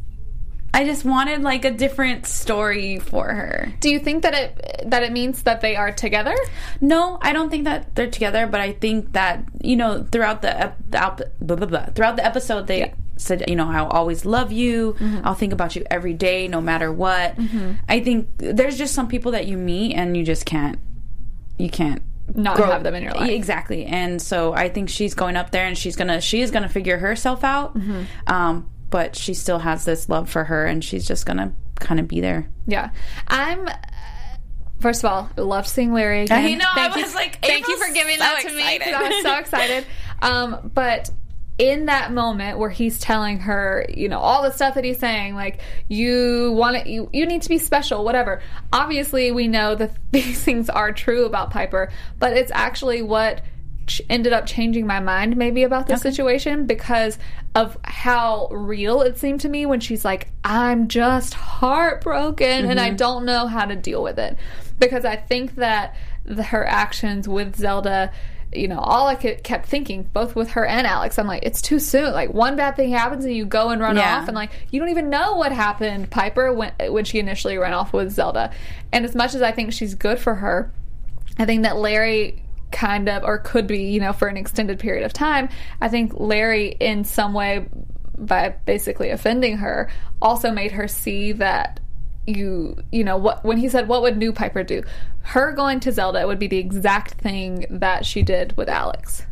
I 0.75 0.83
just 0.85 1.05
wanted 1.05 1.41
like 1.41 1.63
a 1.63 1.71
different 1.71 2.25
story 2.27 2.99
for 2.99 3.25
her. 3.25 3.71
Do 3.79 3.89
you 3.89 3.97
think 3.99 4.23
that 4.23 4.33
it 4.33 4.81
that 4.91 5.03
it 5.03 5.11
means 5.13 5.43
that 5.43 5.61
they 5.61 5.75
are 5.77 5.91
together? 5.91 6.35
No, 6.81 7.17
I 7.21 7.31
don't 7.33 7.49
think 7.49 7.63
that 7.63 7.95
they're 7.95 8.11
together, 8.11 8.45
but 8.45 8.59
I 8.59 8.73
think 8.73 9.13
that 9.13 9.45
you 9.61 9.77
know 9.77 10.03
throughout 10.11 10.41
the, 10.41 10.51
ep- 10.65 10.77
the 10.89 11.01
ep- 11.03 11.39
blah, 11.39 11.55
blah, 11.55 11.65
blah, 11.67 11.85
throughout 11.95 12.17
the 12.17 12.25
episode 12.25 12.67
they 12.67 12.93
said 13.17 13.45
you 13.47 13.55
know 13.55 13.69
I'll 13.71 13.87
always 13.87 14.25
love 14.25 14.51
you. 14.51 14.93
Mm-hmm. 14.99 15.21
I'll 15.25 15.33
think 15.33 15.53
about 15.53 15.75
you 15.77 15.85
every 15.89 16.13
day, 16.13 16.49
no 16.49 16.59
matter 16.59 16.91
what. 16.91 17.37
Mm-hmm. 17.37 17.71
I 17.87 18.01
think 18.01 18.27
there's 18.37 18.77
just 18.77 18.93
some 18.93 19.07
people 19.07 19.31
that 19.31 19.47
you 19.47 19.57
meet 19.57 19.95
and 19.95 20.17
you 20.17 20.23
just 20.25 20.45
can't 20.45 20.77
you 21.57 21.69
can't 21.69 22.01
Not 22.35 22.57
grow- 22.57 22.69
have 22.69 22.83
them 22.83 22.95
in 22.95 23.03
your 23.03 23.13
life. 23.13 23.29
exactly. 23.31 23.85
And 23.85 24.21
so 24.21 24.51
I 24.53 24.67
think 24.67 24.89
she's 24.89 25.13
going 25.13 25.37
up 25.37 25.51
there 25.51 25.65
and 25.65 25.77
she's 25.77 25.95
gonna 25.95 26.19
she 26.19 26.41
is 26.41 26.51
gonna 26.51 26.67
figure 26.67 26.97
herself 26.97 27.45
out. 27.45 27.77
Mm-hmm. 27.77 28.03
Um, 28.27 28.69
but 28.95 29.13
she 29.13 29.33
still 29.33 29.59
has 29.59 29.83
this 29.83 30.07
love 30.07 30.29
for 30.29 30.45
her, 30.45 30.65
and 30.65 30.81
she's 30.81 31.05
just 31.05 31.25
gonna 31.25 31.51
kind 31.81 31.99
of 31.99 32.07
be 32.07 32.21
there. 32.21 32.47
Yeah, 32.65 32.91
I'm. 33.27 33.67
First 34.79 35.03
of 35.03 35.11
all, 35.11 35.29
I 35.37 35.41
loved 35.41 35.67
seeing 35.67 35.91
Larry 35.91 36.21
again. 36.23 36.45
I 36.45 36.53
know, 36.53 36.65
I 36.71 36.75
Thank 36.75 36.95
you- 36.95 37.01
was 37.03 37.13
like, 37.13 37.41
thank 37.45 37.67
you 37.67 37.75
for 37.77 37.93
giving 37.93 38.13
so 38.17 38.19
that 38.19 38.39
to 38.43 38.51
me 38.53 38.75
excited. 38.75 38.79
because 38.85 38.93
I 38.93 39.09
was 39.09 39.21
so 39.23 39.35
excited. 39.37 39.85
Um, 40.21 40.71
but 40.73 41.09
in 41.57 41.87
that 41.87 42.13
moment 42.13 42.57
where 42.57 42.69
he's 42.69 42.97
telling 42.99 43.39
her, 43.39 43.85
you 43.89 44.07
know, 44.07 44.19
all 44.19 44.43
the 44.43 44.51
stuff 44.51 44.75
that 44.75 44.85
he's 44.85 44.99
saying, 44.99 45.35
like 45.35 45.59
you 45.89 46.53
want 46.53 46.77
it, 46.77 46.87
you 46.87 47.09
you 47.11 47.25
need 47.25 47.41
to 47.41 47.49
be 47.49 47.57
special, 47.57 48.05
whatever. 48.05 48.41
Obviously, 48.71 49.31
we 49.33 49.49
know 49.49 49.75
that 49.75 49.91
these 50.11 50.41
things 50.41 50.69
are 50.69 50.93
true 50.93 51.25
about 51.25 51.51
Piper, 51.51 51.91
but 52.17 52.31
it's 52.31 52.51
actually 52.55 53.01
what 53.01 53.41
ch- 53.87 54.01
ended 54.09 54.33
up 54.33 54.45
changing 54.45 54.87
my 54.87 54.99
mind 54.99 55.37
maybe 55.37 55.63
about 55.63 55.87
this 55.87 56.01
situation 56.01 56.65
because 56.65 57.17
of 57.53 57.77
how 57.83 58.47
real 58.51 59.01
it 59.01 59.17
seemed 59.17 59.41
to 59.41 59.49
me 59.49 59.65
when 59.65 59.79
she's 59.79 60.03
like 60.03 60.29
i'm 60.43 60.87
just 60.87 61.33
heartbroken 61.33 62.65
and 62.65 62.79
i 62.79 62.87
mm-hmm. 62.87 62.95
don't 62.95 63.25
know 63.25 63.47
how 63.47 63.65
to 63.65 63.75
deal 63.75 64.03
with 64.03 64.19
it. 64.19 64.37
Because 64.79 65.05
i 65.05 65.15
think 65.15 65.55
that 65.55 65.95
the, 66.23 66.43
her 66.43 66.65
actions 66.65 67.27
with 67.27 67.55
zelda 67.55 68.11
you 68.53 68.67
know 68.67 68.79
all 68.79 69.07
i 69.07 69.15
could, 69.15 69.43
kept 69.43 69.67
thinking 69.67 70.03
both 70.13 70.35
with 70.35 70.51
her 70.51 70.65
and 70.65 70.87
alex 70.87 71.17
i'm 71.19 71.27
like 71.27 71.43
it's 71.43 71.61
too 71.61 71.79
soon. 71.79 72.11
Like 72.13 72.33
one 72.33 72.55
bad 72.55 72.75
thing 72.75 72.91
happens 72.91 73.25
and 73.25 73.35
you 73.35 73.45
go 73.45 73.69
and 73.69 73.81
run 73.81 73.97
Yeah. 73.97 74.19
off 74.19 74.27
and 74.27 74.35
like 74.35 74.51
you 74.71 74.79
don't 74.79 74.89
even 74.89 75.09
know 75.09 75.35
what 75.35 75.51
happened. 75.51 76.09
Piper 76.09 76.53
when 76.53 76.73
when 76.89 77.05
she 77.05 77.19
initially 77.19 77.57
ran 77.57 77.73
off 77.73 77.93
with 77.93 78.11
zelda. 78.11 78.51
And 78.91 79.05
as 79.05 79.15
much 79.15 79.33
as 79.35 79.41
i 79.41 79.51
think 79.51 79.73
she's 79.73 79.95
good 79.95 80.19
for 80.19 80.35
her 80.35 80.71
I 81.37 81.45
think 81.45 81.63
that 81.63 81.77
Larry 81.77 82.41
kind 82.75 83.07
of, 83.09 83.23
or 83.23 83.37
could 83.39 83.65
be, 83.65 83.83
you 83.85 83.99
know, 83.99 84.13
for 84.13 84.27
an 84.27 84.37
extended 84.37 84.77
period 84.79 85.03
of 85.05 85.13
time, 85.13 85.49
I 85.81 85.87
think 85.87 86.11
Larry, 86.15 86.75
in 86.79 87.03
some 87.05 87.33
way, 87.33 87.67
by 88.17 88.49
basically 88.65 89.09
offending 89.09 89.57
her, 89.57 89.89
also 90.21 90.51
made 90.51 90.73
her 90.73 90.87
see 90.87 91.31
that 91.33 91.79
you 92.27 92.75
you 92.91 93.03
know 93.03 93.17
what 93.17 93.43
when 93.45 93.57
he 93.57 93.69
said 93.69 93.87
what 93.87 94.01
would 94.01 94.17
new 94.17 94.33
Piper 94.33 94.63
do, 94.63 94.83
her 95.21 95.51
going 95.51 95.79
to 95.81 95.91
Zelda 95.91 96.25
would 96.27 96.39
be 96.39 96.47
the 96.47 96.57
exact 96.57 97.13
thing 97.21 97.65
that 97.69 98.05
she 98.05 98.23
did 98.23 98.55
with 98.57 98.67
Alex. 98.67 99.23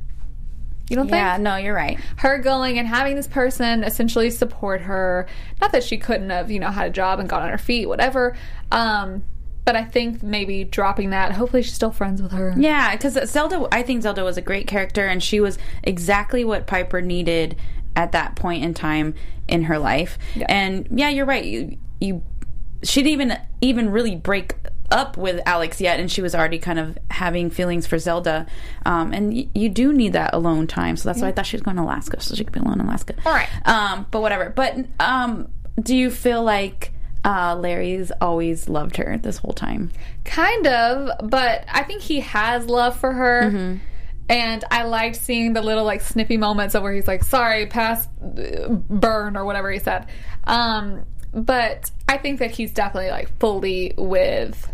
You 0.90 0.98
don't 0.98 1.08
Yeah, 1.08 1.36
think? 1.36 1.46
Yeah, 1.46 1.52
no, 1.52 1.56
you're 1.58 1.74
right. 1.74 2.00
her 2.18 2.38
going 2.40 2.78
and 2.78 2.88
having 2.88 3.16
this 3.16 3.28
person 3.28 3.84
essentially 3.84 4.30
support 4.30 4.82
her. 4.82 5.28
Not 5.62 5.72
that 5.72 5.84
she 5.84 5.98
couldn't 5.98 6.30
have, 6.30 6.52
you 6.52 6.60
know, 6.60 6.70
had 6.70 6.88
a 6.88 6.92
job 6.92 7.20
and 7.20 7.28
got 7.28 7.42
on 7.42 7.50
her 7.50 7.58
feet, 7.58 7.88
whatever. 7.88 8.36
Um, 8.72 9.24
but 9.66 9.76
I 9.76 9.84
think 9.84 10.22
maybe 10.24 10.64
dropping 10.64 11.12
that. 11.12 11.32
Hopefully, 11.34 11.64
she's 11.64 11.74
still 11.74 11.92
friends 11.92 12.22
with 12.22 12.32
her. 12.32 12.54
Yeah, 12.58 12.92
because 12.96 13.18
Zelda, 13.30 13.68
I 13.72 13.82
think 13.84 14.04
Zelda 14.04 14.24
was 14.24 14.38
a 14.38 14.42
great 14.42 14.68
character, 14.68 15.06
and 15.06 15.22
she 15.24 15.40
was 15.40 15.58
exactly 15.84 16.44
what 16.44 16.68
Piper 16.68 17.02
needed 17.02 17.56
at 17.96 18.12
that 18.12 18.36
point 18.36 18.64
in 18.64 18.74
time 18.74 19.14
in 19.48 19.64
her 19.64 19.78
life. 19.80 20.18
And 20.48 20.88
yeah, 20.92 21.10
you're 21.10 21.26
right. 21.26 21.46
You, 21.46 21.78
you 22.00 22.24
she 22.84 23.02
didn't 23.02 23.14
even 23.14 23.40
even 23.62 23.90
really 23.90 24.16
break 24.16 24.56
up 24.92 25.18
with 25.18 25.40
Alex 25.46 25.80
yet, 25.82 26.00
and 26.00 26.12
she 26.12 26.22
was 26.22 26.36
already 26.36 26.60
kind 26.60 26.78
of 26.78 26.98
having 27.10 27.50
feelings 27.50 27.88
for 27.88 27.98
Zelda. 27.98 28.46
Um, 28.86 29.14
and 29.14 29.34
y- 29.34 29.48
you 29.56 29.70
do 29.70 29.92
need 29.94 30.14
that 30.14 30.34
alone 30.34 30.68
time, 30.68 30.98
so 30.98 31.10
that's 31.10 31.22
why 31.22 31.30
I 31.30 31.32
thought 31.32 31.46
she 31.46 31.56
was 31.56 31.64
going 31.64 31.78
to 31.78 31.84
Alaska, 31.84 32.20
so 32.22 32.36
she 32.36 32.44
could 32.44 32.54
be 32.54 32.60
alone 32.60 32.80
in 32.80 32.86
Alaska. 32.88 33.16
All 33.26 33.34
right. 33.34 33.48
Um, 33.66 34.06
but 34.12 34.22
whatever. 34.22 34.50
But 34.50 34.76
um, 35.00 35.48
do 35.82 35.96
you 35.96 36.12
feel 36.12 36.44
like? 36.44 36.92
Uh, 37.26 37.56
Larry's 37.56 38.12
always 38.20 38.68
loved 38.68 38.98
her 38.98 39.18
this 39.18 39.38
whole 39.38 39.54
time. 39.54 39.92
Kind 40.26 40.68
of, 40.68 41.30
but 41.30 41.64
I 41.72 41.84
think 41.84 42.02
he 42.02 42.20
has 42.20 42.66
love 42.68 42.98
for 43.00 43.14
her. 43.14 43.44
Mm-hmm. 43.44 43.78
And 44.30 44.64
I 44.72 44.84
liked 44.84 45.18
seeing 45.18 45.54
the 45.54 45.62
little 45.62 45.84
like 45.84 46.02
snippy 46.02 46.38
moments 46.38 46.76
of 46.76 46.84
where 46.84 46.94
he's 46.94 47.08
like, 47.08 47.24
"Sorry, 47.24 47.66
pass, 47.68 48.08
uh, 48.24 48.68
burn" 48.70 49.36
or 49.38 49.44
whatever 49.46 49.70
he 49.70 49.80
said. 49.80 50.08
Um, 50.46 51.06
but 51.34 51.92
I 52.08 52.18
think 52.18 52.40
that 52.40 52.52
he's 52.52 52.72
definitely 52.72 53.12
like 53.12 53.30
fully 53.40 53.94
with 53.98 54.70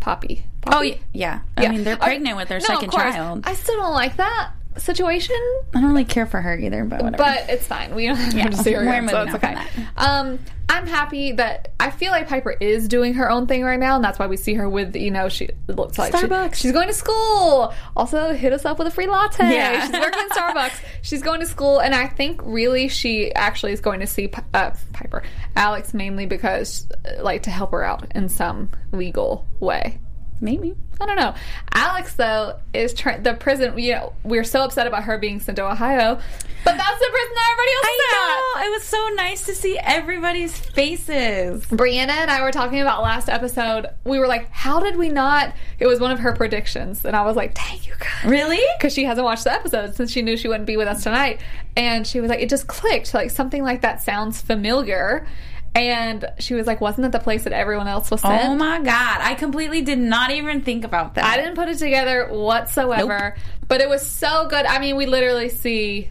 Poppy. 0.00 0.44
Oh 0.66 0.70
Poppy? 0.72 0.90
y- 0.92 1.00
yeah, 1.12 1.40
I 1.56 1.68
mean 1.68 1.82
they're 1.84 1.96
pregnant 1.96 2.36
with 2.36 2.48
their 2.48 2.60
No, 2.60 2.66
second 2.66 2.92
child. 2.92 3.42
I 3.44 3.54
still 3.54 3.76
don't 3.76 3.94
like 3.94 4.16
that 4.16 4.52
situation, 4.76 5.36
I 5.74 5.80
don't 5.80 5.90
really 5.90 6.04
care 6.04 6.26
for 6.26 6.40
her 6.40 6.56
either, 6.56 6.84
but 6.84 7.02
whatever. 7.02 7.22
but 7.22 7.48
it's 7.50 7.66
fine. 7.66 7.94
We 7.94 8.06
don't 8.06 8.16
have 8.16 8.50
to 8.50 8.56
see 8.56 8.72
her 8.72 8.82
again, 8.82 9.08
so 9.08 9.22
it's 9.22 9.34
okay. 9.34 9.56
Um, 9.96 10.38
I'm 10.68 10.86
happy 10.86 11.32
that 11.32 11.72
I 11.78 11.90
feel 11.90 12.10
like 12.10 12.26
Piper 12.28 12.50
is 12.52 12.88
doing 12.88 13.14
her 13.14 13.30
own 13.30 13.46
thing 13.46 13.62
right 13.64 13.78
now, 13.78 13.96
and 13.96 14.04
that's 14.04 14.18
why 14.18 14.26
we 14.26 14.36
see 14.36 14.54
her 14.54 14.68
with 14.68 14.96
you 14.96 15.10
know 15.10 15.28
she 15.28 15.50
looks 15.68 15.98
like 15.98 16.16
she- 16.16 16.22
Starbucks. 16.26 16.54
she's 16.54 16.72
going 16.72 16.88
to 16.88 16.94
school. 16.94 17.72
Also, 17.96 18.32
hit 18.32 18.52
us 18.52 18.64
up 18.64 18.78
with 18.78 18.88
a 18.88 18.90
free 18.90 19.06
latte. 19.06 19.44
Yeah. 19.54 19.82
she's 19.86 19.92
working 19.92 20.20
in 20.20 20.28
Starbucks. 20.30 20.72
She's 21.02 21.22
going 21.22 21.40
to 21.40 21.46
school, 21.46 21.80
and 21.80 21.94
I 21.94 22.06
think 22.06 22.40
really 22.42 22.88
she 22.88 23.32
actually 23.34 23.72
is 23.72 23.80
going 23.80 24.00
to 24.00 24.06
see 24.06 24.30
uh, 24.54 24.70
Piper 24.94 25.22
Alex 25.54 25.92
mainly 25.92 26.24
because 26.26 26.88
uh, 27.06 27.22
like 27.22 27.42
to 27.42 27.50
help 27.50 27.72
her 27.72 27.84
out 27.84 28.10
in 28.16 28.28
some 28.30 28.70
legal 28.92 29.46
way. 29.60 30.00
maybe. 30.40 30.74
I 31.00 31.06
don't 31.06 31.16
know. 31.16 31.34
Alex 31.72 32.14
though 32.14 32.58
is 32.72 32.94
trying 32.94 33.22
the 33.22 33.34
prison. 33.34 33.78
You 33.78 33.92
know, 33.92 34.12
we're 34.22 34.44
so 34.44 34.62
upset 34.62 34.86
about 34.86 35.04
her 35.04 35.18
being 35.18 35.40
sent 35.40 35.56
to 35.56 35.66
Ohio, 35.66 36.14
but 36.14 36.76
that's 36.76 36.98
the 36.98 37.08
prison 37.10 37.34
that 37.34 37.48
everybody 37.52 37.70
else. 37.74 37.84
I 37.84 38.60
know. 38.60 38.66
It 38.66 38.70
was 38.70 38.82
so 38.84 39.08
nice 39.14 39.46
to 39.46 39.54
see 39.54 39.78
everybody's 39.78 40.58
faces. 40.58 41.64
Brianna 41.66 42.10
and 42.10 42.30
I 42.30 42.42
were 42.42 42.52
talking 42.52 42.80
about 42.80 43.02
last 43.02 43.28
episode. 43.28 43.86
We 44.04 44.18
were 44.18 44.26
like, 44.26 44.50
how 44.50 44.80
did 44.80 44.96
we 44.96 45.08
not? 45.08 45.54
It 45.78 45.86
was 45.86 46.00
one 46.00 46.12
of 46.12 46.20
her 46.20 46.32
predictions, 46.32 47.04
and 47.04 47.14
I 47.14 47.24
was 47.24 47.36
like, 47.36 47.54
dang, 47.54 47.78
you 47.82 47.92
guys. 47.98 48.30
Really? 48.30 48.62
Because 48.78 48.94
she 48.94 49.04
hasn't 49.04 49.24
watched 49.24 49.44
the 49.44 49.52
episode 49.52 49.94
since 49.94 50.10
she 50.10 50.22
knew 50.22 50.36
she 50.36 50.48
wouldn't 50.48 50.66
be 50.66 50.76
with 50.76 50.88
us 50.88 51.02
tonight. 51.02 51.40
And 51.76 52.06
she 52.06 52.20
was 52.20 52.30
like, 52.30 52.40
it 52.40 52.48
just 52.48 52.66
clicked. 52.68 53.12
Like, 53.12 53.30
something 53.30 53.62
like 53.62 53.82
that 53.82 54.00
sounds 54.00 54.40
familiar. 54.40 55.26
And 55.74 56.24
she 56.38 56.54
was 56.54 56.68
like, 56.68 56.80
wasn't 56.80 57.02
that 57.02 57.12
the 57.18 57.22
place 57.22 57.44
that 57.44 57.52
everyone 57.52 57.88
else 57.88 58.10
was 58.10 58.20
sent? 58.20 58.44
Oh 58.44 58.54
my 58.54 58.78
god! 58.80 59.20
I 59.20 59.34
completely 59.34 59.82
did 59.82 59.98
not 59.98 60.30
even 60.30 60.62
think 60.62 60.84
about 60.84 61.16
that. 61.16 61.24
I 61.24 61.36
didn't 61.36 61.56
put 61.56 61.68
it 61.68 61.78
together 61.78 62.28
whatsoever, 62.30 63.36
but 63.66 63.80
it 63.80 63.88
was 63.88 64.06
so 64.06 64.46
good. 64.48 64.66
I 64.66 64.78
mean, 64.78 64.94
we 64.94 65.06
literally 65.06 65.48
see 65.48 66.10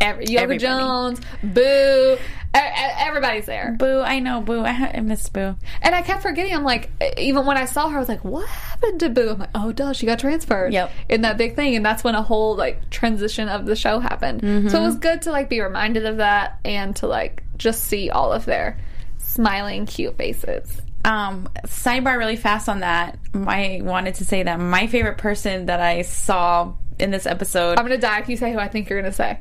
every, 0.00 0.26
Yoga 0.26 0.42
Everybody. 0.42 0.58
Jones, 0.58 1.20
Boo, 1.42 2.18
everybody's 2.52 3.46
there. 3.46 3.74
Boo! 3.78 4.00
I 4.00 4.20
know, 4.20 4.42
Boo. 4.42 4.60
I, 4.60 4.92
I 4.94 5.00
miss 5.00 5.30
Boo. 5.30 5.56
And 5.80 5.94
I 5.94 6.02
kept 6.02 6.20
forgetting. 6.20 6.54
I'm 6.54 6.64
like, 6.64 6.90
even 7.16 7.46
when 7.46 7.56
I 7.56 7.64
saw 7.64 7.88
her, 7.88 7.96
I 7.96 8.00
was 8.00 8.08
like, 8.10 8.22
what 8.24 8.46
happened 8.46 9.00
to 9.00 9.08
Boo? 9.08 9.30
I'm 9.30 9.38
like, 9.38 9.50
oh, 9.54 9.72
duh, 9.72 9.94
she 9.94 10.04
got 10.04 10.18
transferred. 10.18 10.74
Yep. 10.74 10.90
In 11.08 11.22
that 11.22 11.38
big 11.38 11.56
thing, 11.56 11.74
and 11.74 11.86
that's 11.86 12.04
when 12.04 12.14
a 12.14 12.22
whole 12.22 12.54
like 12.54 12.90
transition 12.90 13.48
of 13.48 13.64
the 13.64 13.76
show 13.76 13.98
happened. 13.98 14.42
Mm-hmm. 14.42 14.68
So 14.68 14.82
it 14.82 14.84
was 14.84 14.96
good 14.96 15.22
to 15.22 15.30
like 15.30 15.48
be 15.48 15.62
reminded 15.62 16.04
of 16.04 16.18
that 16.18 16.60
and 16.66 16.94
to 16.96 17.06
like 17.06 17.43
just 17.56 17.84
see 17.84 18.10
all 18.10 18.32
of 18.32 18.44
their 18.44 18.78
smiling, 19.18 19.86
cute 19.86 20.16
faces. 20.16 20.80
Um, 21.04 21.48
sidebar 21.66 22.16
really 22.16 22.36
fast 22.36 22.68
on 22.68 22.80
that. 22.80 23.18
I 23.34 23.80
wanted 23.82 24.16
to 24.16 24.24
say 24.24 24.42
that 24.42 24.58
my 24.58 24.86
favorite 24.86 25.18
person 25.18 25.66
that 25.66 25.80
I 25.80 26.02
saw 26.02 26.74
in 26.98 27.10
this 27.10 27.26
episode 27.26 27.78
I'm 27.78 27.84
gonna 27.84 27.98
die 27.98 28.20
if 28.20 28.28
you 28.28 28.36
say 28.36 28.52
who 28.52 28.58
I 28.58 28.68
think 28.68 28.88
you're 28.88 29.00
gonna 29.00 29.12
say. 29.12 29.38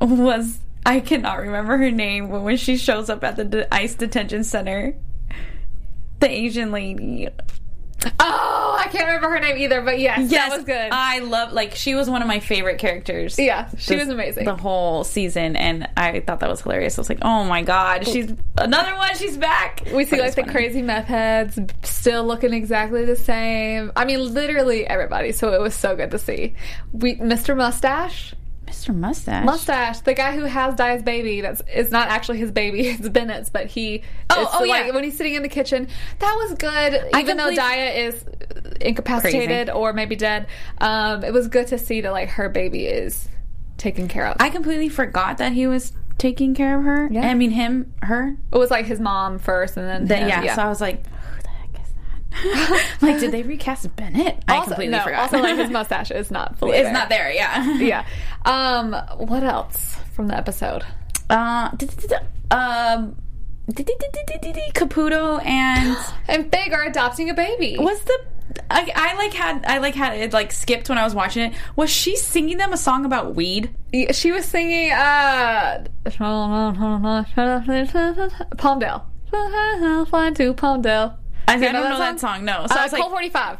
was 0.00 0.58
I 0.86 1.00
cannot 1.00 1.38
remember 1.38 1.76
her 1.78 1.90
name, 1.90 2.30
but 2.30 2.42
when 2.42 2.56
she 2.56 2.76
shows 2.76 3.08
up 3.08 3.24
at 3.24 3.36
the 3.36 3.44
de- 3.44 3.74
ICE 3.74 3.94
detention 3.94 4.44
center, 4.44 4.94
the 6.20 6.28
Asian 6.28 6.72
lady. 6.72 7.28
Oh, 8.20 8.76
I 8.78 8.88
can't 8.88 9.06
remember 9.06 9.30
her 9.30 9.40
name 9.40 9.56
either, 9.58 9.80
but 9.80 9.98
yes, 9.98 10.30
that 10.30 10.50
was 10.50 10.64
good. 10.64 10.88
I 10.92 11.20
love 11.20 11.52
like 11.52 11.74
she 11.74 11.94
was 11.94 12.08
one 12.08 12.22
of 12.22 12.28
my 12.28 12.40
favorite 12.40 12.78
characters. 12.78 13.38
yeah, 13.38 13.68
she 13.78 13.96
was 13.96 14.08
amazing. 14.08 14.44
The 14.44 14.56
whole 14.56 15.04
season, 15.04 15.56
and 15.56 15.88
I 15.96 16.20
thought 16.20 16.40
that 16.40 16.48
was 16.48 16.62
hilarious. 16.62 16.98
I 16.98 17.00
was 17.00 17.08
like, 17.08 17.18
"Oh 17.22 17.44
my 17.44 17.62
god, 17.62 18.06
she's 18.06 18.32
another 18.58 18.94
one. 18.96 19.14
She's 19.16 19.36
back." 19.36 19.82
we 19.92 20.04
see 20.04 20.20
like 20.20 20.34
the 20.34 20.42
funny. 20.42 20.52
crazy 20.52 20.82
meth 20.82 21.06
heads 21.06 21.58
still 21.82 22.24
looking 22.24 22.52
exactly 22.52 23.04
the 23.04 23.16
same. 23.16 23.92
I 23.96 24.04
mean, 24.04 24.34
literally 24.34 24.86
everybody. 24.86 25.32
So 25.32 25.52
it 25.52 25.60
was 25.60 25.74
so 25.74 25.96
good 25.96 26.10
to 26.10 26.18
see. 26.18 26.54
We, 26.92 27.16
Mr. 27.16 27.56
Mustache, 27.56 28.34
Mr. 28.74 28.94
Mustache. 28.94 29.44
Mustache, 29.44 30.00
the 30.00 30.14
guy 30.14 30.34
who 30.36 30.44
has 30.44 30.74
Daya's 30.74 31.02
baby. 31.02 31.40
That's 31.40 31.62
it's 31.68 31.90
not 31.90 32.08
actually 32.08 32.38
his 32.38 32.50
baby. 32.50 32.88
It's 32.94 33.08
Bennett's, 33.08 33.50
but 33.50 33.66
he. 33.66 34.02
Oh, 34.30 34.42
it's 34.42 34.50
oh, 34.54 34.60
the- 34.62 34.68
like, 34.68 34.86
yeah. 34.86 34.92
when 34.94 35.04
he's 35.04 35.16
sitting 35.16 35.34
in 35.34 35.42
the 35.42 35.48
kitchen, 35.48 35.88
that 36.18 36.34
was 36.36 36.54
good. 36.58 37.10
I 37.14 37.20
Even 37.20 37.36
though 37.36 37.50
Daya 37.50 37.96
is 38.08 38.24
incapacitated 38.80 39.70
or 39.70 39.92
maybe 39.92 40.16
dead, 40.16 40.46
um, 40.78 41.24
it 41.24 41.32
was 41.32 41.48
good 41.48 41.68
to 41.68 41.78
see 41.78 42.00
that 42.02 42.12
like 42.12 42.28
her 42.30 42.48
baby 42.48 42.86
is 42.86 43.28
taken 43.76 44.08
care 44.08 44.26
of. 44.26 44.36
I 44.40 44.50
completely 44.50 44.88
forgot 44.88 45.38
that 45.38 45.52
he 45.52 45.66
was 45.66 45.92
taking 46.18 46.54
care 46.54 46.78
of 46.78 46.84
her. 46.84 47.08
Yeah. 47.10 47.28
I 47.28 47.34
mean, 47.34 47.50
him, 47.50 47.92
her. 48.02 48.36
it 48.52 48.58
was 48.58 48.70
like 48.70 48.86
his 48.86 49.00
mom 49.00 49.38
first, 49.38 49.76
and 49.76 49.86
then 49.86 50.06
The- 50.06 50.16
him, 50.16 50.44
yeah, 50.44 50.54
So 50.54 50.62
I 50.62 50.68
was 50.68 50.80
like, 50.80 51.04
"Who 51.06 51.42
the 51.42 51.48
heck 51.48 51.74
is 51.74 51.92
that?" 51.92 52.23
like, 53.00 53.20
did 53.20 53.32
they 53.32 53.42
recast 53.42 53.94
Bennett? 53.96 54.42
I 54.48 54.60
completely 54.64 54.88
no, 54.88 55.02
forgot. 55.02 55.32
also 55.32 55.38
like 55.40 55.56
his 55.56 55.70
mustache 55.78 56.10
is 56.10 56.30
not 56.30 56.58
fully 56.58 56.72
it's 56.72 56.84
there. 56.84 56.92
not 56.92 57.08
there. 57.08 57.32
Yeah. 57.32 57.74
yeah. 57.78 58.06
Um, 58.44 58.92
what 59.18 59.42
else 59.44 59.96
from 60.14 60.28
the 60.28 60.36
episode? 60.36 60.84
Uh, 61.30 61.70
um, 62.50 63.16
Caputo 64.74 65.44
and 65.44 65.96
And 66.28 66.50
Fig 66.50 66.72
are 66.72 66.84
adopting 66.84 67.30
a 67.30 67.34
baby. 67.34 67.76
was 67.78 68.00
the 68.02 68.18
I, 68.70 68.90
I 68.94 69.14
like 69.16 69.32
had 69.32 69.64
I 69.66 69.78
like 69.78 69.94
had 69.94 70.16
it 70.18 70.32
like 70.32 70.52
skipped 70.52 70.88
when 70.88 70.98
I 70.98 71.04
was 71.04 71.14
watching 71.14 71.50
it. 71.50 71.58
Was 71.76 71.90
she 71.90 72.16
singing 72.16 72.58
them 72.58 72.72
a 72.72 72.76
song 72.76 73.04
about 73.04 73.34
weed? 73.34 73.74
Yeah, 73.92 74.12
She 74.12 74.32
was 74.32 74.44
singing 74.44 74.92
uh 74.92 75.84
Palmdale. 78.56 79.02
Flying 80.08 80.34
to 80.34 80.54
Palmdale. 80.54 81.16
I, 81.48 81.54
I 81.54 81.58
don't 81.58 81.72
know 81.72 81.82
know, 81.82 81.98
that 81.98 81.98
that 81.98 82.20
song? 82.20 82.36
song. 82.36 82.44
No, 82.44 82.66
so 82.66 82.74
uh, 82.74 82.78
I 82.78 82.82
was 82.84 82.92
like, 82.92 83.00
Colt 83.02 83.12
45. 83.12 83.58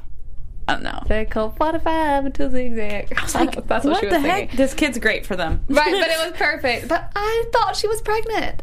oh 0.68 0.76
no. 0.78 1.02
They 1.06 1.24
Colt 1.26 1.56
45 1.56 2.24
until 2.26 2.50
zigzag. 2.50 3.12
I 3.16 3.22
was 3.22 3.34
Like, 3.34 3.66
That's 3.66 3.84
what, 3.84 3.92
what 3.92 4.00
she 4.00 4.06
the 4.08 4.16
was 4.16 4.22
heck? 4.24 4.36
singing. 4.50 4.56
This 4.56 4.74
kid's 4.74 4.98
great 4.98 5.26
for 5.26 5.36
them. 5.36 5.64
Right, 5.68 5.92
but 5.92 6.08
it 6.10 6.18
was 6.30 6.32
perfect. 6.38 6.88
But 6.88 7.12
I 7.14 7.44
thought 7.52 7.76
she 7.76 7.86
was 7.88 8.00
pregnant. 8.02 8.62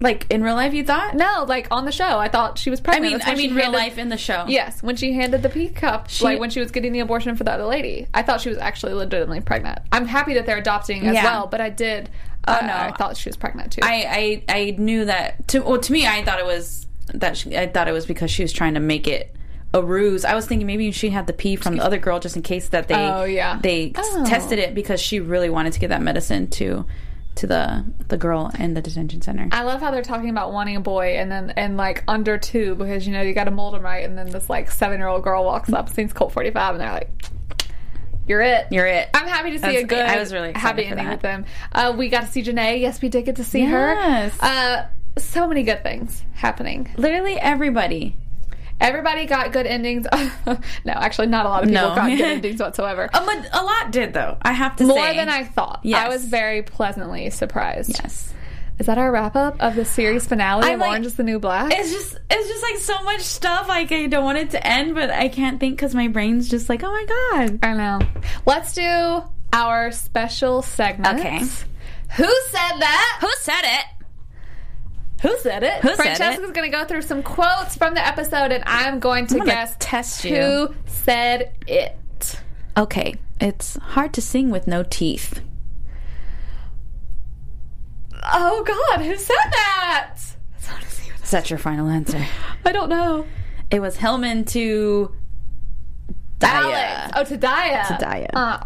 like 0.00 0.26
in 0.30 0.42
real 0.42 0.54
life. 0.54 0.74
You 0.74 0.84
thought? 0.84 1.14
No, 1.14 1.44
like 1.48 1.68
on 1.70 1.84
the 1.86 1.92
show, 1.92 2.18
I 2.18 2.28
thought 2.28 2.58
she 2.58 2.68
was 2.70 2.80
pregnant. 2.80 3.06
I 3.14 3.16
mean, 3.16 3.22
I 3.22 3.28
when 3.30 3.36
she 3.38 3.46
mean, 3.48 3.56
real 3.56 3.64
handed- 3.66 3.78
life 3.78 3.98
in 3.98 4.08
the 4.10 4.16
show. 4.18 4.44
Yes, 4.48 4.82
when 4.82 4.96
she 4.96 5.12
handed 5.12 5.42
the 5.42 5.48
pee 5.48 5.68
cup, 5.68 6.08
like 6.20 6.38
when 6.40 6.50
she 6.50 6.60
was 6.60 6.70
getting 6.70 6.92
the 6.92 7.00
abortion 7.00 7.34
for 7.36 7.44
the 7.44 7.52
other 7.52 7.64
lady, 7.64 8.06
I 8.12 8.22
thought 8.22 8.40
she 8.40 8.48
was 8.48 8.58
actually 8.58 8.92
legitimately 8.94 9.40
pregnant. 9.40 9.78
I'm 9.92 10.06
happy 10.06 10.34
that 10.34 10.46
they're 10.46 10.58
adopting 10.58 11.06
as 11.06 11.14
Yeah. 11.14 11.24
well, 11.24 11.46
but 11.46 11.60
I 11.60 11.70
did. 11.70 12.10
Uh, 12.46 12.58
no. 12.62 12.72
I 12.74 12.92
thought 12.98 13.16
she 13.16 13.28
was 13.30 13.36
pregnant 13.38 13.72
too. 13.72 13.80
I, 13.82 14.42
I 14.48 14.54
I 14.60 14.74
knew 14.76 15.06
that 15.06 15.48
to 15.48 15.60
well 15.60 15.80
to 15.80 15.92
me 15.92 16.06
I 16.06 16.22
thought 16.24 16.38
it 16.38 16.44
was 16.44 16.86
that 17.12 17.36
she, 17.36 17.56
I 17.56 17.66
thought 17.66 17.88
it 17.88 17.92
was 17.92 18.06
because 18.06 18.30
she 18.30 18.42
was 18.42 18.52
trying 18.52 18.74
to 18.74 18.80
make 18.80 19.06
it 19.06 19.34
a 19.72 19.82
ruse. 19.82 20.24
I 20.24 20.34
was 20.34 20.46
thinking 20.46 20.66
maybe 20.66 20.90
she 20.92 21.10
had 21.10 21.26
the 21.26 21.32
pee 21.32 21.56
from 21.56 21.76
the 21.76 21.84
other 21.84 21.98
girl 21.98 22.20
just 22.20 22.36
in 22.36 22.42
case 22.42 22.68
that 22.68 22.88
they 22.88 22.94
Oh, 22.94 23.24
yeah. 23.24 23.58
they 23.60 23.92
Oh. 23.96 24.24
tested 24.26 24.58
it 24.58 24.74
because 24.74 25.00
she 25.00 25.20
really 25.20 25.50
wanted 25.50 25.72
to 25.74 25.80
give 25.80 25.90
that 25.90 26.00
medicine 26.02 26.48
to 26.50 26.86
to 27.36 27.48
the 27.48 27.84
the 28.06 28.16
girl 28.16 28.52
in 28.60 28.74
the 28.74 28.80
detention 28.80 29.20
center. 29.20 29.48
I 29.50 29.64
love 29.64 29.80
how 29.80 29.90
they're 29.90 30.02
talking 30.04 30.30
about 30.30 30.52
wanting 30.52 30.76
a 30.76 30.80
boy 30.80 31.16
and 31.18 31.30
then 31.32 31.50
and 31.56 31.76
like 31.76 32.04
under 32.06 32.38
two 32.38 32.76
because 32.76 33.04
you 33.06 33.12
know 33.12 33.22
you 33.22 33.34
got 33.34 33.44
to 33.44 33.50
mold 33.50 33.74
them 33.74 33.82
right, 33.82 34.04
and 34.04 34.16
then 34.16 34.30
this 34.30 34.48
like 34.48 34.70
seven 34.70 34.98
year 35.00 35.08
old 35.08 35.24
girl 35.24 35.44
walks 35.44 35.72
up, 35.72 35.88
sings 35.88 36.12
Colt 36.12 36.32
45, 36.32 36.74
and 36.76 36.80
they're 36.80 36.92
like, 36.92 37.10
"You're 38.28 38.40
it." 38.40 38.68
You're 38.70 38.86
it. 38.86 39.08
I'm 39.12 39.26
happy 39.26 39.50
to 39.50 39.56
see 39.58 39.62
That's- 39.62 39.82
a 39.82 39.86
good, 39.86 39.98
I 39.98 40.18
was 40.20 40.32
really 40.32 40.52
happy 40.52 40.84
ending 40.84 41.08
with 41.08 41.22
them. 41.22 41.44
Uh, 41.72 41.92
we 41.98 42.08
got 42.08 42.20
to 42.20 42.26
see 42.28 42.42
Janae. 42.44 42.80
Yes, 42.80 43.02
we 43.02 43.08
did 43.08 43.24
get 43.24 43.34
to 43.36 43.44
see 43.44 43.62
Yes. 43.62 44.38
her. 44.38 44.46
Uh, 44.46 44.86
so 45.18 45.46
many 45.46 45.62
good 45.62 45.82
things 45.82 46.22
happening. 46.34 46.90
Literally 46.96 47.34
everybody. 47.38 48.16
Everybody 48.80 49.26
got 49.26 49.52
good 49.52 49.66
endings. 49.66 50.06
no, 50.46 50.58
actually, 50.92 51.28
not 51.28 51.46
a 51.46 51.48
lot 51.48 51.62
of 51.62 51.68
people 51.68 51.88
No. 51.90 51.94
got 51.94 52.08
good 52.10 52.20
endings 52.36 52.60
whatsoever. 52.60 53.08
A, 53.14 53.18
a 53.52 53.62
lot 53.62 53.92
did 53.92 54.12
though. 54.12 54.36
I 54.42 54.52
have 54.52 54.76
to 54.76 54.84
say. 54.84 54.88
More 54.88 55.06
say 55.06 55.16
than 55.16 55.28
I 55.28 55.44
thought. 55.44 55.80
I 55.84 55.88
Yes. 55.88 56.08
was 56.12 56.24
very 56.24 56.62
pleasantly 56.62 57.30
surprised. 57.30 57.90
Yes. 58.02 58.32
Is 58.80 58.86
that 58.86 58.98
our 58.98 59.12
wrap 59.12 59.36
up 59.36 59.62
of 59.62 59.76
the 59.76 59.84
series 59.84 60.26
finale 60.26 60.64
I'm 60.64 60.74
of 60.74 60.80
like- 60.80 60.90
Orange 60.90 61.06
is 61.06 61.14
the 61.14 61.22
New 61.22 61.38
Black? 61.38 61.72
It's 61.72 61.92
just 61.92 62.18
it's 62.28 62.48
just 62.48 62.62
like 62.64 62.76
so 62.78 63.04
much 63.04 63.20
stuff. 63.20 63.68
Like 63.68 63.92
I 63.92 64.06
don't 64.08 64.24
want 64.24 64.38
it 64.38 64.50
to 64.50 64.66
end, 64.66 64.96
but 64.96 65.10
I 65.10 65.28
can't 65.28 65.60
think 65.60 65.76
because 65.76 65.94
my 65.94 66.08
brain's 66.08 66.48
just 66.48 66.68
like, 66.68 66.82
oh 66.82 66.90
my 66.90 67.06
god. 67.46 67.60
I 67.62 67.74
know. 67.74 68.00
Let's 68.44 68.72
do 68.74 69.22
our 69.52 69.92
special 69.92 70.62
segment. 70.62 71.20
Okay. 71.20 71.38
Who 71.38 72.24
said 72.50 72.78
that? 72.80 73.18
Who 73.20 73.30
said 73.40 73.62
it? 73.62 73.84
Who 75.24 75.36
said 75.38 75.62
it? 75.64 75.80
Who 75.80 75.94
Francesca's 75.96 76.50
going 76.52 76.70
to 76.70 76.76
go 76.76 76.84
through 76.84 77.02
some 77.02 77.22
quotes 77.22 77.76
from 77.76 77.94
the 77.94 78.06
episode, 78.06 78.52
and 78.52 78.62
I'm 78.66 79.00
going 79.00 79.26
to 79.28 79.40
I'm 79.40 79.46
guess 79.46 79.74
test 79.80 80.22
who 80.22 80.28
you. 80.28 80.74
said 80.86 81.52
it. 81.66 82.40
Okay, 82.76 83.14
it's 83.40 83.76
hard 83.76 84.12
to 84.14 84.22
sing 84.22 84.50
with 84.50 84.66
no 84.66 84.82
teeth. 84.82 85.40
Oh 88.32 88.64
God, 88.64 89.04
who 89.04 89.16
said 89.16 89.36
that? 89.50 90.16
It's 90.56 90.66
hard 90.66 90.82
to 90.82 90.90
see 90.90 91.10
with- 91.12 91.24
Is 91.24 91.30
that 91.30 91.50
your 91.50 91.58
final 91.58 91.88
answer? 91.88 92.24
I 92.64 92.72
don't 92.72 92.88
know. 92.88 93.26
It 93.70 93.80
was 93.80 93.96
Hellman 93.96 94.46
to 94.50 95.10
Alex. 96.42 97.12
Oh, 97.16 97.24
to 97.24 97.38
Daya. 97.38 97.86
To 97.88 97.94
Daya. 98.04 98.28
Uh. 98.34 98.60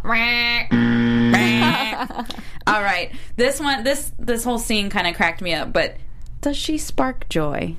All 2.67 2.83
right, 2.83 3.13
this 3.37 3.61
one, 3.61 3.83
this 3.85 4.13
this 4.19 4.45
whole 4.45 4.59
scene 4.59 4.91
kind 4.91 5.07
of 5.07 5.15
cracked 5.17 5.41
me 5.41 5.55
up. 5.55 5.73
But 5.73 5.97
does 6.41 6.57
she 6.57 6.79
spark 6.79 7.29
joy? 7.29 7.77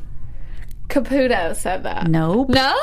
Caputo 0.90 1.56
said 1.56 1.84
that. 1.84 2.08
Nope. 2.08 2.50
No? 2.50 2.76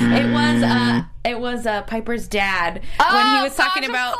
It 0.00 0.32
was 0.32 0.62
uh 0.62 1.02
it 1.24 1.38
was 1.38 1.66
uh 1.66 1.82
Piper's 1.82 2.26
dad 2.28 2.74
when 2.74 2.82
he 3.26 3.38
Oh, 3.38 3.42
was 3.44 3.56
talking 3.56 3.84
about 3.88 4.16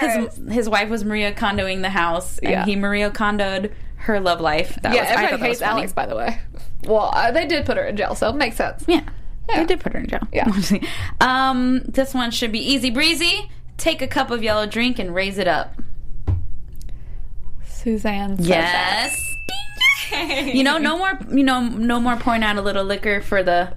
course. 0.00 0.36
his 0.36 0.52
his 0.54 0.68
wife 0.68 0.88
was 0.90 1.04
Marie 1.04 1.22
Kondoing 1.32 1.80
the 1.82 1.90
house 1.90 2.38
and 2.38 2.50
Yeah. 2.50 2.64
he 2.66 2.76
Marie 2.76 3.00
Kondoed 3.02 3.72
her 3.96 4.20
love 4.20 4.40
life. 4.40 4.78
That 4.82 4.94
Yeah, 4.94 5.02
was, 5.02 5.10
I 5.10 5.24
everybody 5.24 5.48
hates. 5.50 5.62
Alex, 5.62 5.92
by 5.92 6.06
the 6.06 6.16
way. 6.16 6.38
Well, 6.86 7.10
uh, 7.14 7.30
they 7.30 7.46
did 7.46 7.64
put 7.64 7.76
her 7.76 7.84
in 7.86 7.96
jail, 7.96 8.14
so 8.16 8.28
it 8.30 8.36
makes 8.36 8.56
sense. 8.56 8.84
Yeah. 8.88 9.02
Yeah. 9.48 9.60
They 9.60 9.66
did 9.66 9.80
put 9.80 9.92
her 9.92 10.00
in 10.00 10.08
jail. 10.08 10.26
Yeah. 10.32 10.46
um 11.20 11.80
this 11.88 12.12
one 12.12 12.30
should 12.32 12.52
be 12.52 12.60
easy 12.60 12.90
breezy. 12.90 13.50
Take 13.78 14.02
a 14.02 14.06
cup 14.06 14.30
of 14.30 14.42
yellow 14.42 14.66
drink 14.66 14.98
and 14.98 15.14
raise 15.14 15.38
it 15.38 15.48
up. 15.48 15.80
Suzanne 17.82 18.36
that. 18.36 18.46
Yes. 18.46 19.36
you 20.54 20.62
know, 20.62 20.78
no 20.78 20.98
more 20.98 21.18
you 21.30 21.42
know, 21.44 21.60
no 21.68 22.00
more 22.00 22.16
pouring 22.16 22.42
out 22.42 22.56
a 22.56 22.62
little 22.62 22.84
liquor 22.84 23.20
for 23.20 23.42
the 23.42 23.74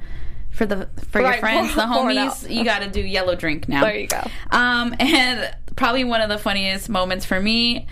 for 0.52 0.66
the 0.66 0.88
for 1.10 1.22
your 1.22 1.34
friends, 1.34 1.76
the 1.76 1.82
homies. 1.82 2.50
You 2.50 2.64
got 2.64 2.82
to 2.82 2.90
do 2.90 3.02
yellow 3.02 3.36
drink 3.36 3.68
now. 3.68 3.84
There 3.84 3.96
you 3.98 4.08
go. 4.08 4.22
Um, 4.52 4.96
and 5.00 5.56
probably 5.76 6.04
one 6.04 6.22
of 6.22 6.30
the 6.30 6.38
funniest 6.38 6.90
moments 6.90 7.26
for 7.26 7.40
me, 7.40 7.88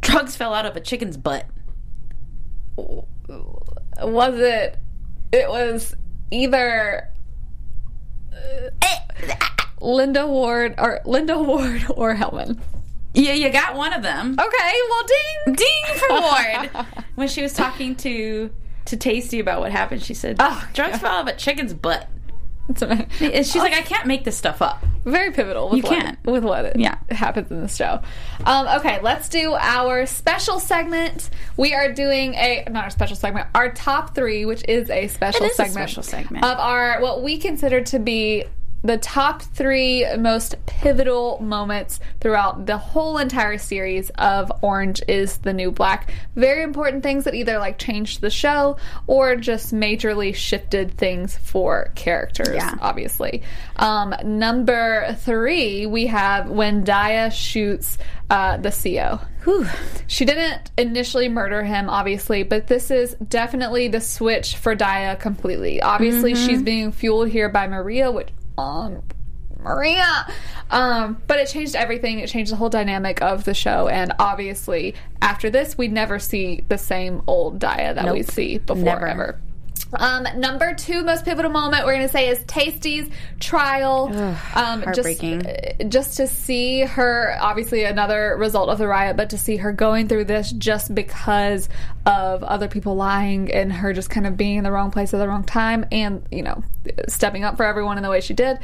drugs 0.00 0.36
fell 0.36 0.52
out 0.54 0.66
of 0.66 0.76
a 0.76 0.80
chicken's 0.80 1.16
butt. 1.16 1.46
Was 2.76 4.38
it? 4.38 4.78
It 5.32 5.48
was 5.48 5.94
either 6.30 7.08
uh, 8.32 9.34
Linda 9.80 10.26
Ward 10.26 10.74
or 10.78 11.00
Linda 11.04 11.38
Ward 11.38 11.84
or 11.90 12.14
Hellman. 12.14 12.58
Yeah, 13.16 13.32
you 13.32 13.50
got 13.50 13.74
one 13.74 13.92
of 13.92 14.02
them. 14.02 14.32
Okay, 14.38 14.74
well, 14.90 15.02
ding. 15.06 15.54
Ding 15.54 15.96
for 15.96 16.08
Ward. 16.20 16.86
when 17.14 17.28
she 17.28 17.42
was 17.42 17.52
talking 17.54 17.94
to 17.96 18.50
to 18.86 18.96
Taystee 18.96 19.40
about 19.40 19.60
what 19.60 19.72
happened, 19.72 20.02
she 20.02 20.14
said, 20.14 20.36
Oh, 20.38 20.68
"Drugs 20.74 20.98
fell 20.98 21.10
out 21.12 21.28
of 21.28 21.34
a 21.34 21.36
chicken's 21.36 21.72
butt." 21.74 22.08
And 22.68 23.06
she's 23.46 23.56
like, 23.56 23.72
"I 23.74 23.82
can't 23.82 24.06
make 24.06 24.24
this 24.24 24.36
stuff 24.36 24.60
up." 24.62 24.84
very 25.04 25.30
pivotal 25.30 25.68
with 25.68 25.76
You 25.76 25.82
what, 25.84 26.00
can't. 26.00 26.18
with 26.24 26.42
what 26.42 26.64
it 26.64 26.76
Yeah. 26.80 26.96
happens 27.10 27.48
in 27.52 27.62
the 27.62 27.68
show. 27.68 28.00
Um, 28.44 28.66
okay, 28.80 28.98
let's 29.02 29.28
do 29.28 29.54
our 29.54 30.04
special 30.04 30.58
segment. 30.58 31.30
We 31.56 31.74
are 31.74 31.92
doing 31.92 32.34
a 32.34 32.64
not 32.70 32.82
our 32.84 32.90
special 32.90 33.14
segment, 33.14 33.46
our 33.54 33.70
top 33.72 34.16
three, 34.16 34.44
which 34.44 34.64
is 34.68 34.90
a 34.90 35.06
special 35.06 35.44
is 35.46 35.52
a 35.52 35.54
segment, 35.54 35.74
special 35.90 36.02
segment. 36.02 36.44
of 36.44 36.58
our 36.58 37.00
what 37.00 37.22
we 37.22 37.38
consider 37.38 37.82
to 37.82 38.00
be 38.00 38.44
the 38.86 38.98
top 38.98 39.42
three 39.42 40.06
most 40.18 40.54
pivotal 40.66 41.38
moments 41.40 42.00
throughout 42.20 42.66
the 42.66 42.78
whole 42.78 43.18
entire 43.18 43.58
series 43.58 44.10
of 44.10 44.50
Orange 44.62 45.02
is 45.08 45.38
the 45.38 45.52
New 45.52 45.70
Black. 45.70 46.10
Very 46.34 46.62
important 46.62 47.02
things 47.02 47.24
that 47.24 47.34
either 47.34 47.58
like 47.58 47.78
changed 47.78 48.20
the 48.20 48.30
show 48.30 48.76
or 49.06 49.36
just 49.36 49.74
majorly 49.74 50.34
shifted 50.34 50.96
things 50.96 51.36
for 51.36 51.90
characters, 51.94 52.54
Yeah. 52.54 52.74
obviously. 52.80 53.42
Um, 53.76 54.14
number 54.24 55.14
three, 55.20 55.86
we 55.86 56.06
have 56.06 56.48
when 56.48 56.84
Daya 56.84 57.32
shoots 57.32 57.98
uh, 58.30 58.56
the 58.56 58.70
CEO. 58.70 59.24
Whew. 59.44 59.66
She 60.08 60.24
didn't 60.24 60.70
initially 60.76 61.28
murder 61.28 61.62
him, 61.62 61.88
obviously, 61.88 62.42
but 62.42 62.66
this 62.66 62.90
is 62.90 63.14
definitely 63.28 63.86
the 63.88 64.00
switch 64.00 64.56
for 64.56 64.74
Daya 64.74 65.18
completely. 65.18 65.80
Obviously, 65.80 66.32
Mm-hmm. 66.32 66.46
she's 66.48 66.62
being 66.62 66.90
fueled 66.92 67.28
here 67.28 67.48
by 67.48 67.68
Maria, 67.68 68.10
which, 68.10 68.28
um, 68.58 69.02
Maria. 69.60 70.26
Um, 70.70 71.22
but 71.26 71.38
it 71.38 71.48
changed 71.48 71.74
everything. 71.76 72.20
It 72.20 72.28
changed 72.28 72.52
the 72.52 72.56
whole 72.56 72.68
dynamic 72.68 73.22
of 73.22 73.44
the 73.44 73.54
show. 73.54 73.88
And 73.88 74.12
obviously, 74.18 74.94
after 75.22 75.50
this, 75.50 75.76
we'd 75.76 75.92
never 75.92 76.18
see 76.18 76.64
the 76.68 76.78
same 76.78 77.22
old 77.26 77.58
Daya 77.58 77.94
that 77.94 78.12
we 78.12 78.22
see 78.22 78.58
before 78.58 78.84
Never. 78.84 79.06
ever. 79.06 79.40
Um, 79.92 80.26
number 80.36 80.74
two 80.74 81.04
most 81.04 81.24
pivotal 81.24 81.50
moment 81.50 81.84
we're 81.84 81.94
going 81.94 82.06
to 82.06 82.12
say 82.12 82.28
is 82.28 82.40
Taystee's 82.40 83.10
trial. 83.40 84.08
um, 84.54 84.82
heartbreaking. 84.82 85.42
Just, 85.42 85.80
uh, 85.80 85.84
just 85.84 86.16
to 86.16 86.26
see 86.26 86.80
her, 86.80 87.36
obviously 87.40 87.84
another 87.84 88.36
result 88.38 88.68
of 88.68 88.78
the 88.78 88.86
riot, 88.86 89.16
but 89.16 89.30
to 89.30 89.38
see 89.38 89.56
her 89.56 89.72
going 89.72 90.08
through 90.08 90.24
this 90.24 90.50
just 90.52 90.94
because 90.94 91.68
of 92.04 92.42
other 92.42 92.68
people 92.68 92.96
lying 92.96 93.52
and 93.52 93.72
her 93.72 93.92
just 93.92 94.10
kind 94.10 94.26
of 94.26 94.36
being 94.36 94.58
in 94.58 94.64
the 94.64 94.72
wrong 94.72 94.90
place 94.90 95.14
at 95.14 95.18
the 95.18 95.28
wrong 95.28 95.44
time 95.44 95.86
and, 95.92 96.26
you 96.30 96.42
know, 96.42 96.62
stepping 97.08 97.44
up 97.44 97.56
for 97.56 97.64
everyone 97.64 97.96
in 97.96 98.02
the 98.02 98.10
way 98.10 98.20
she 98.20 98.34
did. 98.34 98.58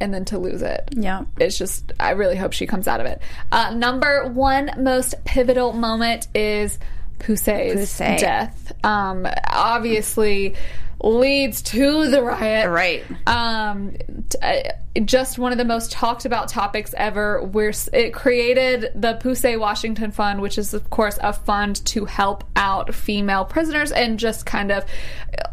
And 0.00 0.12
then 0.12 0.24
to 0.26 0.38
lose 0.38 0.62
it. 0.62 0.88
Yeah. 0.96 1.26
It's 1.38 1.56
just, 1.56 1.92
I 2.00 2.10
really 2.10 2.34
hope 2.34 2.52
she 2.52 2.66
comes 2.66 2.88
out 2.88 2.98
of 2.98 3.06
it. 3.06 3.20
Uh, 3.52 3.72
number 3.72 4.26
one 4.26 4.72
most 4.78 5.14
pivotal 5.24 5.72
moment 5.72 6.26
is 6.34 6.80
Poussey's 7.22 7.98
Poussey. 7.98 8.18
death. 8.18 8.72
Um, 8.84 9.26
obviously 9.48 10.54
leads 11.02 11.62
to 11.62 12.08
the 12.08 12.22
riot. 12.22 12.70
Right. 12.70 13.04
Um, 13.26 13.96
t- 14.28 14.38
uh, 14.40 15.00
just 15.04 15.38
one 15.38 15.52
of 15.52 15.58
the 15.58 15.64
most 15.64 15.90
talked 15.90 16.24
about 16.26 16.48
topics 16.48 16.94
ever. 16.96 17.42
Where 17.42 17.72
it 17.92 18.12
created 18.12 18.92
the 18.94 19.14
Poussey 19.14 19.58
Washington 19.58 20.10
Fund, 20.12 20.40
which 20.40 20.58
is 20.58 20.74
of 20.74 20.90
course 20.90 21.18
a 21.22 21.32
fund 21.32 21.84
to 21.86 22.04
help 22.04 22.44
out 22.56 22.94
female 22.94 23.44
prisoners 23.44 23.90
and 23.90 24.18
just 24.18 24.46
kind 24.46 24.70
of 24.70 24.84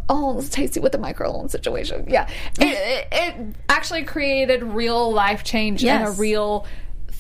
oh, 0.09 0.39
it's 0.39 0.49
Taystee 0.49 0.81
with 0.81 0.91
the 0.91 0.97
microloan 0.97 1.49
situation. 1.49 2.05
Yeah, 2.07 2.27
it, 2.59 2.63
it, 2.63 3.07
it 3.11 3.55
actually 3.69 4.03
created 4.03 4.63
real 4.63 5.11
life 5.11 5.43
change 5.43 5.83
and 5.85 6.07
a 6.07 6.11
real 6.11 6.65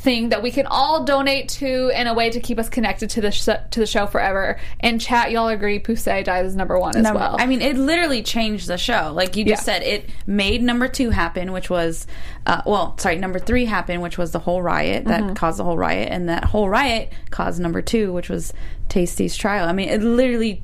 thing 0.01 0.29
that 0.29 0.41
we 0.41 0.49
can 0.49 0.65
all 0.65 1.03
donate 1.03 1.49
to 1.49 1.89
in 1.89 2.07
a 2.07 2.13
way 2.13 2.29
to 2.29 2.39
keep 2.39 2.57
us 2.57 2.69
connected 2.69 3.09
to 3.09 3.19
the 3.21 3.31
sh- 3.31 3.43
to 3.71 3.79
the 3.81 3.85
show 3.85 4.07
forever. 4.07 4.57
And 4.79 4.99
chat, 5.01 5.29
y'all 5.29 5.49
agree 5.49 5.77
Poussey 5.79 6.23
dies 6.23 6.45
is 6.45 6.55
number 6.55 6.79
one 6.79 6.95
as 6.95 7.03
Number- 7.03 7.19
well. 7.19 7.35
I 7.37 7.45
mean, 7.45 7.61
it 7.61 7.75
literally 7.75 8.23
changed 8.23 8.67
the 8.67 8.77
show. 8.77 9.11
Like 9.13 9.35
you 9.35 9.43
just 9.43 9.67
Yeah. 9.67 9.73
said, 9.73 9.83
it 9.83 10.09
made 10.25 10.63
number 10.63 10.87
two 10.87 11.09
happen, 11.09 11.51
which 11.51 11.69
was, 11.69 12.07
uh, 12.45 12.61
well, 12.65 12.97
sorry, 12.97 13.17
number 13.17 13.39
three 13.39 13.65
happen, 13.65 13.99
which 13.99 14.17
was 14.17 14.31
the 14.31 14.39
whole 14.39 14.61
riot 14.61 15.03
that 15.05 15.21
Mm-hmm. 15.21 15.33
caused 15.33 15.59
the 15.59 15.65
whole 15.65 15.77
riot, 15.77 16.07
and 16.11 16.29
that 16.29 16.45
whole 16.45 16.69
riot 16.69 17.11
caused 17.29 17.59
number 17.59 17.81
two, 17.81 18.13
which 18.13 18.29
was 18.29 18.53
Taystee's 18.87 19.35
trial. 19.35 19.67
I 19.67 19.73
mean, 19.73 19.89
it 19.89 20.01
literally 20.01 20.63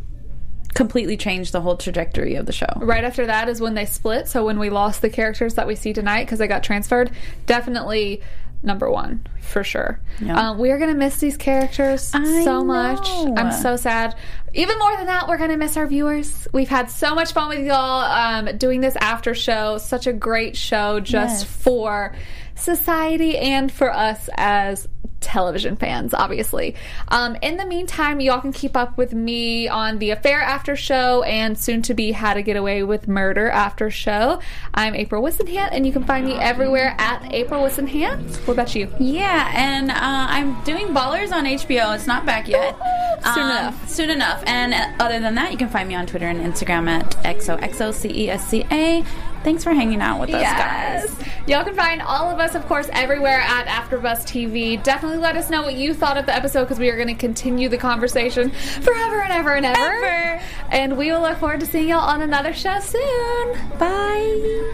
completely 0.73 1.15
changed 1.17 1.51
the 1.51 1.61
whole 1.61 1.77
trajectory 1.77 2.35
of 2.35 2.45
the 2.45 2.51
show. 2.51 2.67
right 2.77 3.03
after 3.05 3.25
that 3.25 3.47
is 3.49 3.59
when 3.61 3.75
they 3.75 3.85
split. 3.85 4.27
So 4.27 4.45
when 4.45 4.59
we 4.59 4.69
lost 4.69 5.01
the 5.01 5.09
characters 5.09 5.53
that 5.55 5.67
we 5.67 5.75
see 5.75 5.93
tonight 5.93 6.23
because 6.25 6.39
they 6.39 6.47
got 6.47 6.63
transferred, 6.63 7.11
definitely 7.45 8.21
number 8.65 8.89
one 8.89 9.25
for 9.41 9.63
sure. 9.63 9.99
Yeah. 10.19 10.49
Um, 10.51 10.57
we 10.57 10.71
are 10.71 10.77
gonna 10.79 10.95
miss 10.95 11.17
these 11.19 11.37
characters 11.37 12.11
I 12.13 12.43
so 12.43 12.63
much. 12.63 13.07
know. 13.07 13.35
I'm 13.37 13.51
so 13.51 13.75
sad. 13.75 14.15
Even 14.53 14.77
more 14.79 14.95
than 14.97 15.05
that, 15.07 15.27
we're 15.27 15.37
gonna 15.37 15.57
miss 15.57 15.77
our 15.77 15.85
viewers. 15.87 16.47
We've 16.53 16.69
had 16.69 16.89
so 16.89 17.13
much 17.13 17.33
fun 17.33 17.49
with 17.49 17.65
y'all 17.65 18.01
um, 18.03 18.57
doing 18.57 18.81
this 18.81 18.95
after 18.97 19.33
show. 19.35 19.77
Such 19.77 20.07
a 20.07 20.13
great 20.13 20.55
show 20.57 20.99
just 20.99 21.41
Yes. 21.41 21.43
for 21.43 22.15
society 22.55 23.37
and 23.37 23.71
for 23.71 23.93
us 23.93 24.29
as 24.35 24.87
television 25.35 25.75
fans, 25.75 26.13
obviously. 26.13 26.75
Um, 27.09 27.35
in 27.41 27.57
the 27.57 27.65
meantime, 27.65 28.21
y'all 28.21 28.39
can 28.39 28.53
keep 28.53 28.77
up 28.77 28.97
with 28.97 29.11
me 29.13 29.67
on 29.67 29.99
the 29.99 30.11
Affair 30.11 30.39
After 30.41 30.77
Show 30.77 31.23
and 31.23 31.59
soon 31.59 31.81
to 31.81 31.93
be 31.93 32.13
How 32.13 32.33
to 32.33 32.41
Get 32.41 32.55
Away 32.55 32.83
with 32.83 33.09
Murder 33.09 33.49
After 33.49 33.91
Show. 33.91 34.39
I'm 34.73 34.95
April 34.95 35.21
Wissenhant, 35.21 35.69
and 35.73 35.85
you 35.85 35.91
can 35.91 36.05
find 36.05 36.25
me 36.25 36.35
everywhere 36.35 36.95
at 36.99 37.33
April 37.33 37.61
Wissenhant. 37.63 38.37
What 38.47 38.53
about 38.53 38.73
you? 38.75 38.87
Yeah, 38.97 39.51
and 39.53 39.91
uh, 39.91 39.95
I'm 39.99 40.63
doing 40.63 40.87
Ballers 40.87 41.33
on 41.33 41.43
HBO. 41.43 41.93
It's 41.95 42.07
not 42.07 42.25
back 42.25 42.47
yet. 42.47 42.77
Soon 43.33 43.43
Um, 43.43 43.49
enough. 43.51 43.89
Soon 43.89 44.09
enough. 44.09 44.41
And 44.47 44.73
uh, 44.73 44.87
other 45.03 45.19
than 45.19 45.35
that, 45.35 45.51
you 45.51 45.57
can 45.57 45.67
find 45.67 45.89
me 45.89 45.95
on 45.95 46.05
Twitter 46.07 46.27
and 46.29 46.39
Instagram 46.39 46.87
at 46.87 47.11
XOXOCESCA. 47.25 49.05
Thanks 49.45 49.63
for 49.63 49.75
hanging 49.75 50.01
out 50.01 50.19
with 50.19 50.31
us, 50.31 50.41
guys. 50.41 51.15
Y'all 51.45 51.63
can 51.63 51.75
find 51.75 52.01
all 52.01 52.31
of 52.31 52.39
us, 52.39 52.55
of 52.55 52.65
course, 52.65 52.89
everywhere 52.91 53.41
at 53.41 53.67
AfterBuzz 53.67 54.23
TV. 54.23 54.81
Definitely 54.81 55.19
let 55.19 55.37
us 55.37 55.51
know 55.51 55.61
what 55.61 55.75
you 55.75 55.93
thought 55.93 56.17
of 56.17 56.25
the 56.25 56.35
episode 56.35 56.63
because 56.63 56.79
we 56.79 56.89
are 56.89 56.95
going 56.95 57.09
to 57.09 57.13
continue 57.13 57.69
the 57.69 57.77
conversation 57.77 58.49
forever 58.49 59.21
and 59.21 59.31
ever 59.31 59.53
and 59.53 59.67
ever. 59.67 59.79
Ever. 59.79 60.43
And 60.71 60.97
we 60.97 61.11
will 61.11 61.21
look 61.21 61.37
forward 61.37 61.59
to 61.59 61.67
seeing 61.67 61.89
y'all 61.89 61.99
on 61.99 62.23
another 62.23 62.53
show 62.53 62.79
soon. 62.79 63.69
Bye. 63.77 64.73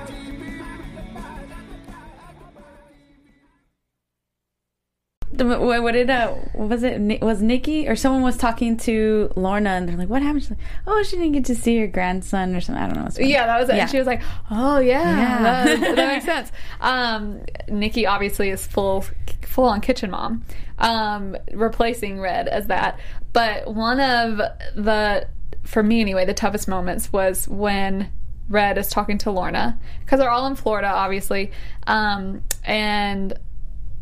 What, 5.41 5.83
what 5.83 5.91
did 5.93 6.09
uh, 6.09 6.29
what 6.53 6.69
was 6.69 6.83
it? 6.83 7.21
Was 7.21 7.41
Nikki 7.41 7.87
or 7.87 7.95
someone 7.95 8.21
was 8.21 8.37
talking 8.37 8.77
to 8.77 9.31
Lorna 9.35 9.71
and 9.71 9.89
they're 9.89 9.97
like, 9.97 10.09
"What 10.09 10.21
happened?" 10.21 10.43
She's 10.43 10.51
like, 10.51 10.59
"Oh, 10.87 11.01
she 11.03 11.17
didn't 11.17 11.33
get 11.33 11.45
to 11.45 11.55
see 11.55 11.77
her 11.79 11.87
grandson 11.87 12.55
or 12.55 12.61
something." 12.61 12.83
I 12.83 12.87
don't 12.87 13.03
know. 13.03 13.25
Yeah, 13.25 13.45
that 13.47 13.59
was 13.59 13.69
it. 13.69 13.75
Yeah. 13.75 13.81
And 13.83 13.91
she 13.91 13.97
was 13.97 14.07
like, 14.07 14.21
"Oh 14.49 14.79
yeah, 14.79 15.17
Yeah. 15.17 15.43
That, 15.43 15.95
that 15.95 16.07
makes 16.07 16.25
sense." 16.33 16.51
Um, 16.79 17.41
Nikki 17.67 18.05
obviously 18.05 18.49
is 18.49 18.65
full, 18.65 19.05
full 19.43 19.65
on 19.65 19.81
kitchen 19.81 20.11
mom, 20.11 20.45
um, 20.79 21.35
replacing 21.53 22.19
Red 22.19 22.47
as 22.47 22.67
that. 22.67 22.99
But 23.33 23.73
one 23.73 23.99
of 23.99 24.37
the, 24.75 25.27
for 25.63 25.81
me 25.83 26.01
anyway, 26.01 26.25
the 26.25 26.33
toughest 26.33 26.67
moments 26.67 27.13
was 27.13 27.47
when 27.47 28.11
Red 28.49 28.77
is 28.77 28.89
talking 28.89 29.17
to 29.19 29.31
Lorna 29.31 29.79
because 30.01 30.19
they're 30.19 30.29
all 30.29 30.47
in 30.47 30.55
Florida, 30.55 30.87
obviously, 30.89 31.51
um, 31.87 32.43
and 32.65 33.33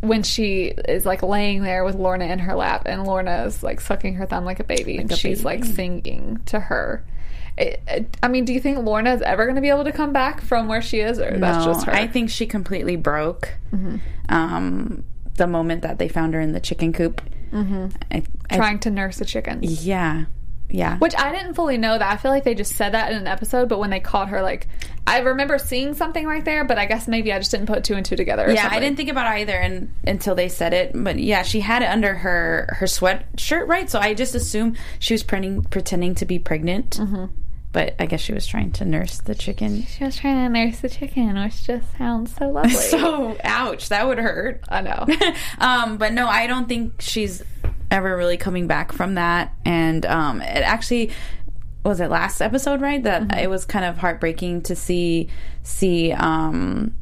when 0.02 0.24
she 0.24 0.66
is 0.88 1.06
like 1.06 1.22
laying 1.24 1.62
there 1.64 1.84
with 1.84 1.96
Lorna 1.96 2.26
in 2.26 2.40
her 2.40 2.56
lap 2.56 2.84
and 2.86 3.06
Lorna 3.06 3.44
is 3.46 3.62
like 3.64 3.82
sucking 3.82 4.16
her 4.16 4.26
thumb 4.26 4.46
like 4.46 4.60
a 4.60 4.64
baby 4.64 4.98
and 4.98 5.12
a 5.12 5.16
she's 5.16 5.40
baby. 5.44 5.46
like 5.62 5.66
singing 5.66 6.40
to 6.48 6.60
her. 6.60 7.04
It, 7.58 7.82
it- 7.88 8.18
I 8.24 8.30
mean, 8.30 8.46
do 8.46 8.54
you 8.54 8.62
think 8.62 8.78
Lorna 8.80 9.14
is 9.14 9.22
ever 9.22 9.44
going 9.46 9.56
to 9.56 9.62
be 9.62 9.68
able 9.70 9.84
to 9.84 9.92
come 9.92 10.14
back 10.14 10.40
from 10.42 10.68
where 10.70 10.82
she 10.82 11.00
is, 11.02 11.20
or 11.20 11.38
that's 11.38 11.66
No, 11.66 11.74
just 11.74 11.86
her? 11.86 11.92
Mm-hmm. 11.92 12.02
I 12.04 12.08
think 12.08 12.30
she 12.30 12.46
completely 12.46 12.96
broke. 12.96 13.56
Um, 14.30 15.04
the 15.36 15.48
moment 15.48 15.82
that 15.82 15.98
they 16.00 16.08
found 16.08 16.34
her 16.34 16.40
in 16.42 16.52
the 16.54 16.60
chicken 16.60 16.94
coop. 16.94 17.22
Mm-hmm. 17.52 17.88
I, 18.12 18.24
I- 18.50 18.56
trying 18.58 18.80
to 18.80 18.90
nurse 18.92 19.20
a 19.22 19.26
chicken, 19.26 19.60
yeah, 19.64 20.26
yeah. 20.70 20.98
which 20.98 21.16
I 21.18 21.32
didn't 21.32 21.56
fully 21.56 21.78
know 21.78 21.98
that. 21.98 22.12
I 22.12 22.18
feel 22.18 22.32
like 22.32 22.44
they 22.44 22.56
just 22.56 22.76
said 22.76 22.94
that 22.94 23.12
in 23.12 23.18
an 23.18 23.28
episode, 23.28 23.70
but 23.70 23.80
when 23.80 23.90
they 23.90 24.00
caught 24.00 24.30
her, 24.30 24.42
like 24.42 24.68
I 25.08 25.20
remember 25.20 25.58
seeing 25.58 25.96
something 25.96 26.26
right 26.26 26.46
there, 26.46 26.64
but 26.64 26.78
I 26.78 26.86
guess 26.86 27.08
maybe 27.08 27.34
I 27.34 27.40
just 27.40 27.52
didn't 27.52 27.66
put 27.66 27.84
two 27.84 27.96
and 27.96 28.06
two 28.06 28.16
together. 28.16 28.46
or 28.46 28.52
yeah, 28.52 28.70
I 28.72 28.80
didn't 28.80 28.96
think 28.96 29.10
about 29.10 29.26
it 29.26 29.42
either 29.42 29.56
and, 29.56 29.92
until 30.06 30.36
they 30.36 30.50
said 30.50 30.74
it. 30.74 30.92
But 30.94 31.18
yeah, 31.18 31.42
she 31.42 31.62
had 31.62 31.82
it 31.82 31.88
under 31.88 32.14
her 32.14 32.76
her 32.78 32.86
sweatshirt, 32.86 33.68
right? 33.68 33.90
So 33.90 34.00
I 34.00 34.14
just 34.14 34.36
assumed 34.36 34.78
she 35.00 35.14
was 35.16 35.24
pretending 35.24 35.64
pretending 35.64 36.16
to 36.16 36.26
be 36.26 36.38
pregnant. 36.38 36.98
Mm-hmm. 36.98 37.26
But 37.72 37.96
I 38.00 38.08
guess 38.08 38.20
she 38.20 38.34
was 38.34 38.48
trying 38.48 38.72
to 38.74 38.86
nurse 38.86 39.20
the 39.20 39.36
chicken. 39.36 39.84
She 39.84 40.04
was 40.04 40.18
trying 40.18 40.48
to 40.48 40.50
nurse 40.50 40.80
the 40.80 40.90
chicken, 40.90 41.42
which 41.42 41.66
just 41.66 41.98
sounds 41.98 42.36
so 42.36 42.50
lovely. 42.50 42.72
So 42.90 43.38
ouch, 43.44 43.90
that 43.90 44.08
would 44.08 44.18
hurt. 44.18 44.64
I 44.70 44.82
know. 44.82 45.06
um, 45.60 45.98
but 45.98 46.14
no, 46.14 46.28
I 46.28 46.48
don't 46.48 46.68
think 46.68 47.00
she's 47.00 47.44
ever 47.92 48.16
really 48.18 48.38
coming 48.38 48.68
back 48.68 48.92
from 48.92 49.16
that. 49.16 49.54
And 49.66 50.06
um, 50.06 50.42
it 50.42 50.62
actually 50.64 51.12
was 51.84 52.00
it 52.02 52.10
last 52.10 52.42
episode, 52.42 52.82
right? 52.82 53.02
That 53.04 53.22
Mm-hmm. 53.24 53.40
it 53.40 53.50
was 53.50 53.66
kind 53.66 53.86
of 53.86 53.98
heartbreaking 53.98 54.62
to 54.64 54.76
see 54.76 55.30
see 55.64 56.12
um, 56.12 56.94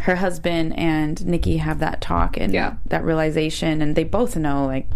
her 0.00 0.16
husband 0.16 0.78
and 0.78 1.24
Nikki 1.26 1.56
have 1.58 1.78
that 1.78 2.00
talk 2.00 2.36
and 2.36 2.52
Yeah. 2.52 2.74
that 2.86 3.04
realization, 3.04 3.80
and 3.80 3.96
they 3.96 4.04
both 4.04 4.36
know 4.36 4.66
like 4.66 4.88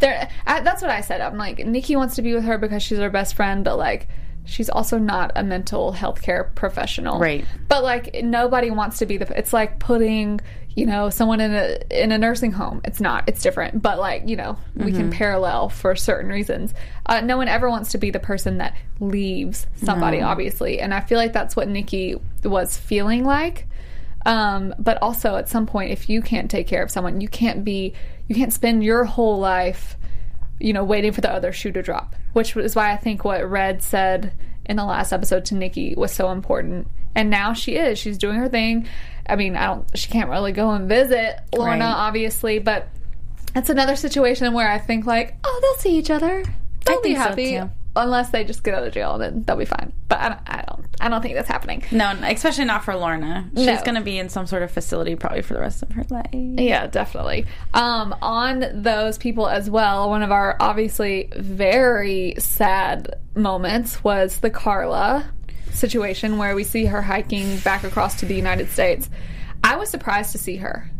there 0.00 0.28
that's 0.46 0.80
what 0.80 0.90
i 0.90 1.00
said 1.00 1.20
i'm 1.20 1.36
like 1.36 1.58
nikki 1.66 1.96
wants 1.96 2.14
to 2.16 2.22
be 2.22 2.32
with 2.32 2.44
her 2.44 2.56
because 2.56 2.82
she's 2.82 2.98
her 2.98 3.10
best 3.10 3.34
friend 3.34 3.64
but 3.64 3.76
like 3.76 4.06
she's 4.44 4.70
also 4.70 4.96
not 4.96 5.32
a 5.34 5.42
mental 5.42 5.90
health 5.92 6.22
care 6.22 6.44
professional 6.54 7.18
Right. 7.18 7.44
but 7.68 7.82
like 7.82 8.14
nobody 8.22 8.70
wants 8.70 8.98
to 8.98 9.06
be 9.06 9.16
the 9.18 9.36
it's 9.36 9.52
like 9.52 9.78
putting 9.80 10.40
you 10.78 10.86
know 10.86 11.10
someone 11.10 11.40
in 11.40 11.52
a 11.52 11.78
in 11.90 12.12
a 12.12 12.18
nursing 12.18 12.52
home 12.52 12.80
it's 12.84 13.00
not 13.00 13.24
it's 13.26 13.42
different 13.42 13.82
but 13.82 13.98
like 13.98 14.28
you 14.28 14.36
know 14.36 14.56
we 14.76 14.92
can 14.92 15.10
parallel 15.10 15.68
for 15.68 15.96
certain 15.96 16.30
reasons. 16.30 16.72
Uh, 17.04 17.20
no 17.20 17.36
one 17.36 17.48
ever 17.48 17.68
wants 17.68 17.90
to 17.92 17.98
be 17.98 18.10
the 18.10 18.20
person 18.20 18.58
that 18.58 18.76
leaves 19.00 19.66
somebody 19.76 20.20
obviously 20.20 20.78
and 20.78 20.94
i 20.94 21.00
feel 21.00 21.18
like 21.18 21.32
that's 21.32 21.56
what 21.56 21.68
nikki 21.68 22.16
was 22.44 22.76
feeling 22.76 23.24
like. 23.24 23.66
Um, 24.26 24.74
but 24.78 24.98
also 25.00 25.36
at 25.36 25.48
some 25.48 25.66
point 25.66 25.90
if 25.90 26.08
you 26.08 26.22
can't 26.22 26.50
take 26.50 26.66
care 26.66 26.82
of 26.82 26.90
someone 26.90 27.20
you 27.20 27.28
can't 27.28 27.64
be 27.64 27.94
you 28.28 28.34
can't 28.34 28.52
spend 28.52 28.84
your 28.84 29.04
whole 29.04 29.38
life 29.38 29.96
you 30.60 30.72
know 30.72 30.84
waiting 30.84 31.12
for 31.12 31.20
the 31.20 31.32
other 31.32 31.52
shoe 31.52 31.72
to 31.72 31.82
drop 31.82 32.14
which 32.34 32.56
is 32.56 32.76
why 32.76 32.92
i 32.92 32.96
think 32.96 33.24
what 33.24 33.48
red 33.48 33.82
said 33.82 34.32
in 34.66 34.76
the 34.76 34.84
last 34.84 35.12
episode 35.12 35.44
to 35.46 35.54
nikki 35.54 35.94
was 35.96 36.12
so 36.12 36.30
important 36.30 36.88
and 37.18 37.28
now 37.30 37.52
she 37.52 37.76
is 37.76 37.98
she's 37.98 38.16
doing 38.18 38.36
her 38.36 38.48
thing 38.48 38.86
i 39.28 39.36
mean 39.36 39.56
i 39.56 39.66
don't 39.66 39.86
she 39.98 40.08
can't 40.10 40.30
really 40.30 40.52
go 40.52 40.70
and 40.70 40.88
visit 40.88 41.38
lorna 41.54 41.84
Right. 41.84 41.92
obviously 41.92 42.58
but 42.58 42.88
it's 43.54 43.68
another 43.70 43.96
situation 43.96 44.52
where 44.54 44.70
i 44.70 44.78
think 44.78 45.04
like 45.06 45.34
oh 45.44 45.58
they'll 45.60 45.82
see 45.82 45.98
each 45.98 46.10
other 46.10 46.44
they'll 46.86 47.02
be 47.02 47.08
think 47.14 47.18
so, 47.18 47.24
happy 47.24 47.60
unless 47.96 48.30
they 48.30 48.44
just 48.44 48.62
get 48.62 48.74
out 48.74 48.84
of 48.86 48.92
jail 48.92 49.14
and 49.14 49.22
then 49.22 49.42
they'll 49.44 49.56
be 49.56 49.64
fine 49.64 49.92
but 50.08 50.20
i 50.20 50.28
don't 50.28 50.40
i 50.46 50.62
don't, 50.68 50.84
I 51.00 51.08
don't 51.08 51.22
think 51.22 51.34
that's 51.34 51.48
happening 51.48 51.82
no, 51.92 52.10
especially 52.24 52.64
not 52.64 52.84
for 52.84 52.94
Lorna. 52.96 53.48
She's 53.56 53.66
No. 53.66 53.80
going 53.84 53.94
to 53.94 54.00
be 54.00 54.18
in 54.18 54.28
some 54.28 54.48
sort 54.48 54.62
of 54.64 54.70
facility 54.72 55.14
probably 55.14 55.42
for 55.42 55.54
the 55.54 55.60
rest 55.60 55.80
of 55.84 55.92
her 55.92 56.04
life. 56.10 56.26
Yeah, 56.32 56.88
definitely. 56.88 57.46
Um, 57.72 58.12
on 58.20 58.64
those 58.82 59.16
people 59.16 59.46
as 59.46 59.70
well, 59.70 60.10
one 60.10 60.24
of 60.24 60.32
our 60.32 60.56
obviously 60.58 61.30
very 61.36 62.34
sad 62.38 63.14
moments 63.36 64.02
was 64.02 64.38
the 64.38 64.50
Karla 64.50 65.24
situation 65.78 66.36
where 66.38 66.54
we 66.54 66.64
see 66.64 66.86
her 66.86 67.02
hiking 67.02 67.58
back 67.58 67.84
across 67.84 68.18
to 68.20 68.26
the 68.26 68.34
United 68.34 68.68
States. 68.70 69.08
I 69.64 69.76
was 69.76 69.88
surprised 69.90 70.32
to 70.32 70.38
see 70.38 70.56
her, 70.56 70.90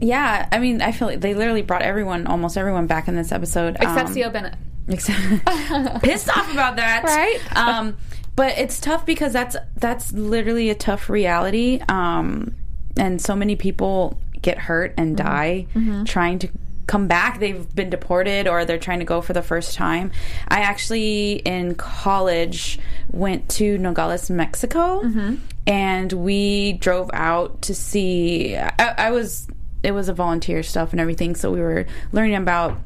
Yeah, 0.00 0.48
I 0.50 0.58
mean, 0.58 0.80
I 0.82 0.92
feel 0.92 1.08
like 1.08 1.20
they 1.20 1.34
literally 1.34 1.62
brought 1.62 1.82
everyone, 1.82 2.26
almost 2.26 2.56
everyone, 2.56 2.86
back 2.86 3.08
in 3.08 3.16
this 3.16 3.32
episode, 3.32 3.76
except 3.80 4.16
Um, 4.16 4.32
Bennett. 4.32 4.54
Except 4.88 5.18
pissed 6.02 6.28
off 6.36 6.50
about 6.52 6.76
that, 6.76 7.04
Right? 7.04 7.38
Um, 7.56 7.96
but 8.36 8.56
it's 8.58 8.80
tough 8.80 9.04
because 9.04 9.32
that's 9.32 9.56
that's 9.76 10.12
literally 10.12 10.70
a 10.70 10.74
tough 10.74 11.10
reality, 11.10 11.80
um, 11.88 12.54
and 12.96 13.20
so 13.20 13.34
many 13.36 13.56
people 13.56 14.18
get 14.40 14.56
hurt 14.58 14.94
and 14.96 15.16
die 15.16 15.66
trying 16.04 16.38
to 16.38 16.48
come 16.88 17.06
back. 17.06 17.38
They've 17.38 17.72
been 17.74 17.90
deported 17.90 18.48
or 18.48 18.64
they're 18.64 18.78
trying 18.78 18.98
to 18.98 19.04
go 19.04 19.20
for 19.20 19.34
the 19.34 19.42
first 19.42 19.76
time. 19.76 20.10
I 20.48 20.60
actually 20.60 21.34
in 21.34 21.76
college 21.76 22.80
went 23.12 23.48
to 23.50 23.78
Nogales, 23.78 24.30
Mexico, 24.30 25.02
mm-hmm. 25.02 25.36
and 25.66 26.12
we 26.12 26.72
drove 26.72 27.10
out 27.12 27.62
to 27.62 27.74
see. 27.74 28.56
I, 28.56 28.72
I 28.78 29.10
was 29.12 29.46
it 29.84 29.92
was 29.92 30.08
a 30.08 30.14
volunteer 30.14 30.64
stuff 30.64 30.90
and 30.90 31.00
everything, 31.00 31.36
so 31.36 31.52
we 31.52 31.60
were 31.60 31.86
learning 32.10 32.36
about 32.36 32.78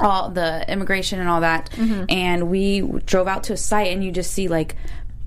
all 0.00 0.30
the 0.30 0.64
immigration 0.70 1.20
and 1.20 1.28
all 1.28 1.40
that 1.40 1.70
mm-hmm. 1.70 2.04
and 2.10 2.50
we 2.50 2.82
drove 3.06 3.26
out 3.26 3.44
to 3.44 3.54
a 3.54 3.56
site 3.56 3.86
and 3.88 4.04
you 4.04 4.12
just 4.12 4.30
see 4.30 4.46
like 4.46 4.76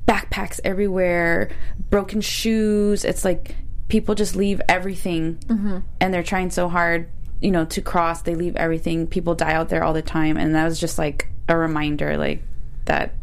backpacks 0.07 0.59
everywhere 0.63 1.49
broken 1.89 2.21
shoes 2.21 3.03
it's 3.03 3.25
like 3.25 3.55
people 3.87 4.13
just 4.13 4.35
leave 4.35 4.61
everything 4.69 5.37
mm-hmm. 5.47 5.79
and 5.99 6.13
they're 6.13 6.21
trying 6.21 6.51
so 6.51 6.69
hard 6.69 7.09
you 7.41 7.51
know 7.51 7.65
to 7.65 7.81
cross 7.81 8.21
they 8.23 8.35
leave 8.35 8.55
everything. 8.55 9.07
People 9.07 9.35
die 9.35 9.53
out 9.53 9.69
there 9.69 9.83
all 9.83 9.93
the 9.93 10.01
time. 10.01 10.37
And 10.37 10.55
that 10.55 10.65
was 10.65 10.79
just 10.79 10.97
like 10.97 11.27
a 11.47 11.57
reminder 11.57 12.17
like 12.17 12.43
that 12.85 13.13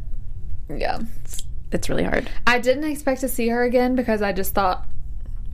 Yeah. 0.68 1.00
it's 1.72 1.88
really 1.88 2.04
hard. 2.04 2.28
I 2.46 2.58
didn't 2.58 2.84
expect 2.84 3.20
to 3.22 3.28
see 3.28 3.48
her 3.48 3.62
again 3.64 3.94
because 3.96 4.22
I 4.22 4.32
just 4.32 4.54
thought, 4.54 4.86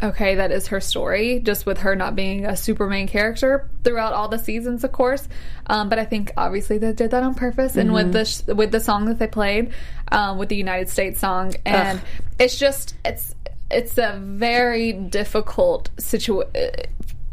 okay, 0.02 0.34
that 0.36 0.50
is 0.52 0.68
her 0.68 0.80
story, 0.80 1.38
just 1.40 1.64
with 1.66 1.78
her 1.78 1.94
not 1.96 2.14
being 2.16 2.44
a 2.44 2.56
super 2.56 2.88
main 2.88 3.06
character 3.08 3.68
throughout 3.84 4.12
all 4.12 4.28
the 4.28 4.38
seasons, 4.38 4.84
of 4.84 4.92
course. 4.92 5.28
Um, 5.66 5.88
but 5.88 5.98
I 5.98 6.04
think 6.04 6.32
obviously 6.36 6.78
they 6.78 6.92
did 6.92 7.12
that 7.12 7.22
on 7.22 7.34
purpose, 7.34 7.76
and 7.76 7.92
with 7.92 8.12
the 8.12 8.24
sh- 8.24 8.42
with 8.46 8.72
the 8.72 8.80
song 8.80 9.06
that 9.06 9.18
they 9.18 9.28
played, 9.28 9.72
um, 10.10 10.38
with 10.38 10.48
the 10.48 10.56
United 10.56 10.88
States 10.88 11.20
song, 11.20 11.54
and 11.64 12.00
it's 12.38 12.58
just 12.58 12.94
it's 13.04 13.34
it's 13.70 13.96
a 13.96 14.18
very 14.20 14.92
difficult 14.92 15.90
situation 15.98 16.50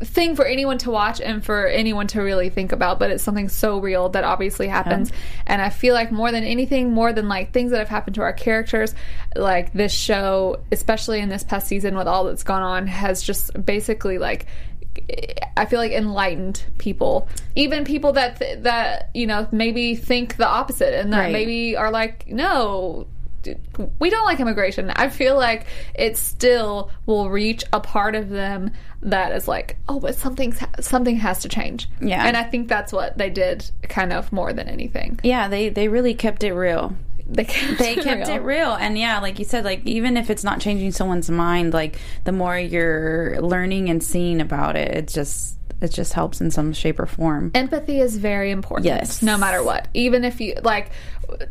thing 0.02 0.36
for 0.36 0.46
anyone 0.46 0.78
to 0.80 0.92
watch 0.92 1.20
and 1.22 1.44
for 1.44 1.68
anyone 1.68 2.08
to 2.08 2.22
really 2.22 2.50
think 2.50 2.72
about, 2.72 3.00
but 3.00 3.12
it's 3.12 3.24
something 3.24 3.50
so 3.50 3.80
real 3.80 4.10
that 4.10 4.24
obviously 4.24 4.68
happens. 4.68 5.12
And 5.46 5.62
I 5.62 5.70
feel 5.70 5.94
like 5.94 6.12
more 6.12 6.32
than 6.32 6.44
anything, 6.44 6.92
more 6.92 7.12
than 7.14 7.28
like 7.28 7.52
things 7.54 7.72
that 7.72 7.80
have 7.80 7.90
happened 7.90 8.16
to 8.16 8.22
our 8.22 8.34
characters, 8.34 8.94
like 9.36 9.74
this 9.74 9.92
show, 9.94 10.62
especially 10.72 11.20
in 11.20 11.30
this 11.30 11.44
past 11.44 11.68
season 11.68 11.96
with 11.96 12.08
all 12.08 12.24
that's 12.26 12.44
gone 12.44 12.62
on, 12.64 12.88
has 12.88 13.22
just 13.22 13.66
basically 13.66 14.18
like 14.18 14.46
I 15.56 15.66
feel 15.66 15.80
like 15.80 15.92
enlightened 15.92 16.64
people, 16.78 17.30
even 17.56 17.86
people 17.86 18.14
that 18.14 18.40
th- 18.40 18.64
that 18.64 19.10
you 19.14 19.28
know 19.28 19.48
maybe 19.52 19.96
think 19.96 20.36
the 20.38 20.48
opposite 20.48 20.94
and 21.00 21.14
that 21.14 21.20
Right. 21.26 21.32
maybe 21.34 21.76
are 21.76 21.92
like, 21.92 22.28
no, 22.28 23.08
we 24.00 24.10
don't 24.10 24.26
like 24.26 24.40
immigration. 24.40 24.90
I 24.92 25.10
feel 25.10 25.36
like 25.36 25.66
it 25.96 26.18
still 26.18 26.92
will 27.06 27.30
reach 27.30 27.64
a 27.74 27.80
part 27.80 28.16
of 28.16 28.30
them 28.30 28.72
that 29.02 29.32
is 29.32 29.48
like, 29.48 29.78
oh, 29.88 30.00
but 30.00 30.16
something's 30.16 30.60
something 30.80 31.18
has 31.18 31.40
to 31.40 31.50
change. 31.50 31.90
Yeah. 32.02 32.26
and 32.26 32.36
I 32.36 32.44
think 32.44 32.68
that's 32.68 32.92
what 32.92 33.18
they 33.18 33.30
did, 33.30 33.70
kind 33.84 34.12
of 34.14 34.32
more 34.32 34.54
than 34.54 34.68
anything. 34.68 35.20
Yeah, 35.24 35.48
they 35.48 35.70
they 35.70 35.88
really 35.88 36.14
kept 36.14 36.44
it 36.44 36.54
real. 36.54 36.96
They 37.28 37.46
kept, 37.46 37.78
They 37.80 37.96
kept 38.04 38.28
it 38.28 38.42
real, 38.42 38.74
and 38.74 38.98
yeah, 38.98 39.20
like 39.20 39.40
you 39.40 39.46
said, 39.46 39.64
like 39.64 39.86
even 39.86 40.18
if 40.18 40.30
it's 40.30 40.44
not 40.44 40.60
changing 40.60 40.92
someone's 40.92 41.30
mind, 41.30 41.74
like 41.74 42.00
the 42.24 42.32
more 42.32 42.58
you're 42.58 43.40
learning 43.40 43.90
and 43.90 44.04
seeing 44.04 44.42
about 44.42 44.76
it, 44.76 44.92
it's 44.96 45.14
just 45.14 45.59
it 45.82 45.90
just 45.90 46.14
helps 46.14 46.42
in 46.42 46.52
some 46.52 46.74
shape 46.74 47.00
or 47.00 47.06
form. 47.06 47.52
empathy 47.56 48.00
is 48.00 48.18
very 48.18 48.52
important 48.52 48.86
Yes. 48.86 49.22
no 49.22 49.38
matter 49.38 49.64
what 49.64 49.88
even 49.94 50.24
if 50.24 50.40
you 50.42 50.56
like 50.64 50.92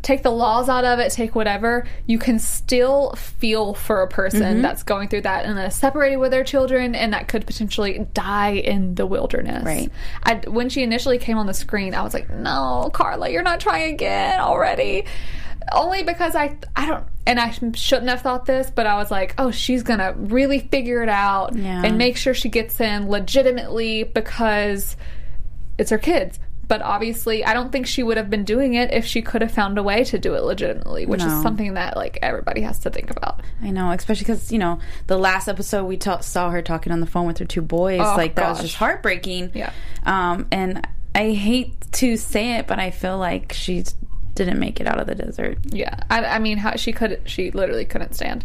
take 0.02 0.22
the 0.24 0.30
laws 0.30 0.68
out 0.68 0.84
of 0.84 0.98
it 0.98 1.12
take 1.12 1.34
whatever 1.34 1.86
you 2.06 2.18
can 2.18 2.38
still 2.38 3.12
feel 3.12 3.74
for 3.74 4.02
a 4.02 4.08
person 4.08 4.42
Mm-hmm. 4.42 4.62
that's 4.62 4.82
going 4.82 5.08
through 5.08 5.22
that 5.22 5.44
and 5.46 5.58
is 5.58 5.74
separated 5.76 6.16
with 6.18 6.30
their 6.32 6.44
children 6.44 6.94
and 6.94 7.12
that 7.12 7.28
could 7.28 7.46
potentially 7.46 8.06
die 8.14 8.52
in 8.52 8.94
the 8.96 9.06
wilderness 9.06 9.64
Right. 9.64 9.90
I, 10.24 10.34
when 10.48 10.68
she 10.68 10.82
initially 10.82 11.18
came 11.18 11.38
on 11.38 11.46
the 11.46 11.54
screen 11.54 11.94
i 11.94 12.02
was 12.02 12.12
like 12.14 12.28
no 12.30 12.90
Karla 12.92 13.28
you're 13.30 13.42
not 13.42 13.60
trying 13.60 13.94
again 13.94 14.40
already 14.40 15.04
only 15.72 16.02
because 16.02 16.34
I 16.34 16.56
I 16.74 16.86
don't 16.86 17.04
and 17.28 17.38
I 17.38 17.50
shouldn't 17.74 18.08
have 18.08 18.22
thought 18.22 18.46
this, 18.46 18.70
but 18.74 18.86
I 18.86 18.96
was 18.96 19.10
like, 19.10 19.34
oh, 19.38 19.52
she's 19.52 19.84
gonna 19.84 20.14
really 20.16 20.58
figure 20.58 21.02
it 21.04 21.08
out 21.08 21.54
Yeah. 21.54 21.82
and 21.84 21.96
make 21.98 22.16
sure 22.16 22.34
she 22.34 22.48
gets 22.48 22.80
in 22.80 23.08
legitimately 23.08 24.02
because 24.02 24.96
it's 25.76 25.90
her 25.90 25.98
kids. 25.98 26.40
But 26.66 26.82
obviously, 26.82 27.44
I 27.46 27.54
don't 27.54 27.72
think 27.72 27.86
she 27.86 28.02
would 28.02 28.18
have 28.18 28.28
been 28.28 28.44
doing 28.44 28.74
it 28.74 28.92
if 28.92 29.06
she 29.06 29.22
could 29.22 29.40
have 29.40 29.52
found 29.52 29.78
a 29.78 29.82
way 29.82 30.04
to 30.04 30.18
do 30.18 30.34
it 30.34 30.42
legitimately, 30.42 31.06
which 31.06 31.22
is 31.22 31.32
something 31.42 31.74
that 31.74 31.96
like 31.96 32.18
everybody 32.20 32.60
has 32.60 32.78
to 32.80 32.90
think 32.90 33.10
about. 33.10 33.40
I 33.62 33.70
know, 33.70 33.90
especially 33.92 34.24
because 34.24 34.52
you 34.52 34.58
know 34.58 34.78
the 35.06 35.16
last 35.16 35.48
episode 35.48 35.84
we 35.84 35.96
ta- 35.96 36.20
saw 36.20 36.50
her 36.50 36.60
talking 36.60 36.92
on 36.92 37.00
the 37.00 37.06
phone 37.06 37.26
with 37.26 37.38
her 37.38 37.46
two 37.46 37.62
boys. 37.62 38.00
Oh, 38.02 38.14
like 38.16 38.34
that 38.34 38.50
was 38.50 38.60
just 38.60 38.74
heartbreaking. 38.76 39.52
Yeah. 39.54 39.72
Um, 40.04 40.46
and 40.52 40.86
I 41.14 41.30
hate 41.32 41.90
to 41.92 42.18
say 42.18 42.56
it, 42.58 42.66
but 42.66 42.78
I 42.78 42.90
feel 42.90 43.16
like 43.16 43.52
she 43.54 43.84
didn't 44.38 44.58
make 44.58 44.80
it 44.80 44.86
out 44.86 44.98
of 44.98 45.06
the 45.06 45.14
desert. 45.14 45.58
Yeah, 45.66 45.94
I, 46.10 46.24
I 46.24 46.38
mean, 46.38 46.56
how 46.58 46.76
she 46.76 46.92
could, 46.92 47.20
she 47.26 47.50
literally 47.50 47.84
couldn't 47.84 48.14
stand. 48.14 48.44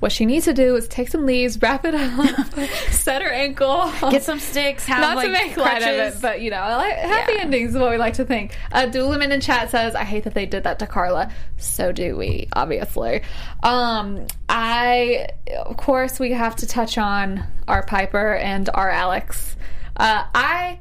What 0.00 0.10
she 0.10 0.26
needs 0.26 0.46
to 0.46 0.52
do 0.52 0.74
is 0.74 0.88
take 0.88 1.06
some 1.08 1.26
leaves, 1.26 1.62
wrap 1.62 1.84
it 1.84 1.94
up, 1.94 2.28
set 2.90 3.22
her 3.22 3.30
ankle, 3.30 3.88
Get 4.10 4.24
some 4.24 4.40
sticks. 4.40 4.84
Have 4.86 5.00
not 5.00 5.16
like 5.16 5.26
to 5.26 5.32
make 5.32 5.56
light 5.56 5.80
of 5.82 5.88
it, 5.88 6.14
but 6.20 6.40
you 6.40 6.50
know, 6.50 6.56
like, 6.56 6.96
happy 6.96 7.34
Yeah. 7.34 7.42
endings 7.42 7.70
is 7.70 7.78
what 7.80 7.88
we 7.92 7.98
like 7.98 8.14
to 8.14 8.24
think. 8.24 8.56
Uh, 8.72 8.86
Doolaman 8.86 9.30
in 9.30 9.40
chat 9.40 9.70
says, 9.70 9.94
"I 9.94 10.02
hate 10.02 10.24
that 10.24 10.34
they 10.34 10.44
did 10.44 10.64
that 10.64 10.80
to 10.80 10.88
Karla." 10.88 11.30
So 11.56 11.92
do 11.92 12.16
we, 12.16 12.48
obviously. 12.52 13.22
Um, 13.62 14.26
I, 14.48 15.28
of 15.56 15.76
course, 15.76 16.18
we 16.18 16.32
have 16.32 16.56
to 16.56 16.66
touch 16.66 16.98
on 16.98 17.44
our 17.68 17.84
Piper 17.84 18.34
and 18.34 18.68
our 18.74 18.90
Alex. 18.90 19.54
Uh, 19.96 20.24
I 20.34 20.80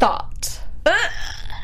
thought 0.00 0.60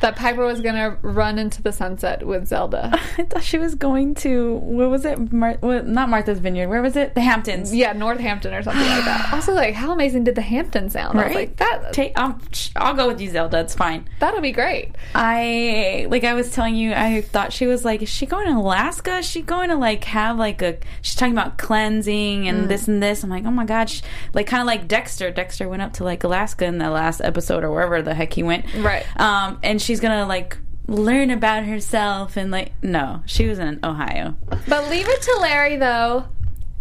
that 0.01 0.17
Piper 0.17 0.45
was 0.45 0.61
gonna 0.61 0.97
run 1.03 1.39
into 1.39 1.63
the 1.63 1.73
sunset 1.73 2.27
with 2.27 2.47
Zelda. 2.47 2.91
I 3.19 3.25
thought 3.25 3.43
she 3.43 3.59
was 3.59 3.75
going 3.75 4.15
to 4.17 4.55
what 4.57 4.91
was 4.91 5.05
it? 5.05 5.33
Mar- 5.33 5.59
what, 5.61 5.87
not 5.87 6.09
Martha's 6.09 6.39
Vineyard. 6.39 6.69
Where 6.69 6.83
was 6.83 6.97
it? 6.97 7.15
The 7.15 7.21
Hamptons. 7.21 7.75
Yeah, 7.75 7.93
Northampton 7.93 8.55
or 8.55 8.63
something 8.63 8.87
like 8.87 9.05
that. 9.05 9.29
Also, 9.41 9.55
like, 9.55 9.75
how 9.75 9.93
amazing 9.93 10.25
did 10.25 10.35
the 10.35 10.43
Hampton 10.43 10.91
sound? 10.91 11.19
I 11.19 11.27
was 11.27 11.35
like, 11.35 11.57
that 11.57 11.93
Take, 11.93 12.19
um, 12.19 12.41
I'll 12.77 12.95
go 12.95 13.07
with 13.07 13.21
you, 13.21 13.31
Zelda. 13.31 13.61
It's 13.61 13.75
fine. 13.75 14.09
that'll 14.19 14.41
be 14.41 14.53
great. 14.53 14.95
I 15.15 16.07
like 16.11 16.25
I 16.25 16.35
was 16.35 16.51
telling 16.51 16.75
you, 16.75 16.93
I 16.93 17.21
thought 17.23 17.53
she 17.53 17.67
was 17.67 17.85
like, 17.85 18.03
is 18.03 18.09
she 18.09 18.27
going 18.27 18.47
to 18.47 18.53
Alaska? 18.59 19.19
Is 19.19 19.27
she 19.27 19.43
going 19.43 19.71
to 19.71 19.77
like 19.77 20.05
have 20.05 20.37
like 20.39 20.63
a? 20.63 20.79
She's 21.03 21.15
talking 21.15 21.33
about 21.33 21.59
cleansing 21.59 22.49
and 22.49 22.69
this 22.69 22.89
and 22.89 23.03
this. 23.03 23.23
I'm 23.23 23.31
like, 23.31 23.45
oh 23.45 23.51
my 23.51 23.65
god, 23.65 23.89
she, 23.89 24.03
like 24.35 24.47
kind 24.47 24.61
of 24.61 24.67
like 24.67 24.89
Dexter. 24.89 25.31
Dexter 25.31 25.69
went 25.69 25.83
up 25.83 25.95
to 25.95 26.05
like 26.05 26.25
Alaska 26.25 26.65
in 26.65 26.79
the 26.79 26.91
last 26.91 27.21
episode 27.21 27.65
or 27.65 27.71
wherever 27.71 28.03
the 28.03 28.15
heck 28.15 28.33
he 28.33 28.43
went. 28.43 28.73
Right. 28.75 29.05
Um, 29.19 29.59
and 29.63 29.81
she's 29.91 29.99
gonna 30.01 30.25
like 30.27 30.57
learn 30.87 31.31
about 31.31 31.65
herself 31.65 32.37
and 32.37 32.53
like 32.53 32.73
no, 32.81 33.23
she 33.27 33.47
was 33.49 33.59
in 33.59 33.81
Ohio. 33.83 34.37
But 34.69 34.89
leave 34.89 35.09
it 35.09 35.21
to 35.23 35.39
Larry, 35.41 35.77
though, 35.77 36.27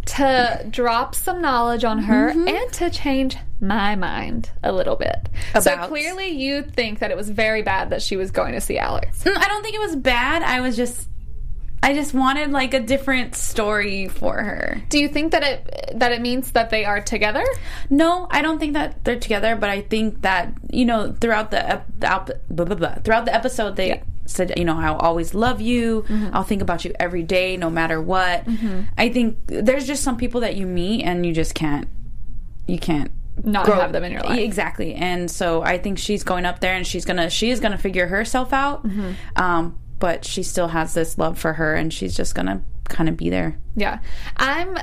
to 0.06 0.66
drop 0.70 1.16
some 1.16 1.42
knowledge 1.42 1.84
on 1.84 2.00
her 2.04 2.30
Mm-hmm. 2.30 2.48
and 2.48 2.74
to 2.74 2.90
change 2.92 3.36
my 3.60 3.96
mind 3.96 4.52
a 4.64 4.72
little 4.72 4.96
bit. 4.96 5.28
So 5.60 5.76
clearly, 5.88 6.28
you 6.30 6.62
think 6.62 7.00
that 7.00 7.10
it 7.10 7.18
was 7.18 7.30
very 7.32 7.62
bad 7.64 7.90
that 7.90 8.02
she 8.04 8.16
was 8.16 8.30
going 8.32 8.54
to 8.54 8.62
see 8.62 8.78
Alex. 8.78 9.24
Mm, 9.24 9.36
I 9.38 9.48
don't 9.48 9.64
think 9.64 9.76
it 9.76 9.82
was 9.82 9.96
bad. 9.96 10.44
I 10.44 10.62
was 10.62 10.76
just. 10.78 11.08
I 11.82 11.94
just 11.94 12.14
wanted 12.14 12.52
like 12.52 12.74
a 12.74 12.80
different 12.80 13.36
story 13.36 14.08
for 14.10 14.36
her. 14.42 14.82
Do 14.90 15.00
you 15.00 15.08
think 15.08 15.32
that 15.32 15.44
it 15.44 15.94
that 16.00 16.12
it 16.12 16.22
means 16.22 16.52
that 16.52 16.70
they 16.70 16.84
are 16.86 17.02
together? 17.02 17.44
No, 17.90 18.28
I 18.32 18.42
don't 18.42 18.60
think 18.60 18.74
that 18.74 19.04
they're 19.06 19.20
together, 19.20 19.56
but 19.56 19.70
I 19.70 19.82
think 19.82 20.22
that 20.22 20.54
you 20.72 20.86
know 20.86 21.16
throughout 21.22 21.52
the, 21.52 21.68
ep- 21.68 21.88
the 21.98 22.12
ep- 22.14 22.48
blah, 22.50 22.66
blah, 22.66 22.76
blah, 22.76 22.96
throughout 23.04 23.26
the 23.26 23.34
episode 23.34 23.76
they 23.76 24.04
said 24.26 24.54
you 24.58 24.66
know 24.66 24.78
I'll 24.78 24.98
always 24.98 25.34
love 25.34 25.62
you. 25.62 26.04
Mm-hmm. 26.04 26.30
I'll 26.36 26.44
think 26.44 26.62
about 26.62 26.84
you 26.86 26.94
every 27.00 27.24
day, 27.24 27.56
no 27.58 27.70
matter 27.70 28.02
what. 28.02 28.46
Mm-hmm. 28.46 28.82
I 28.98 29.10
think 29.10 29.38
there's 29.48 29.88
just 29.88 30.04
some 30.04 30.18
people 30.18 30.42
that 30.42 30.56
you 30.56 30.66
meet 30.68 31.04
and 31.04 31.26
you 31.26 31.34
just 31.34 31.56
can't 31.56 31.88
you 32.68 32.78
can't 32.78 33.10
Not 33.44 33.66
grow- 33.66 33.80
have 33.80 33.94
them 33.94 34.04
in 34.04 34.12
your 34.12 34.22
life. 34.22 34.38
exactly. 34.40 34.94
And 34.96 35.32
so 35.32 35.62
I 35.64 35.78
think 35.80 35.98
she's 35.98 36.24
going 36.24 36.46
up 36.46 36.60
there 36.60 36.74
and 36.76 36.86
she's 36.86 37.06
gonna 37.06 37.30
she 37.30 37.50
is 37.50 37.60
gonna 37.62 37.78
figure 37.78 38.06
herself 38.08 38.52
out. 38.54 38.86
Mm-hmm. 38.86 39.12
Um, 39.42 39.80
but 40.00 40.26
she 40.26 40.44
still 40.44 40.70
has 40.70 40.94
this 40.94 41.18
love 41.18 41.38
for 41.38 41.54
her, 41.54 41.76
and 41.76 41.94
she's 41.94 42.16
just 42.16 42.36
gonna 42.36 42.62
kind 42.86 43.10
of 43.10 43.18
be 43.18 43.30
there. 43.30 43.58
Yeah, 43.76 44.00
I'm. 44.38 44.78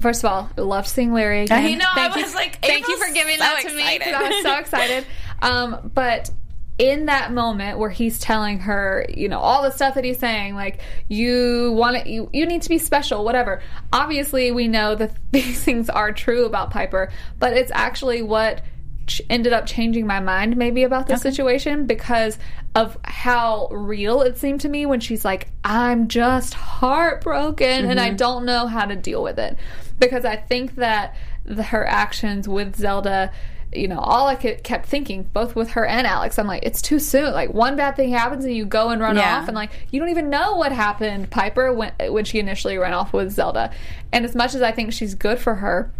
First 0.00 0.24
of 0.24 0.30
all, 0.30 0.50
loved 0.56 0.88
seeing 0.88 1.12
Larry 1.12 1.42
again. 1.42 1.62
I 1.62 1.74
know, 1.74 1.84
I 1.90 2.16
you, 2.16 2.22
was 2.22 2.34
like, 2.34 2.58
thank 2.64 2.88
you 2.88 2.96
for 2.96 3.12
giving 3.12 3.36
so 3.36 3.40
that 3.40 3.62
to 3.62 3.74
me 3.74 3.98
because. 3.98 4.14
I 4.14 4.28
was 4.28 4.42
so 4.42 4.58
excited. 4.58 5.06
Um, 5.42 5.90
but 5.94 6.30
in 6.80 7.04
that 7.06 7.30
moment 7.30 7.78
where 7.78 7.90
he's 7.90 8.18
telling 8.18 8.58
her, 8.60 9.04
you 9.14 9.28
know, 9.28 9.38
all 9.38 9.62
the 9.62 9.70
stuff 9.70 9.94
that 9.96 10.04
he's 10.04 10.18
saying, 10.18 10.54
like 10.54 10.80
you 11.08 11.72
want 11.72 12.02
to, 12.02 12.10
you, 12.10 12.30
you 12.32 12.46
need 12.46 12.62
to 12.62 12.70
be 12.70 12.78
special, 12.78 13.22
whatever. 13.22 13.62
Obviously, 13.92 14.50
we 14.50 14.66
know 14.66 14.94
that 14.94 15.12
these 15.30 15.62
things 15.62 15.90
are 15.90 16.10
true 16.10 16.46
about 16.46 16.70
Piper, 16.70 17.12
but 17.38 17.52
it's 17.52 17.70
actually 17.74 18.22
what 18.22 18.62
ch- 19.06 19.22
ended 19.28 19.52
up 19.52 19.66
changing 19.66 20.06
my 20.06 20.20
mind 20.20 20.56
maybe 20.56 20.82
about 20.82 21.06
this 21.06 21.22
situation 21.22 21.86
because 21.86 22.38
of 22.74 22.98
how 23.04 23.68
real 23.68 24.22
it 24.22 24.38
seemed 24.38 24.60
to 24.60 24.68
me 24.68 24.86
when 24.86 25.00
she's 25.00 25.24
like 25.24 25.48
i'm 25.64 26.08
just 26.08 26.54
heartbroken 26.54 27.86
and 27.86 28.00
i 28.00 28.08
mm-hmm. 28.08 28.16
don't 28.16 28.44
know 28.44 28.66
how 28.66 28.84
to 28.84 28.96
deal 28.96 29.22
with 29.22 29.38
it. 29.38 29.56
Because 29.98 30.24
i 30.24 30.36
think 30.36 30.76
that 30.76 31.16
the, 31.44 31.62
her 31.62 31.86
actions 31.86 32.48
with 32.48 32.76
zelda 32.76 33.32
you 33.72 33.86
know 33.86 33.98
all 33.98 34.26
i 34.26 34.34
kept 34.34 34.86
thinking 34.86 35.22
both 35.22 35.54
with 35.54 35.70
her 35.70 35.86
and 35.86 36.06
alex 36.06 36.38
i'm 36.38 36.46
like 36.46 36.64
it's 36.64 36.82
too 36.82 36.98
soon. 36.98 37.32
Like 37.32 37.52
one 37.52 37.76
bad 37.76 37.96
thing 37.96 38.10
happens 38.10 38.44
and 38.44 38.54
you 38.54 38.64
go 38.64 38.90
and 38.90 39.00
run 39.00 39.16
Yeah. 39.16 39.38
off 39.38 39.48
and 39.48 39.54
like 39.54 39.70
you 39.90 40.00
don't 40.00 40.08
even 40.10 40.28
know 40.30 40.56
what 40.56 40.72
happened. 40.72 41.30
Piper 41.30 41.72
when 41.72 41.92
when 42.08 42.24
she 42.24 42.38
initially 42.38 42.78
ran 42.78 42.92
off 42.92 43.12
with 43.12 43.30
zelda. 43.32 43.72
And 44.12 44.24
as 44.24 44.34
much 44.34 44.54
as 44.54 44.62
i 44.62 44.72
think 44.72 44.92
she's 44.92 45.14
good 45.14 45.38
for 45.38 45.56
her 45.56 45.92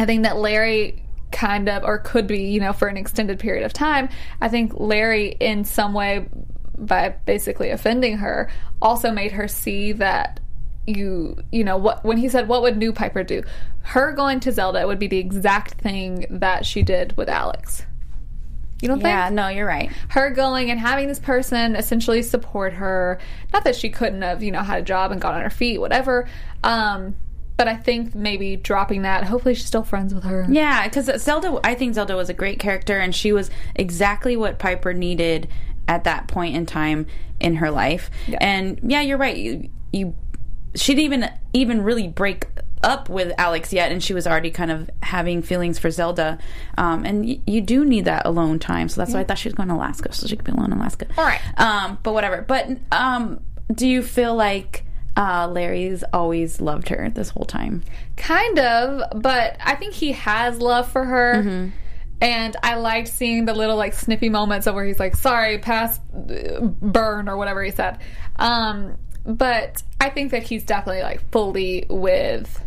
I 0.00 0.06
think 0.06 0.22
that 0.22 0.36
Larry 0.38 1.02
kind 1.32 1.68
of, 1.68 1.84
or 1.84 1.98
could 1.98 2.26
be, 2.26 2.44
you 2.44 2.60
know, 2.60 2.72
for 2.72 2.88
an 2.88 2.96
extended 2.96 3.38
period 3.38 3.64
of 3.64 3.72
time, 3.72 4.08
I 4.40 4.48
think 4.48 4.72
Larry, 4.74 5.36
in 5.40 5.64
some 5.64 5.94
way, 5.94 6.28
by 6.76 7.10
basically 7.26 7.70
offending 7.70 8.18
her, 8.18 8.50
also 8.80 9.10
made 9.10 9.32
her 9.32 9.48
see 9.48 9.92
that 9.92 10.40
you, 10.86 11.36
you 11.52 11.62
know, 11.62 11.76
what 11.76 12.04
when 12.04 12.16
he 12.16 12.28
said, 12.28 12.48
"What 12.48 12.62
would 12.62 12.76
new 12.76 12.92
Piper 12.92 13.22
do?" 13.22 13.42
Her 13.82 14.12
going 14.12 14.40
to 14.40 14.52
Zelda 14.52 14.86
would 14.86 14.98
be 14.98 15.06
the 15.06 15.18
exact 15.18 15.74
thing 15.74 16.26
that 16.30 16.66
she 16.66 16.82
did 16.82 17.16
with 17.16 17.28
Alex. 17.28 17.84
You 18.80 18.88
don't 18.88 19.00
Yeah, 19.00 19.28
think? 19.28 19.36
Yeah, 19.36 19.42
no, 19.42 19.48
you're 19.48 19.66
right. 19.66 19.90
her 20.08 20.30
going 20.30 20.70
and 20.70 20.80
having 20.80 21.06
this 21.06 21.18
person 21.18 21.76
essentially 21.76 22.22
support 22.22 22.72
her. 22.72 23.18
Not 23.52 23.64
that 23.64 23.76
she 23.76 23.90
couldn't 23.90 24.22
have, 24.22 24.42
you 24.42 24.50
know, 24.50 24.62
had 24.62 24.78
a 24.80 24.82
job 24.82 25.12
and 25.12 25.20
got 25.20 25.34
on 25.34 25.42
her 25.42 25.50
feet, 25.50 25.78
whatever. 25.78 26.26
Um, 26.64 27.14
but 27.60 27.68
I 27.68 27.76
think 27.76 28.14
maybe 28.14 28.56
dropping 28.56 29.02
that. 29.02 29.24
Hopefully, 29.24 29.54
she's 29.54 29.66
still 29.66 29.82
friends 29.82 30.14
with 30.14 30.24
her. 30.24 30.46
Yeah, 30.48 30.88
because 30.88 31.10
Zelda, 31.22 31.60
I 31.62 31.74
think 31.74 31.94
Zelda 31.94 32.16
was 32.16 32.30
a 32.30 32.32
great 32.32 32.58
character, 32.58 32.98
and 32.98 33.14
she 33.14 33.32
was 33.34 33.50
exactly 33.74 34.34
what 34.34 34.58
Piper 34.58 34.94
needed 34.94 35.46
at 35.86 36.04
that 36.04 36.26
point 36.26 36.56
in 36.56 36.64
time 36.64 37.06
in 37.38 37.56
her 37.56 37.70
life. 37.70 38.10
Yeah. 38.26 38.38
And 38.40 38.80
yeah, 38.82 39.02
you're 39.02 39.18
right. 39.18 39.36
You, 39.36 39.68
you 39.92 40.14
she 40.74 40.94
didn't 40.94 41.04
even 41.12 41.30
even 41.52 41.82
really 41.82 42.08
break 42.08 42.46
up 42.82 43.10
with 43.10 43.34
Alex 43.36 43.74
yet, 43.74 43.92
and 43.92 44.02
she 44.02 44.14
was 44.14 44.26
already 44.26 44.50
kind 44.50 44.70
of 44.70 44.88
having 45.02 45.42
feelings 45.42 45.78
for 45.78 45.90
Zelda. 45.90 46.38
Um, 46.78 47.04
and 47.04 47.26
y- 47.26 47.40
you 47.46 47.60
do 47.60 47.84
need 47.84 48.06
that 48.06 48.24
alone 48.24 48.58
time, 48.58 48.88
so 48.88 49.02
that's 49.02 49.12
why 49.12 49.20
I 49.20 49.24
thought 49.24 49.36
she 49.36 49.48
was 49.50 49.54
going 49.54 49.68
to 49.68 49.74
Alaska, 49.74 50.14
so 50.14 50.26
she 50.26 50.34
could 50.34 50.46
be 50.46 50.52
alone 50.52 50.72
in 50.72 50.78
Alaska. 50.78 51.08
All 51.18 51.26
right. 51.26 51.40
Um, 51.60 51.98
but 52.02 52.14
whatever. 52.14 52.40
But 52.40 52.70
um, 52.90 53.40
do 53.74 53.86
you 53.86 54.02
feel 54.02 54.34
like 54.34 54.86
uh, 55.20 55.46
Larry's 55.48 56.02
always 56.12 56.60
loved 56.60 56.88
her 56.88 57.10
this 57.10 57.28
whole 57.30 57.44
time? 57.44 57.82
Kind 58.16 58.58
of, 58.58 59.20
but 59.22 59.56
I 59.62 59.74
think 59.76 59.92
he 59.94 60.12
has 60.12 60.58
love 60.58 60.90
for 60.90 61.04
her. 61.04 61.34
Mm-hmm. 61.42 61.68
And 62.22 62.56
I 62.62 62.74
liked 62.74 63.08
seeing 63.08 63.44
the 63.46 63.54
little 63.54 63.76
like 63.76 63.94
snippy 63.94 64.28
moments 64.28 64.66
of 64.66 64.74
where 64.74 64.84
he's 64.84 64.98
like, 64.98 65.16
"Sorry, 65.16 65.58
past 65.58 66.00
uh, 66.14 66.60
burn" 66.60 67.28
or 67.28 67.36
whatever 67.38 67.62
he 67.62 67.70
said. 67.70 67.98
Um, 68.36 68.96
but 69.24 69.82
I 70.00 70.10
think 70.10 70.32
that 70.32 70.42
he's 70.42 70.62
definitely 70.64 71.02
like 71.02 71.30
fully 71.30 71.86
with 71.88 72.62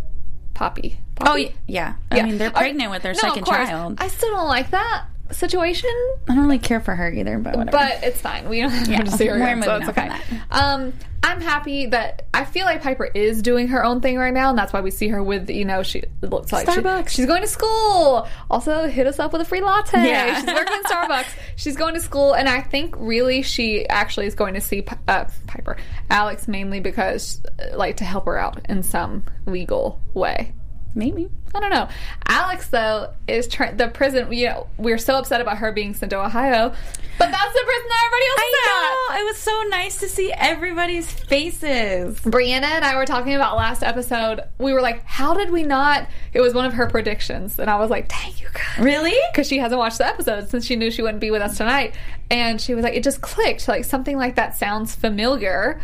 Poppy. 0.55 0.99
Oh 1.21 1.25
Poppy? 1.25 1.45
y- 1.45 1.53
yeah. 1.67 1.93
I 2.09 2.17
Yeah. 2.17 2.23
mean, 2.25 2.37
they're 2.39 2.49
Uh, 2.49 2.59
pregnant 2.59 2.89
with 2.91 3.03
their 3.03 3.13
no, 3.13 3.19
second 3.19 3.39
of 3.39 3.45
course. 3.45 3.69
child. 3.69 3.97
I 3.99 4.07
still 4.07 4.31
don't 4.31 4.47
like 4.47 4.71
that 4.71 5.05
situation, 5.31 5.89
I 6.29 6.35
don't 6.35 6.43
really 6.45 6.59
care 6.59 6.79
for 6.79 6.95
her 6.95 7.11
either, 7.11 7.37
but 7.39 7.55
whatever. 7.55 7.77
but 7.77 8.03
it's 8.03 8.21
fine. 8.21 8.47
We 8.49 8.61
don't 8.61 8.69
have 8.71 8.87
Yeah, 8.87 9.01
to 9.03 9.11
see 9.11 9.27
her 9.27 9.35
again, 9.35 9.63
so 9.63 9.75
it's 9.77 9.89
okay. 9.89 10.09
Um, 10.51 10.93
I'm 11.25 11.39
happy 11.39 11.85
that 11.87 12.25
I 12.33 12.43
feel 12.43 12.65
like 12.65 12.83
Piper 12.83 13.05
is 13.05 13.41
doing 13.41 13.69
her 13.69 13.83
own 13.85 14.01
thing 14.01 14.17
right 14.17 14.33
now, 14.33 14.49
and 14.49 14.57
that's 14.57 14.73
why 14.73 14.81
we 14.81 14.91
see 14.91 15.07
her 15.07 15.23
with 15.23 15.49
you 15.49 15.63
know 15.63 15.81
she 15.81 16.03
looks 16.21 16.51
like 16.51 16.69
she- 16.69 16.75
Starbucks. 16.81 17.09
she's 17.09 17.25
going 17.25 17.41
to 17.41 17.47
school. 17.47 18.27
Also, 18.51 18.87
hit 18.87 19.07
us 19.07 19.19
up 19.19 19.31
with 19.31 19.41
a 19.41 19.45
free 19.45 19.61
latte. 19.61 20.05
Yeah. 20.05 20.35
She's 20.35 20.45
working 20.53 20.75
in 20.75 20.83
Starbucks. 20.83 21.33
She's 21.55 21.77
going 21.77 21.93
to 21.93 22.01
school, 22.01 22.33
and 22.33 22.49
I 22.49 22.61
think 22.61 22.95
really 22.97 23.41
she 23.41 23.87
actually 23.87 24.25
is 24.25 24.35
going 24.35 24.55
to 24.55 24.61
see 24.61 24.85
uh, 25.07 25.25
Piper 25.47 25.77
Alex 26.09 26.47
mainly 26.49 26.79
because 26.81 27.41
like 27.73 27.97
to 27.97 28.03
help 28.03 28.25
her 28.25 28.37
out 28.37 28.59
in 28.67 28.83
some 28.83 29.23
legal 29.45 30.01
way. 30.13 30.53
Maybe. 30.95 31.29
I 31.55 31.59
don't 31.59 31.69
know. 31.69 31.87
Alex 32.27 32.69
though 32.69 33.13
is 33.27 33.47
trying 33.47 33.77
the 33.77 33.87
prison. 33.87 34.31
You 34.31 34.47
know, 34.47 34.67
we're 34.77 34.97
so 34.97 35.15
upset 35.15 35.41
about 35.41 35.57
her 35.57 35.71
being 35.71 35.93
sent 35.93 36.09
to 36.11 36.23
Ohio, 36.23 36.69
but 36.69 37.31
that's 37.31 37.53
the 37.53 37.61
prison 37.63 37.87
that 37.89 38.03
everybody 38.05 38.25
else 38.29 38.39
is 38.39 38.43
I 38.43 39.07
know. 39.09 39.19
It 39.19 39.25
was 39.25 39.37
so 39.37 39.63
nice 39.69 39.99
to 39.99 40.09
see 40.09 40.33
everybody's 40.33 41.11
faces. 41.11 42.19
Brianna 42.21 42.63
and 42.63 42.83
I 42.83 42.95
were 42.95 43.05
talking 43.05 43.35
about 43.35 43.55
last 43.55 43.83
episode. 43.83 44.41
We 44.57 44.73
were 44.73 44.81
like, 44.81 45.03
how 45.05 45.35
did 45.35 45.51
we 45.51 45.63
not? 45.63 46.07
It 46.33 46.41
was 46.41 46.53
one 46.53 46.65
of 46.65 46.73
her 46.73 46.87
predictions, 46.87 47.59
and 47.59 47.69
I 47.69 47.77
was 47.77 47.91
like, 47.91 48.09
dang 48.09 48.33
you 48.37 48.47
guys. 48.53 48.83
Really? 48.83 49.15
Because 49.31 49.47
she 49.47 49.59
hasn't 49.59 49.77
watched 49.77 49.99
the 49.99 50.07
episode 50.07 50.49
since 50.49 50.65
she 50.65 50.75
knew 50.75 50.89
she 50.89 51.03
wouldn't 51.03 51.21
be 51.21 51.29
with 51.29 51.41
us 51.41 51.57
tonight. 51.57 51.95
And 52.31 52.59
she 52.59 52.73
was 52.73 52.83
like, 52.83 52.95
it 52.95 53.03
just 53.03 53.21
clicked. 53.21 53.67
Like, 53.67 53.85
something 53.85 54.17
like 54.17 54.35
that 54.35 54.57
sounds 54.57 54.95
familiar. 54.95 55.79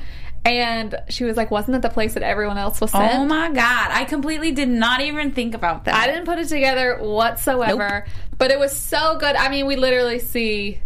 And 0.46 0.96
she 1.10 1.26
was 1.26 1.38
like, 1.38 1.52
wasn't 1.52 1.76
it 1.76 1.82
the 1.82 1.90
place 1.90 2.14
that 2.14 2.24
everyone 2.24 2.58
else 2.58 2.82
was 2.82 2.92
oh 2.94 3.00
sent? 3.00 3.20
Oh 3.20 3.26
my 3.26 3.50
god! 3.50 3.92
I 3.92 4.06
completely 4.06 4.52
did 4.52 4.70
not 4.70 5.02
even 5.02 5.32
think 5.32 5.54
about 5.54 5.86
that. 5.86 5.96
I 5.96 6.08
didn't 6.08 6.26
put 6.26 6.40
it 6.40 6.48
together 6.48 6.98
whatsoever, 7.00 8.06
but 8.38 8.50
it 8.50 8.58
was 8.58 8.76
so 8.76 9.18
good. 9.20 9.36
I 9.36 9.50
mean, 9.50 9.68
we 9.68 9.76
literally 9.76 10.20
see 10.20 10.80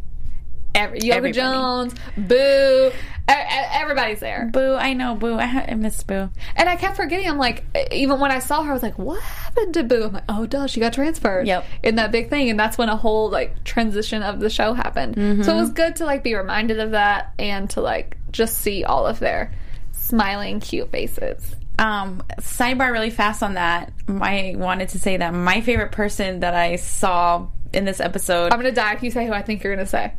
every, 0.76 1.00
Yoga 1.00 1.18
Everybody. 1.18 1.40
Jones, 1.40 1.96
Boo, 2.18 2.92
everybody's 3.28 4.20
there. 4.20 4.50
Boo! 4.52 4.74
I 4.74 4.94
know 4.94 5.16
Boo. 5.16 5.36
I, 5.36 5.74
miss 5.76 6.04
Boo. 6.04 6.30
And 6.56 6.68
I 6.68 6.76
kept 6.76 6.98
forgetting. 6.98 7.30
I'm 7.30 7.38
like, 7.38 7.64
even 7.92 8.20
when 8.20 8.32
I 8.32 8.40
saw 8.40 8.64
her, 8.64 8.72
I 8.72 8.74
was 8.74 8.84
like, 8.84 8.98
what 8.98 9.22
happened 9.22 9.76
to 9.76 9.84
Boo? 9.84 10.06
I'm 10.06 10.14
like, 10.14 10.24
oh, 10.30 10.46
duh, 10.46 10.68
she 10.68 10.80
got 10.80 10.94
transferred. 10.94 11.48
Yep. 11.48 11.66
In 11.84 11.96
that 11.96 12.12
big 12.12 12.30
thing, 12.30 12.50
and 12.50 12.60
that's 12.60 12.78
when 12.78 12.90
a 12.90 12.98
whole 12.98 13.30
like 13.30 13.64
transition 13.64 14.24
of 14.24 14.40
the 14.40 14.50
show 14.50 14.74
happened. 14.74 15.16
So 15.16 15.22
it 15.22 15.26
mm-hmm. 15.26 15.58
was 15.58 15.70
good 15.70 15.96
to 15.98 16.06
like 16.06 16.24
be 16.24 16.36
reminded 16.36 16.80
of 16.80 16.92
that 16.92 17.34
and 17.40 17.70
to 17.72 17.82
like 17.82 18.18
just 18.34 18.58
see 18.58 18.84
all 18.84 19.06
of 19.06 19.20
their 19.20 19.54
smiling, 19.92 20.60
cute 20.60 20.92
faces. 20.92 21.56
Um, 21.80 22.22
sidebar 22.40 22.92
really 22.92 23.10
fast 23.10 23.42
on 23.42 23.54
that. 23.54 23.94
I 24.08 24.56
wanted 24.58 24.90
to 24.90 25.00
say 25.00 25.18
that 25.18 25.34
my 25.34 25.62
favorite 25.62 25.92
person 25.92 26.42
that 26.42 26.54
I 26.54 26.76
saw 26.76 27.48
in 27.72 27.86
this 27.86 28.00
episode 28.00 28.54
I'm 28.54 28.60
gonna 28.60 28.72
die 28.72 28.94
if 28.94 29.02
you 29.02 29.10
say 29.10 29.26
who 29.26 29.34
I 29.34 29.42
think 29.42 29.64
you're 29.64 29.76
gonna 29.76 29.88
say. 29.88 30.14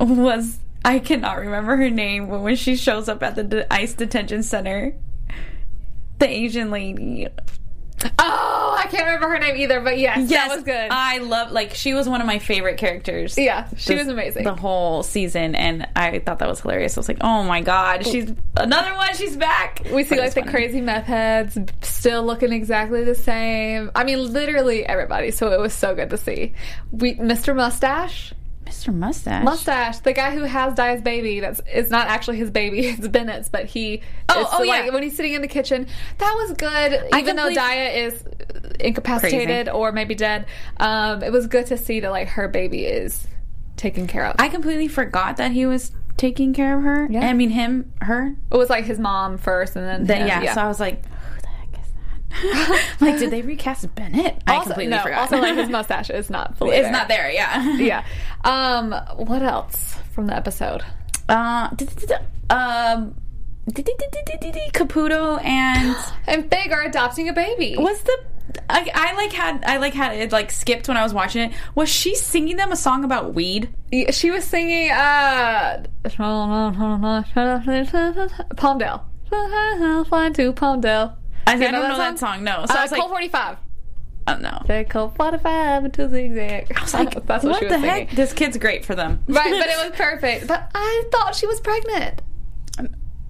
was 0.00 0.58
I 0.84 0.98
cannot 0.98 1.38
remember 1.38 1.76
her 1.76 1.90
name, 1.90 2.28
but 2.28 2.40
when 2.40 2.56
she 2.56 2.76
shows 2.76 3.08
up 3.08 3.22
at 3.22 3.34
the 3.34 3.44
de- 3.44 3.72
ICE 3.72 3.94
detention 3.94 4.42
center, 4.42 4.94
the 6.18 6.28
Asian 6.28 6.70
lady. 6.70 7.28
Oh, 8.18 8.76
I 8.78 8.86
can't 8.88 9.04
remember 9.06 9.28
her 9.28 9.38
name 9.38 9.56
either, 9.56 9.80
but 9.80 9.98
yes, 9.98 10.28
that 10.30 10.48
was 10.54 10.62
good. 10.64 10.88
I 10.90 11.18
love 11.18 11.50
like 11.52 11.74
she 11.74 11.94
was 11.94 12.08
one 12.08 12.20
of 12.20 12.26
my 12.26 12.38
favorite 12.38 12.76
characters. 12.78 13.36
yeah, 13.36 13.68
she 13.76 13.94
this- 13.94 14.04
was 14.06 14.08
amazing. 14.08 14.44
The 14.44 14.54
whole 14.54 15.02
season, 15.02 15.54
and 15.54 15.86
I 15.96 16.18
thought 16.20 16.38
that 16.40 16.48
was 16.48 16.60
hilarious. 16.60 16.96
I 16.96 17.00
was 17.00 17.08
like, 17.08 17.18
"Oh 17.20 17.42
my 17.42 17.60
god, 17.60 18.06
she's 18.06 18.32
another 18.56 18.94
one. 18.94 19.14
She's 19.14 19.36
back." 19.36 19.82
we 19.92 20.04
see 20.04 20.16
But 20.16 20.24
like 20.24 20.34
the 20.34 20.40
funny. 20.40 20.52
crazy 20.52 20.80
meth 20.80 21.06
heads 21.06 21.58
still 21.82 22.22
looking 22.24 22.52
exactly 22.52 23.04
the 23.04 23.14
same. 23.14 23.90
I 23.94 24.04
mean, 24.04 24.32
literally 24.32 24.84
everybody. 24.86 25.30
So 25.30 25.50
it 25.52 25.58
was 25.60 25.72
so 25.74 25.94
good 25.94 26.10
to 26.10 26.16
see. 26.16 26.54
We, 26.92 27.14
Mr. 27.16 27.54
Mustache, 27.54 28.32
Mr. 28.68 28.94
Mustache. 28.94 29.44
Mustache, 29.44 29.98
the 30.00 30.12
guy 30.12 30.34
who 30.34 30.42
has 30.42 30.74
Daya's 30.74 31.02
baby. 31.02 31.40
That's 31.40 31.60
it's 31.66 31.90
not 31.90 32.06
actually 32.08 32.36
his 32.36 32.50
baby. 32.50 32.86
It's 32.98 33.08
Bennett's, 33.08 33.48
but 33.48 33.66
he. 33.66 34.02
Oh, 34.28 34.40
it's 34.40 34.50
oh, 34.52 34.62
like 34.62 34.86
yeah. 34.86 34.90
when 34.90 35.02
he's 35.02 35.16
sitting 35.16 35.34
in 35.34 35.42
the 35.42 35.48
kitchen. 35.48 35.86
That 36.18 36.34
was 36.34 36.56
good. 36.56 37.08
I 37.12 37.18
Even 37.20 37.36
though 37.36 37.50
Daya 37.50 37.96
is 37.96 38.24
incapacitated 38.80 39.66
Crazy. 39.66 39.70
or 39.70 39.92
maybe 39.92 40.14
dead, 40.14 40.46
um, 40.78 41.22
it 41.22 41.32
was 41.32 41.46
good 41.46 41.66
to 41.66 41.76
see 41.76 42.00
that 42.00 42.10
like 42.10 42.28
her 42.28 42.48
baby 42.48 42.84
is 42.84 43.26
taken 43.76 44.06
care 44.06 44.26
of. 44.26 44.36
I 44.38 44.48
completely 44.48 44.88
forgot 44.88 45.36
that 45.38 45.52
he 45.52 45.66
was 45.66 45.92
taking 46.16 46.52
care 46.52 46.76
of 46.76 46.82
her. 46.82 47.08
Yeah. 47.10 47.26
I 47.26 47.32
mean, 47.32 47.50
him, 47.50 47.92
her. 48.02 48.34
it 48.50 48.56
was 48.56 48.68
like 48.68 48.84
his 48.84 48.98
mom 48.98 49.38
first, 49.38 49.76
and 49.76 49.86
then 49.86 50.04
Then, 50.04 50.20
him, 50.22 50.42
yeah, 50.42 50.54
So 50.54 50.60
I 50.60 50.68
was 50.68 50.80
like, 50.80 51.06
"Who 51.06 51.40
the 51.40 51.48
heck 51.48 51.72
is 51.72 51.92
that?" 51.92 52.27
like, 53.00 53.18
did 53.18 53.30
they 53.30 53.42
recast 53.42 53.94
Bennett? 53.94 54.42
I 54.46 54.56
also, 54.56 54.70
completely 54.70 54.96
no, 54.96 55.02
forgot. 55.02 55.18
Also, 55.20 55.38
like 55.38 55.56
his 55.56 55.68
mustache 55.70 56.10
is 56.10 56.30
not 56.30 56.56
fully. 56.58 56.76
it's 56.76 56.84
there. 56.84 56.92
not 56.92 57.08
there. 57.08 57.30
Yeah. 57.30 57.76
Yeah. 57.78 58.04
Um. 58.44 58.92
What 59.16 59.42
else 59.42 59.94
from 60.12 60.26
the 60.26 60.36
episode? 60.36 60.84
Uh, 61.28 61.68
um, 62.50 63.14
Caputo 64.72 65.42
and 65.44 65.96
And 66.26 66.50
Fig 66.50 66.72
are 66.72 66.82
adopting 66.82 67.28
a 67.28 67.32
baby. 67.32 67.76
was 67.78 68.00
the 68.02 68.18
I, 68.70 68.90
I 68.94 69.14
like 69.14 69.32
had 69.32 69.62
I 69.64 69.76
like 69.76 69.94
had 69.94 70.16
it 70.16 70.32
like 70.32 70.50
skipped 70.50 70.88
when 70.88 70.96
I 70.96 71.02
was 71.02 71.12
watching 71.14 71.50
it. 71.50 71.52
Was 71.74 71.88
she 71.88 72.14
singing 72.14 72.56
them 72.56 72.72
a 72.72 72.76
song 72.76 73.04
about 73.04 73.34
weed? 73.34 73.74
She 74.10 74.30
was 74.30 74.44
singing 74.44 74.90
uh 74.90 75.84
Palmdale. 78.56 79.04
Flying 80.08 80.32
to 80.34 80.52
Palmdale. 80.54 81.16
I, 81.48 81.52
I 81.54 81.70
don't 81.70 81.88
know 81.88 81.96
that 81.98 82.18
song. 82.18 82.44
No, 82.44 82.64
so 82.66 82.74
uh, 82.74 82.78
I 82.78 82.82
was 82.82 82.90
like, 82.92 83.00
Colt 83.00 83.10
45. 83.10 83.56
oh 84.28 84.36
no. 84.38 84.62
They 84.66 84.84
Colt 84.84 85.16
45 85.16 85.84
into 85.86 86.08
zigzag. 86.08 86.72
I 86.76 86.80
was 86.82 86.94
Like, 86.94 87.10
That's 87.26 87.44
what, 87.44 87.50
what 87.52 87.58
she 87.58 87.64
was 87.66 87.72
the 87.74 87.80
singing. 87.80 88.06
heck? 88.08 88.10
This 88.10 88.32
kid's 88.32 88.56
great 88.58 88.84
for 88.84 88.94
them. 88.94 89.22
Right, 89.26 89.50
but 89.50 89.68
it 89.68 89.78
was 89.90 89.96
perfect. 89.98 90.46
But 90.46 90.70
I 90.74 91.04
thought 91.12 91.34
she 91.34 91.46
was 91.46 91.60
pregnant. 91.60 92.22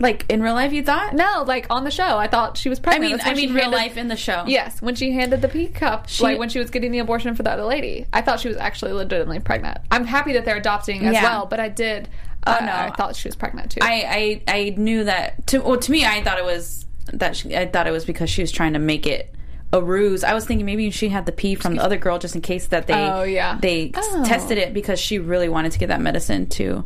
like 0.00 0.24
in 0.28 0.40
real 0.42 0.54
life. 0.54 0.72
You 0.72 0.82
thought? 0.84 1.14
No, 1.14 1.44
like 1.46 1.66
on 1.70 1.82
the 1.84 1.90
show, 1.90 2.18
I 2.18 2.28
thought 2.28 2.56
she 2.56 2.68
was 2.68 2.78
pregnant. 2.78 3.14
I 3.26 3.34
mean, 3.34 3.36
I 3.38 3.46
mean, 3.46 3.54
real 3.54 3.64
handed- 3.64 3.76
life 3.76 3.96
in 3.96 4.08
the 4.08 4.16
show. 4.16 4.44
Yes, 4.46 4.80
when 4.80 4.94
she 4.94 5.10
handed 5.12 5.42
the 5.42 5.48
pee 5.48 5.66
cup, 5.68 6.06
like 6.20 6.38
when 6.38 6.48
she 6.48 6.58
was 6.60 6.70
getting 6.70 6.92
the 6.92 7.00
abortion 7.00 7.34
for 7.34 7.42
the 7.42 7.50
other 7.50 7.64
lady, 7.64 8.06
I 8.12 8.20
thought 8.22 8.38
she 8.40 8.48
was 8.48 8.56
actually 8.58 8.92
legitimately 8.92 9.40
pregnant. 9.40 9.78
I'm 9.90 10.04
happy 10.04 10.34
that 10.34 10.44
they're 10.44 10.56
adopting 10.56 11.04
as 11.06 11.14
Yeah. 11.14 11.22
well, 11.24 11.46
but 11.46 11.58
I 11.60 11.68
did. 11.68 12.08
Oh 12.46 12.56
no. 12.60 12.72
I 12.72 12.92
thought 12.96 13.16
she 13.16 13.26
was 13.28 13.34
pregnant 13.34 13.72
too. 13.72 13.80
I, 13.82 14.40
I 14.46 14.56
I 14.56 14.74
knew 14.76 15.04
that. 15.04 15.46
To 15.48 15.58
well, 15.58 15.78
to 15.78 15.90
me, 15.92 16.04
I 16.04 16.22
thought 16.22 16.38
it 16.38 16.44
was 16.44 16.86
that. 17.14 17.36
She, 17.36 17.56
I 17.56 17.66
thought 17.66 17.86
it 17.86 17.90
was 17.92 18.04
because 18.04 18.30
she 18.30 18.42
was 18.42 18.50
trying 18.52 18.72
to 18.74 18.78
make 18.78 19.06
it 19.06 19.34
a 19.72 19.82
ruse. 19.82 20.24
I 20.24 20.32
was 20.34 20.46
thinking 20.46 20.64
maybe 20.66 20.90
she 20.90 21.08
had 21.10 21.26
the 21.26 21.32
pee 21.32 21.54
from 21.54 21.76
the 21.76 21.82
other 21.82 21.96
girl 21.98 22.18
just 22.18 22.34
in 22.34 22.40
case 22.40 22.66
that 22.68 22.86
they. 22.86 22.94
Oh, 22.94 23.22
yeah. 23.24 23.58
They 23.60 23.92
Oh. 23.94 24.24
tested 24.26 24.58
it 24.58 24.72
because 24.72 24.98
she 24.98 25.18
really 25.18 25.48
wanted 25.48 25.72
to 25.72 25.78
get 25.78 25.88
that 25.88 26.00
medicine 26.00 26.46
to 26.50 26.84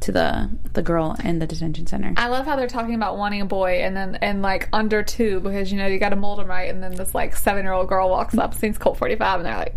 to 0.00 0.12
the 0.12 0.50
the 0.74 0.82
girl 0.82 1.16
in 1.24 1.38
the 1.38 1.46
detention 1.46 1.86
center. 1.86 2.12
I 2.16 2.26
love 2.28 2.44
how 2.44 2.56
they're 2.56 2.66
talking 2.66 2.94
about 2.94 3.16
wanting 3.16 3.40
a 3.40 3.46
boy 3.46 3.82
and 3.84 3.96
then 3.96 4.16
and 4.16 4.42
like 4.42 4.68
under 4.72 5.02
two 5.02 5.40
because 5.40 5.70
you 5.72 5.78
know 5.78 5.86
you 5.86 5.98
got 5.98 6.08
to 6.10 6.16
mold 6.16 6.40
them 6.40 6.48
right, 6.48 6.68
and 6.68 6.82
then 6.82 6.94
this 6.94 7.14
like 7.14 7.34
seven 7.36 7.62
year 7.64 7.72
old 7.72 7.88
girl 7.88 8.10
walks 8.10 8.36
up, 8.36 8.52
sees 8.54 8.76
Colt 8.76 8.98
45, 8.98 9.40
and 9.40 9.46
they're 9.46 9.56
like, 9.56 9.74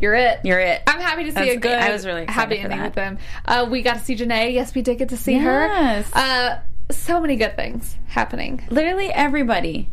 "You're 0.00 0.14
it." 0.14 0.40
You're 0.44 0.60
it. 0.60 0.82
I'm 0.86 1.00
happy 1.00 1.24
to 1.24 1.30
see 1.30 1.34
That's- 1.34 1.56
a 1.56 1.60
good, 1.60 1.72
I 1.74 1.90
was 1.92 2.06
really 2.06 2.24
happy 2.26 2.58
ending 2.58 2.80
with 2.80 2.94
them. 2.94 3.18
Uh, 3.44 3.66
we 3.70 3.82
got 3.82 3.98
to 3.98 4.04
see 4.04 4.16
Janae. 4.16 4.54
Yes, 4.54 4.74
we 4.74 4.80
did 4.82 4.96
get 4.98 5.10
to 5.10 5.16
see 5.16 5.32
Yes. 5.34 6.08
her. 6.12 6.18
Uh, 6.18 6.58
so 6.90 7.20
many 7.20 7.36
good 7.36 7.56
things 7.56 7.96
happening. 8.06 8.62
Literally 8.70 9.10
everybody. 9.12 9.88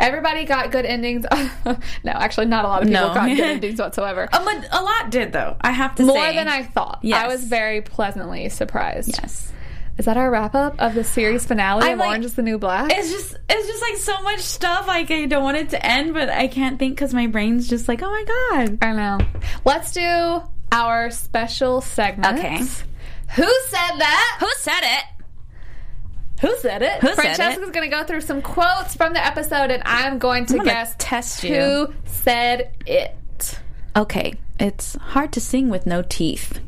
Everybody 0.00 0.44
got 0.44 0.70
good 0.70 0.86
endings. 0.86 1.26
no, 1.66 1.76
actually, 2.12 2.46
not 2.46 2.64
a 2.64 2.68
lot 2.68 2.82
of 2.82 2.88
people 2.88 3.08
No. 3.08 3.14
got 3.14 3.28
good 3.28 3.40
endings 3.56 3.80
whatsoever. 3.80 4.28
A, 4.32 4.42
lot- 4.42 4.64
a 4.70 4.82
lot 4.82 5.10
did 5.10 5.32
though. 5.32 5.56
I 5.60 5.72
have 5.72 5.96
to 5.96 6.02
say. 6.04 6.06
More 6.06 6.16
say 6.24 6.36
than 6.36 6.46
I 6.48 6.62
thought. 6.62 7.00
Yes. 7.02 7.24
I 7.24 7.26
was 7.26 7.42
very 7.44 7.82
pleasantly 7.82 8.48
surprised. 8.48 9.08
Yes. 9.20 9.52
Is 9.96 10.04
that 10.04 10.16
our 10.16 10.30
wrap 10.30 10.54
up 10.54 10.76
of 10.78 10.94
the 10.94 11.02
series 11.02 11.44
finale 11.44 11.82
I'm 11.82 11.94
of 11.94 11.98
like- 11.98 12.08
Orange 12.10 12.24
is 12.26 12.34
the 12.34 12.42
New 12.42 12.58
Black? 12.58 12.92
It's 12.94 13.10
just 13.10 13.36
it's 13.50 13.66
just 13.66 13.82
like 13.82 13.96
so 13.96 14.22
much 14.22 14.38
stuff. 14.38 14.86
Like 14.86 15.10
I 15.10 15.26
don't 15.26 15.42
want 15.42 15.56
it 15.56 15.70
to 15.70 15.84
end, 15.84 16.14
but 16.14 16.28
I 16.28 16.46
can't 16.46 16.78
think 16.78 16.94
because 16.94 17.12
my 17.12 17.26
brain's 17.26 17.68
just 17.68 17.88
like, 17.88 18.00
oh 18.00 18.08
my 18.08 18.24
god. 18.64 18.78
I 18.80 18.92
know. 18.92 19.18
Let's 19.64 19.92
do 19.92 20.42
our 20.70 21.10
special 21.10 21.80
segment. 21.80 22.38
Okay. 22.38 22.58
Who 22.58 23.52
said 23.66 23.98
that? 23.98 24.36
Who 24.38 24.48
said 24.58 24.80
it? 24.82 25.04
Who 26.40 26.56
said 26.58 26.82
it? 26.82 27.00
Who 27.00 27.08
said 27.08 27.16
Francesca's 27.16 27.70
going 27.70 27.90
to 27.90 27.96
go 27.96 28.04
through 28.04 28.20
some 28.20 28.42
quotes 28.42 28.94
from 28.94 29.12
the 29.12 29.24
episode, 29.24 29.70
and 29.70 29.82
I'm 29.84 30.18
going 30.18 30.46
to 30.46 30.58
I'm 30.58 30.64
guess 30.64 30.94
test 30.98 31.42
you. 31.44 31.54
who 31.54 31.94
said 32.04 32.70
it. 32.86 33.14
Okay, 33.96 34.34
it's 34.60 34.94
hard 34.96 35.32
to 35.32 35.40
sing 35.40 35.68
with 35.68 35.86
no 35.86 36.02
teeth. 36.02 36.60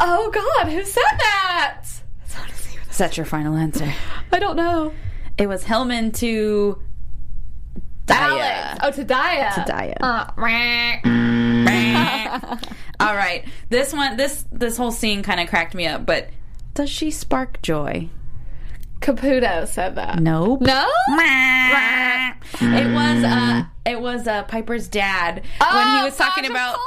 Oh 0.00 0.30
God, 0.32 0.70
who 0.70 0.84
said 0.84 1.02
that? 1.18 1.82
It's 2.24 2.34
hard 2.34 2.50
to 2.50 2.56
see 2.56 2.78
with- 2.78 2.98
that 2.98 3.16
your 3.16 3.26
final 3.26 3.56
answer? 3.56 3.92
I 4.32 4.38
don't 4.38 4.56
know. 4.56 4.92
It 5.38 5.48
was 5.48 5.64
Hellman 5.64 6.14
to 6.18 6.80
Alex. 8.08 8.80
Oh, 8.82 8.90
to 8.92 9.04
Daya. 9.04 9.54
To 9.54 9.60
Daya. 9.72 9.96
Uh. 10.00 10.30
All 13.00 13.14
right, 13.14 13.44
this 13.68 13.92
one, 13.92 14.16
this 14.16 14.44
this 14.52 14.76
whole 14.76 14.90
scene 14.92 15.22
kind 15.22 15.40
of 15.40 15.48
cracked 15.48 15.74
me 15.74 15.86
up. 15.86 16.06
But 16.06 16.30
does 16.76 16.90
she 16.90 17.10
spark 17.10 17.60
joy? 17.62 18.08
Caputo 19.00 19.66
said 19.66 19.94
that. 19.96 20.20
Nope. 20.20 20.60
No? 20.62 20.88
It 22.62 22.92
was 22.94 23.24
uh 23.24 23.64
it 23.84 24.00
was 24.00 24.26
uh 24.26 24.44
Piper's 24.44 24.88
dad 24.88 25.36
when 25.36 25.42
Oh, 25.60 25.96
he 25.98 26.04
was 26.04 26.16
talking 26.16 26.46
about 26.50 26.78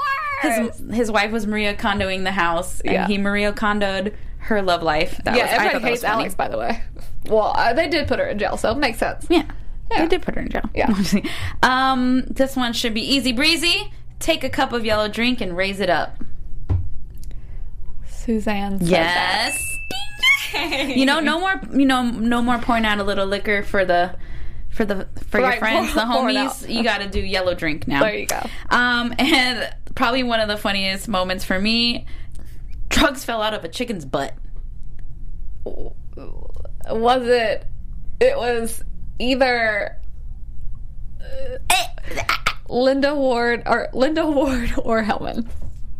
his 0.41 0.81
his 0.91 1.11
wife 1.11 1.31
was 1.31 1.45
Marie 1.45 1.65
Kondoing 1.73 2.23
the 2.23 2.31
house 2.31 2.79
and 2.81 2.93
Yeah. 2.93 3.07
he 3.07 3.17
Marie 3.17 3.43
Kondoed 3.43 4.13
her 4.39 4.61
love 4.61 4.81
life. 4.83 5.19
That 5.25 5.35
Yeah, 5.35 5.43
was, 5.45 5.53
everybody 5.53 5.91
hates. 5.91 6.03
Alex, 6.03 6.33
by 6.35 6.47
the 6.47 6.57
way. 6.57 6.81
Well, 7.27 7.53
uh, 7.55 7.73
they 7.73 7.87
did 7.89 8.07
put 8.07 8.19
her 8.19 8.25
in 8.25 8.39
jail, 8.39 8.57
so 8.57 8.71
it 8.71 8.77
makes 8.77 8.97
sense. 8.99 9.27
Yeah. 9.29 9.43
Yeah. 9.91 10.01
They 10.03 10.07
did 10.07 10.21
put 10.21 10.35
her 10.35 10.41
in 10.41 10.49
jail. 10.49 10.69
Yeah. 10.73 10.93
um, 11.63 12.21
this 12.29 12.55
one 12.55 12.73
should 12.73 12.93
be 12.93 13.01
easy 13.01 13.31
breezy. 13.33 13.91
Take 14.19 14.43
a 14.43 14.49
cup 14.49 14.71
of 14.73 14.85
yellow 14.85 15.07
drink 15.07 15.41
and 15.41 15.55
raise 15.57 15.79
it 15.79 15.89
up. 15.89 16.15
Suzanne 18.07 18.79
said 18.85 19.51
You 20.53 21.05
know, 21.05 21.19
no 21.19 21.39
more. 21.39 21.61
You 21.71 21.85
know, 21.85 22.03
no 22.03 22.41
more 22.41 22.57
pouring 22.59 22.85
out 22.85 22.99
a 22.99 23.03
little 23.03 23.25
liquor 23.25 23.63
for 23.63 23.85
the 23.85 24.15
for 24.69 24.85
the 24.85 25.07
for 25.27 25.39
your 25.39 25.53
friends, 25.53 25.91
pour- 25.91 26.01
the 26.01 26.07
homies. 26.07 26.69
You 26.73 26.83
got 26.83 26.99
to 26.99 27.09
do 27.09 27.19
yellow 27.19 27.53
drink 27.55 27.87
now. 27.87 28.01
There 28.01 28.15
you 28.15 28.25
go. 28.25 28.41
Um, 28.69 29.13
and 29.19 29.73
probably 29.95 30.23
one 30.23 30.39
of 30.39 30.47
the 30.47 30.57
funniest 30.57 31.07
moments 31.07 31.43
for 31.43 31.59
me. 31.59 32.05
Drugs 32.89 33.23
fell 33.23 33.41
out 33.41 33.53
of 33.53 33.63
a 33.63 33.67
chicken's 33.67 34.05
butt. 34.05 34.33
Was 35.65 37.27
it? 37.27 37.65
It 38.19 38.35
was 38.37 38.83
either 39.19 39.97
uh, 41.21 41.57
Linda 42.67 43.13
Ward 43.15 43.63
or 43.65 43.89
Linda 43.93 44.25
Ward 44.25 44.73
or 44.77 45.03
Hellman. 45.03 45.47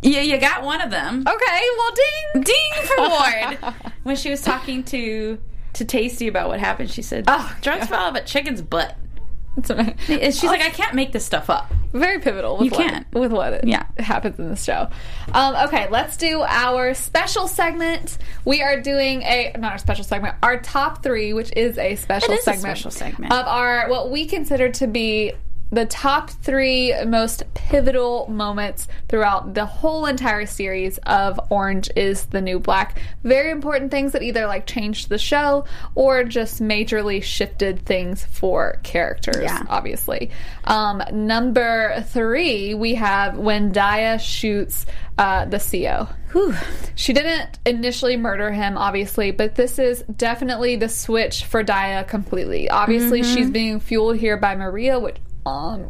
Yeah, 0.02 0.22
you 0.22 0.38
got 0.38 0.64
one 0.64 0.82
of 0.82 0.89
them. 0.91 1.22
Okay, 1.28 1.62
well, 1.78 1.91
ding. 2.34 2.43
Ding 2.43 2.84
for 2.86 3.10
Ward. 3.10 3.76
when 4.04 4.16
she 4.16 4.30
was 4.30 4.41
talking 4.41 4.84
to 4.86 5.38
to 5.74 5.86
Taystee 5.86 6.28
about 6.30 6.47
what 6.47 6.60
happened, 6.60 6.89
she 6.89 7.02
said, 7.02 7.26
Oh, 7.28 7.56
"Drugs 7.62 7.80
yeah. 7.82 7.86
fell 7.86 8.00
out 8.00 8.18
of 8.18 8.24
a 8.24 8.26
chicken's 8.26 8.62
butt." 8.62 8.95
It's 9.58 9.70
amazing. 9.70 9.95
And 10.22 10.34
she's 10.34 10.43
like, 10.50 10.62
"I 10.62 10.70
can't 10.70 10.93
make 10.95 11.12
this 11.12 11.26
stuff 11.26 11.50
up." 11.50 11.72
very 11.91 12.20
pivotal 12.20 12.56
with 12.56 12.66
You 12.66 12.72
what, 12.78 12.88
can't. 12.88 13.12
with 13.16 13.32
what 13.32 13.52
it 13.52 13.64
Yeah. 13.66 13.84
happens 13.97 14.38
in 14.38 14.47
the 14.47 14.56
show. 14.56 14.89
Um, 15.34 15.56
okay, 15.68 15.88
let's 15.89 16.18
do 16.18 16.43
our 16.47 16.93
special 16.93 17.47
segment. 17.47 18.20
We 18.45 18.62
are 18.62 18.80
doing 18.80 19.24
a 19.24 19.56
not 19.58 19.72
our 19.72 19.78
special 19.80 20.04
segment, 20.04 20.36
our 20.43 20.60
top 20.62 21.02
three, 21.02 21.34
which 21.34 21.52
is 21.58 21.80
a 21.80 21.95
special 21.95 22.32
It 22.32 22.36
is 22.36 22.39
a 22.41 22.43
segment, 22.54 22.62
special 22.78 22.91
segment. 22.91 23.34
of 23.34 23.43
our 23.47 23.89
what 23.89 24.12
we 24.12 24.28
consider 24.28 24.70
to 24.70 24.86
be 24.86 25.34
the 25.72 25.86
top 25.86 26.30
three 26.30 26.93
most 27.05 27.43
pivotal 27.53 28.28
moments 28.30 28.88
throughout 29.07 29.53
the 29.53 29.65
whole 29.65 30.05
entire 30.05 30.45
series 30.45 30.97
of 30.99 31.39
Orange 31.49 31.89
is 31.95 32.26
the 32.28 32.41
New 32.41 32.59
Black. 32.59 32.99
Very 33.24 33.51
important 33.51 33.91
things 33.91 34.13
that 34.13 34.24
either 34.24 34.47
like 34.47 34.65
changed 34.65 35.09
the 35.09 35.17
show 35.17 35.65
or 35.95 36.24
just 36.24 36.61
majorly 36.61 37.22
shifted 37.22 37.86
things 37.86 38.26
for 38.26 38.80
characters 38.84 39.43
Yeah. 39.43 39.63
obviously. 39.70 40.32
Um, 40.63 41.03
number 41.11 42.03
three, 42.07 42.74
we 42.74 42.95
have 42.95 43.38
when 43.38 43.72
Daya 43.72 44.20
shoots 44.20 44.86
uh, 45.17 45.45
the 45.45 45.57
CEO. 45.57 46.07
Whew. 46.32 46.55
She 46.95 47.11
didn't 47.13 47.59
initially 47.65 48.15
murder 48.17 48.51
him, 48.51 48.78
obviously, 48.78 49.32
but 49.32 49.55
this 49.55 49.78
is 49.80 50.03
definitely 50.03 50.76
the 50.78 50.88
switch 50.89 51.45
for 51.45 51.63
Daya 51.63 52.07
completely. 52.07 52.70
Obviously, 52.70 53.24
she's 53.24 53.49
being 53.49 53.80
fueled 53.80 54.17
here 54.17 54.38
by 54.38 54.55
Maria, 54.55 54.99
which, 54.99 55.17
um, 55.46 55.90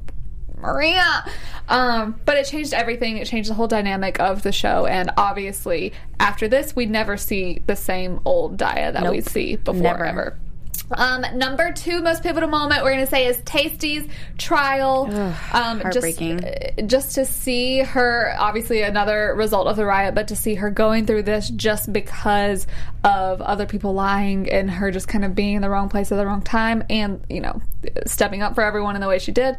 Maria. 0.57 1.23
Um, 1.69 2.19
but 2.25 2.37
it 2.37 2.45
changed 2.47 2.73
everything. 2.73 3.17
It 3.17 3.27
changed 3.27 3.49
the 3.49 3.53
whole 3.53 3.67
dynamic 3.67 4.19
of 4.19 4.43
the 4.43 4.51
show. 4.51 4.85
And 4.85 5.11
obviously, 5.17 5.93
after 6.19 6.47
this, 6.47 6.75
we'd 6.75 6.89
never 6.89 7.15
see 7.17 7.61
the 7.67 7.75
same 7.75 8.19
old 8.25 8.57
Daya 8.57 8.91
that 8.93 9.09
we 9.09 9.17
Nope. 9.17 9.29
see 9.29 9.55
before 9.55 9.81
Never. 9.81 10.05
ever. 10.05 10.39
Um, 10.91 11.23
number 11.35 11.71
two 11.71 12.01
most 12.01 12.23
pivotal 12.23 12.49
moment 12.49 12.83
we're 12.83 12.93
going 12.93 13.05
to 13.05 13.09
say 13.09 13.27
is 13.27 13.37
Taystee's 13.39 14.09
trial. 14.37 15.05
um, 15.53 15.79
heartbreaking. 15.81 16.39
Just, 16.39 16.79
uh, 16.79 16.81
just 16.83 17.15
to 17.15 17.25
see 17.25 17.79
her, 17.79 18.35
obviously 18.37 18.81
another 18.81 19.33
result 19.35 19.67
of 19.67 19.75
the 19.75 19.85
riot, 19.85 20.15
but 20.15 20.29
to 20.29 20.35
see 20.35 20.55
her 20.55 20.69
going 20.69 21.05
through 21.05 21.23
this 21.23 21.49
just 21.49 21.91
because 21.93 22.65
of 23.03 23.41
other 23.41 23.65
people 23.65 23.93
lying 23.93 24.49
and 24.49 24.69
her 24.69 24.91
just 24.91 25.07
kind 25.07 25.23
of 25.23 25.35
being 25.35 25.55
in 25.55 25.61
the 25.61 25.69
wrong 25.69 25.89
place 25.89 26.11
at 26.11 26.15
the 26.15 26.25
wrong 26.25 26.41
time 26.41 26.83
and, 26.89 27.23
you 27.29 27.41
know, 27.41 27.61
stepping 28.07 28.41
up 28.41 28.55
for 28.55 28.63
everyone 28.63 28.95
in 28.95 29.01
the 29.01 29.07
way 29.07 29.19
she 29.19 29.31
did. 29.31 29.57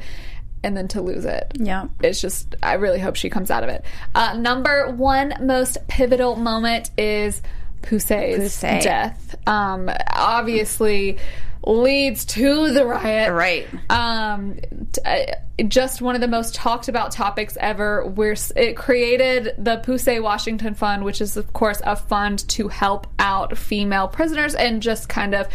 And 0.63 0.77
then 0.77 0.89
to 0.89 1.01
lose 1.01 1.25
it. 1.25 1.53
Yeah. 1.55 1.87
It's 2.03 2.21
just, 2.21 2.55
I 2.63 2.75
really 2.75 2.99
hope 2.99 3.17
she 3.17 3.31
comes 3.31 3.51
out 3.51 3.63
of 3.65 3.71
it. 3.71 3.83
Uh, 4.15 4.37
number 4.37 4.91
one 4.91 5.33
most 5.41 5.79
pivotal 5.89 6.37
moment 6.37 6.91
is 6.99 7.41
Poussey's 7.83 8.57
Poussey. 8.57 8.83
death. 8.83 9.37
Um, 9.47 9.91
obviously 10.13 11.19
leads 11.65 12.25
to 12.25 12.73
the 12.73 12.87
riot. 12.87 13.33
Right. 13.33 13.67
Um, 13.91 14.59
t- 14.93 15.03
uh, 15.05 15.65
just 15.69 16.01
one 16.01 16.15
of 16.15 16.23
the 16.23 16.29
most 16.29 16.55
talked 16.55 16.89
about 16.89 17.13
topics 17.13 17.57
ever. 17.61 18.07
Where 18.07 18.35
it 18.57 18.77
created 18.77 19.55
the 19.59 19.77
Poussey 19.79 20.23
Washington 20.23 20.75
Fund, 20.75 21.05
which 21.05 21.21
is 21.21 21.37
of 21.37 21.53
course 21.53 21.83
a 21.85 21.97
fund 21.97 22.49
to 22.51 22.69
help 22.69 23.07
out 23.19 23.59
female 23.59 24.09
prisoners 24.09 24.55
and 24.55 24.81
just 24.81 25.09
kind 25.09 25.35
of 25.35 25.49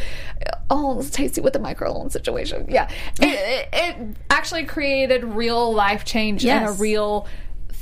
oh, 0.69 0.99
it's 0.99 1.09
Taystee 1.09 1.43
with 1.43 1.53
the 1.53 1.59
microloan 1.59 2.11
situation. 2.11 2.65
Yeah, 2.69 2.89
it, 3.19 3.25
it, 3.25 3.69
it 3.73 4.17
actually 4.29 4.65
created 4.65 5.23
real 5.23 5.73
life 5.73 6.05
change 6.05 6.45
and 6.45 6.67
a 6.67 6.71
real 6.71 7.27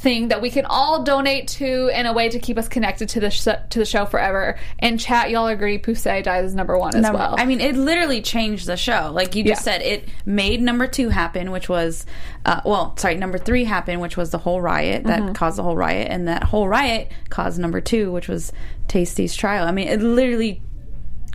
thing 0.04 0.28
that 0.28 0.42
we 0.42 0.50
can 0.52 0.66
all 0.66 1.02
donate 1.04 1.48
to 1.48 1.88
in 1.98 2.06
a 2.06 2.12
way 2.14 2.28
to 2.28 2.38
keep 2.38 2.58
us 2.58 2.68
connected 2.68 3.08
to 3.10 3.20
the 3.22 3.32
sh- 3.32 3.46
to 3.70 3.80
the 3.80 3.86
show 3.86 4.06
forever. 4.06 4.60
And 4.80 5.00
chat, 5.00 5.30
y'all 5.32 5.48
agree 5.48 5.80
Poussey 5.80 6.22
dies 6.22 6.44
as 6.46 6.54
number 6.54 6.78
one 6.78 6.94
as 6.94 7.02
Number- 7.02 7.18
well. 7.20 7.36
I 7.38 7.46
mean, 7.46 7.62
it 7.62 7.76
literally 7.78 8.22
changed 8.22 8.68
the 8.68 8.76
show. 8.78 9.12
Like 9.14 9.34
you 9.34 9.44
just 9.46 9.66
Yeah. 9.66 9.74
said, 9.74 9.82
it 9.82 10.10
made 10.26 10.62
number 10.62 10.88
two 10.88 11.08
happen, 11.10 11.52
which 11.52 11.70
was, 11.70 12.06
uh, 12.46 12.60
well, 12.66 12.94
sorry, 12.98 13.16
number 13.16 13.38
three 13.38 13.64
happen, 13.64 14.02
which 14.02 14.18
was 14.18 14.30
the 14.32 14.38
whole 14.40 14.60
riot 14.62 15.06
that 15.06 15.22
Mm-hmm. 15.22 15.34
caused 15.34 15.58
the 15.58 15.64
whole 15.64 15.78
riot, 15.78 16.10
and 16.12 16.28
that 16.28 16.44
whole 16.44 16.68
riot 16.68 17.10
caused 17.30 17.58
number 17.58 17.80
two, 17.80 18.12
which 18.12 18.28
was 18.28 18.52
Taystee's 18.90 19.36
trial. 19.36 19.66
I 19.66 19.72
mean, 19.72 19.88
it 19.88 20.02
literally 20.02 20.62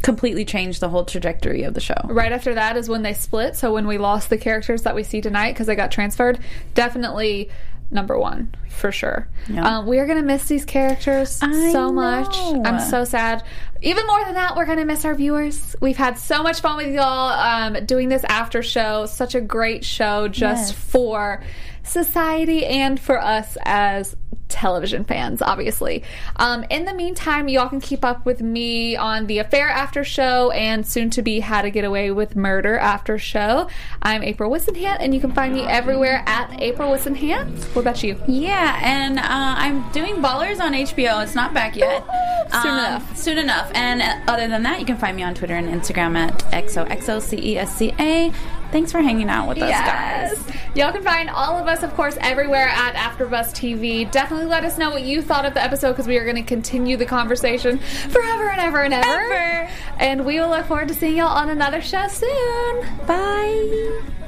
completely 0.03 0.45
changed 0.45 0.79
the 0.81 0.89
whole 0.89 1.05
trajectory 1.05 1.65
of 1.65 1.75
the 1.75 1.81
show. 1.81 1.95
right 2.05 2.31
after 2.31 2.55
that 2.55 2.77
is 2.77 2.89
when 2.89 3.03
they 3.03 3.13
split. 3.15 3.57
So 3.57 3.73
when 3.75 3.87
we 3.89 3.99
lost 3.99 4.31
the 4.31 4.39
characters 4.39 4.83
that 4.83 4.95
we 4.95 5.03
see 5.03 5.21
tonight 5.21 5.55
because 5.55 5.67
they 5.67 5.75
got 5.75 5.91
transferred, 5.91 6.39
definitely 6.75 7.51
number 7.91 8.19
one 8.19 8.55
for 8.69 8.93
sure. 8.93 9.29
Yeah. 9.49 9.79
Um, 9.79 9.87
we 9.87 9.99
are 9.99 10.07
gonna 10.07 10.23
miss 10.23 10.47
these 10.47 10.65
characters 10.65 11.39
I 11.43 11.73
so 11.73 11.91
much. 11.93 12.37
know. 12.37 12.63
I'm 12.65 12.81
so 12.81 13.05
sad. 13.05 13.43
Even 13.83 14.07
more 14.07 14.25
than 14.25 14.35
that, 14.35 14.57
we're 14.57 14.67
gonna 14.67 14.85
miss 14.85 15.05
our 15.05 15.15
viewers. 15.15 15.75
We've 15.81 15.97
had 15.97 16.19
so 16.19 16.43
much 16.43 16.61
fun 16.61 16.77
with 16.77 16.95
y'all 16.95 17.31
um, 17.33 17.85
doing 17.87 18.09
this 18.09 18.25
after 18.25 18.63
show. 18.63 19.07
Such 19.07 19.35
a 19.35 19.41
great 19.41 19.85
show 19.85 20.29
just 20.29 20.73
Yes. 20.73 20.73
for 20.73 21.43
society 21.83 22.67
and 22.67 23.01
for 23.01 23.21
us 23.21 23.57
as 23.65 24.15
television 24.49 25.05
fans, 25.05 25.43
obviously. 25.43 26.03
Um, 26.37 26.65
in 26.71 26.85
the 26.85 26.95
meantime, 26.95 27.49
y'all 27.49 27.69
can 27.69 27.81
keep 27.81 28.05
up 28.05 28.25
with 28.25 28.41
me 28.41 28.97
on 28.97 29.27
the 29.27 29.39
Affair 29.39 29.69
After 29.69 30.05
Show 30.05 30.51
and 30.53 30.87
soon 30.87 31.11
to 31.11 31.23
be 31.23 31.41
How 31.41 31.63
to 31.63 31.71
Get 31.71 31.85
Away 31.85 32.11
with 32.11 32.35
Murder 32.37 32.79
After 32.79 33.19
Show. 33.19 33.69
I'm 34.03 34.23
April 34.23 34.51
Wissenhant, 34.51 34.97
and 35.01 35.15
you 35.15 35.21
can 35.21 35.33
find 35.33 35.53
me 35.55 35.63
everywhere 35.63 36.23
at 36.27 36.61
April 36.61 36.91
Wissenhant. 36.91 37.63
What 37.75 37.83
about 37.83 38.03
you? 38.03 38.21
Yeah, 38.27 38.81
and 38.83 39.19
uh, 39.19 39.23
I'm 39.29 39.91
doing 39.93 40.17
Ballers 40.17 40.61
on 40.61 40.73
HBO. 40.73 41.23
It's 41.23 41.35
not 41.35 41.53
back 41.55 41.77
yet. 41.77 42.05
Soon 42.63 42.73
Um, 42.73 42.79
enough. 42.79 43.17
Soon 43.17 43.39
enough. 43.39 43.71
And 43.75 44.01
uh, 44.03 44.17
other 44.33 44.49
than 44.49 44.63
that, 44.63 44.81
you 44.81 44.87
can 44.87 44.97
find 44.97 45.17
me 45.17 45.23
on 45.23 45.35
Twitter 45.35 45.55
and 45.55 45.69
Instagram 45.69 46.17
at 46.17 46.39
XOXOCESCA. 46.53 48.35
Thanks 48.71 48.93
for 48.93 49.01
hanging 49.01 49.29
out 49.29 49.49
with 49.49 49.59
us, 49.59 49.71
guys. 49.71 50.45
Y'all 50.75 50.93
can 50.93 51.03
find 51.03 51.31
all 51.31 51.57
of 51.57 51.67
us, 51.67 51.83
of 51.83 51.95
course, 51.95 52.19
everywhere 52.21 52.69
at 52.69 52.95
AfterBuzz 52.95 53.53
TV. 53.53 54.11
Definitely 54.11 54.47
let 54.47 54.65
us 54.65 54.77
know 54.79 54.91
what 54.91 55.03
you 55.03 55.23
thought 55.23 55.45
of 55.45 55.55
the 55.55 55.63
episode 55.63 55.93
because 55.93 56.07
we 56.07 56.19
are 56.19 56.25
going 56.25 56.37
to 56.37 56.43
continue 56.43 56.97
the 56.97 57.07
conversation 57.07 57.79
forever 57.79 58.51
and 58.51 58.61
ever 58.61 58.83
and 58.83 58.95
ever. 58.95 59.09
Ever. 59.09 59.71
And 59.99 60.27
we 60.27 60.39
will 60.39 60.51
look 60.51 60.67
forward 60.67 60.89
to 60.89 60.95
seeing 60.95 61.17
y'all 61.17 61.29
on 61.29 61.49
another 61.49 61.81
show 61.81 62.07
soon. 62.09 62.87
Bye. 63.07 64.28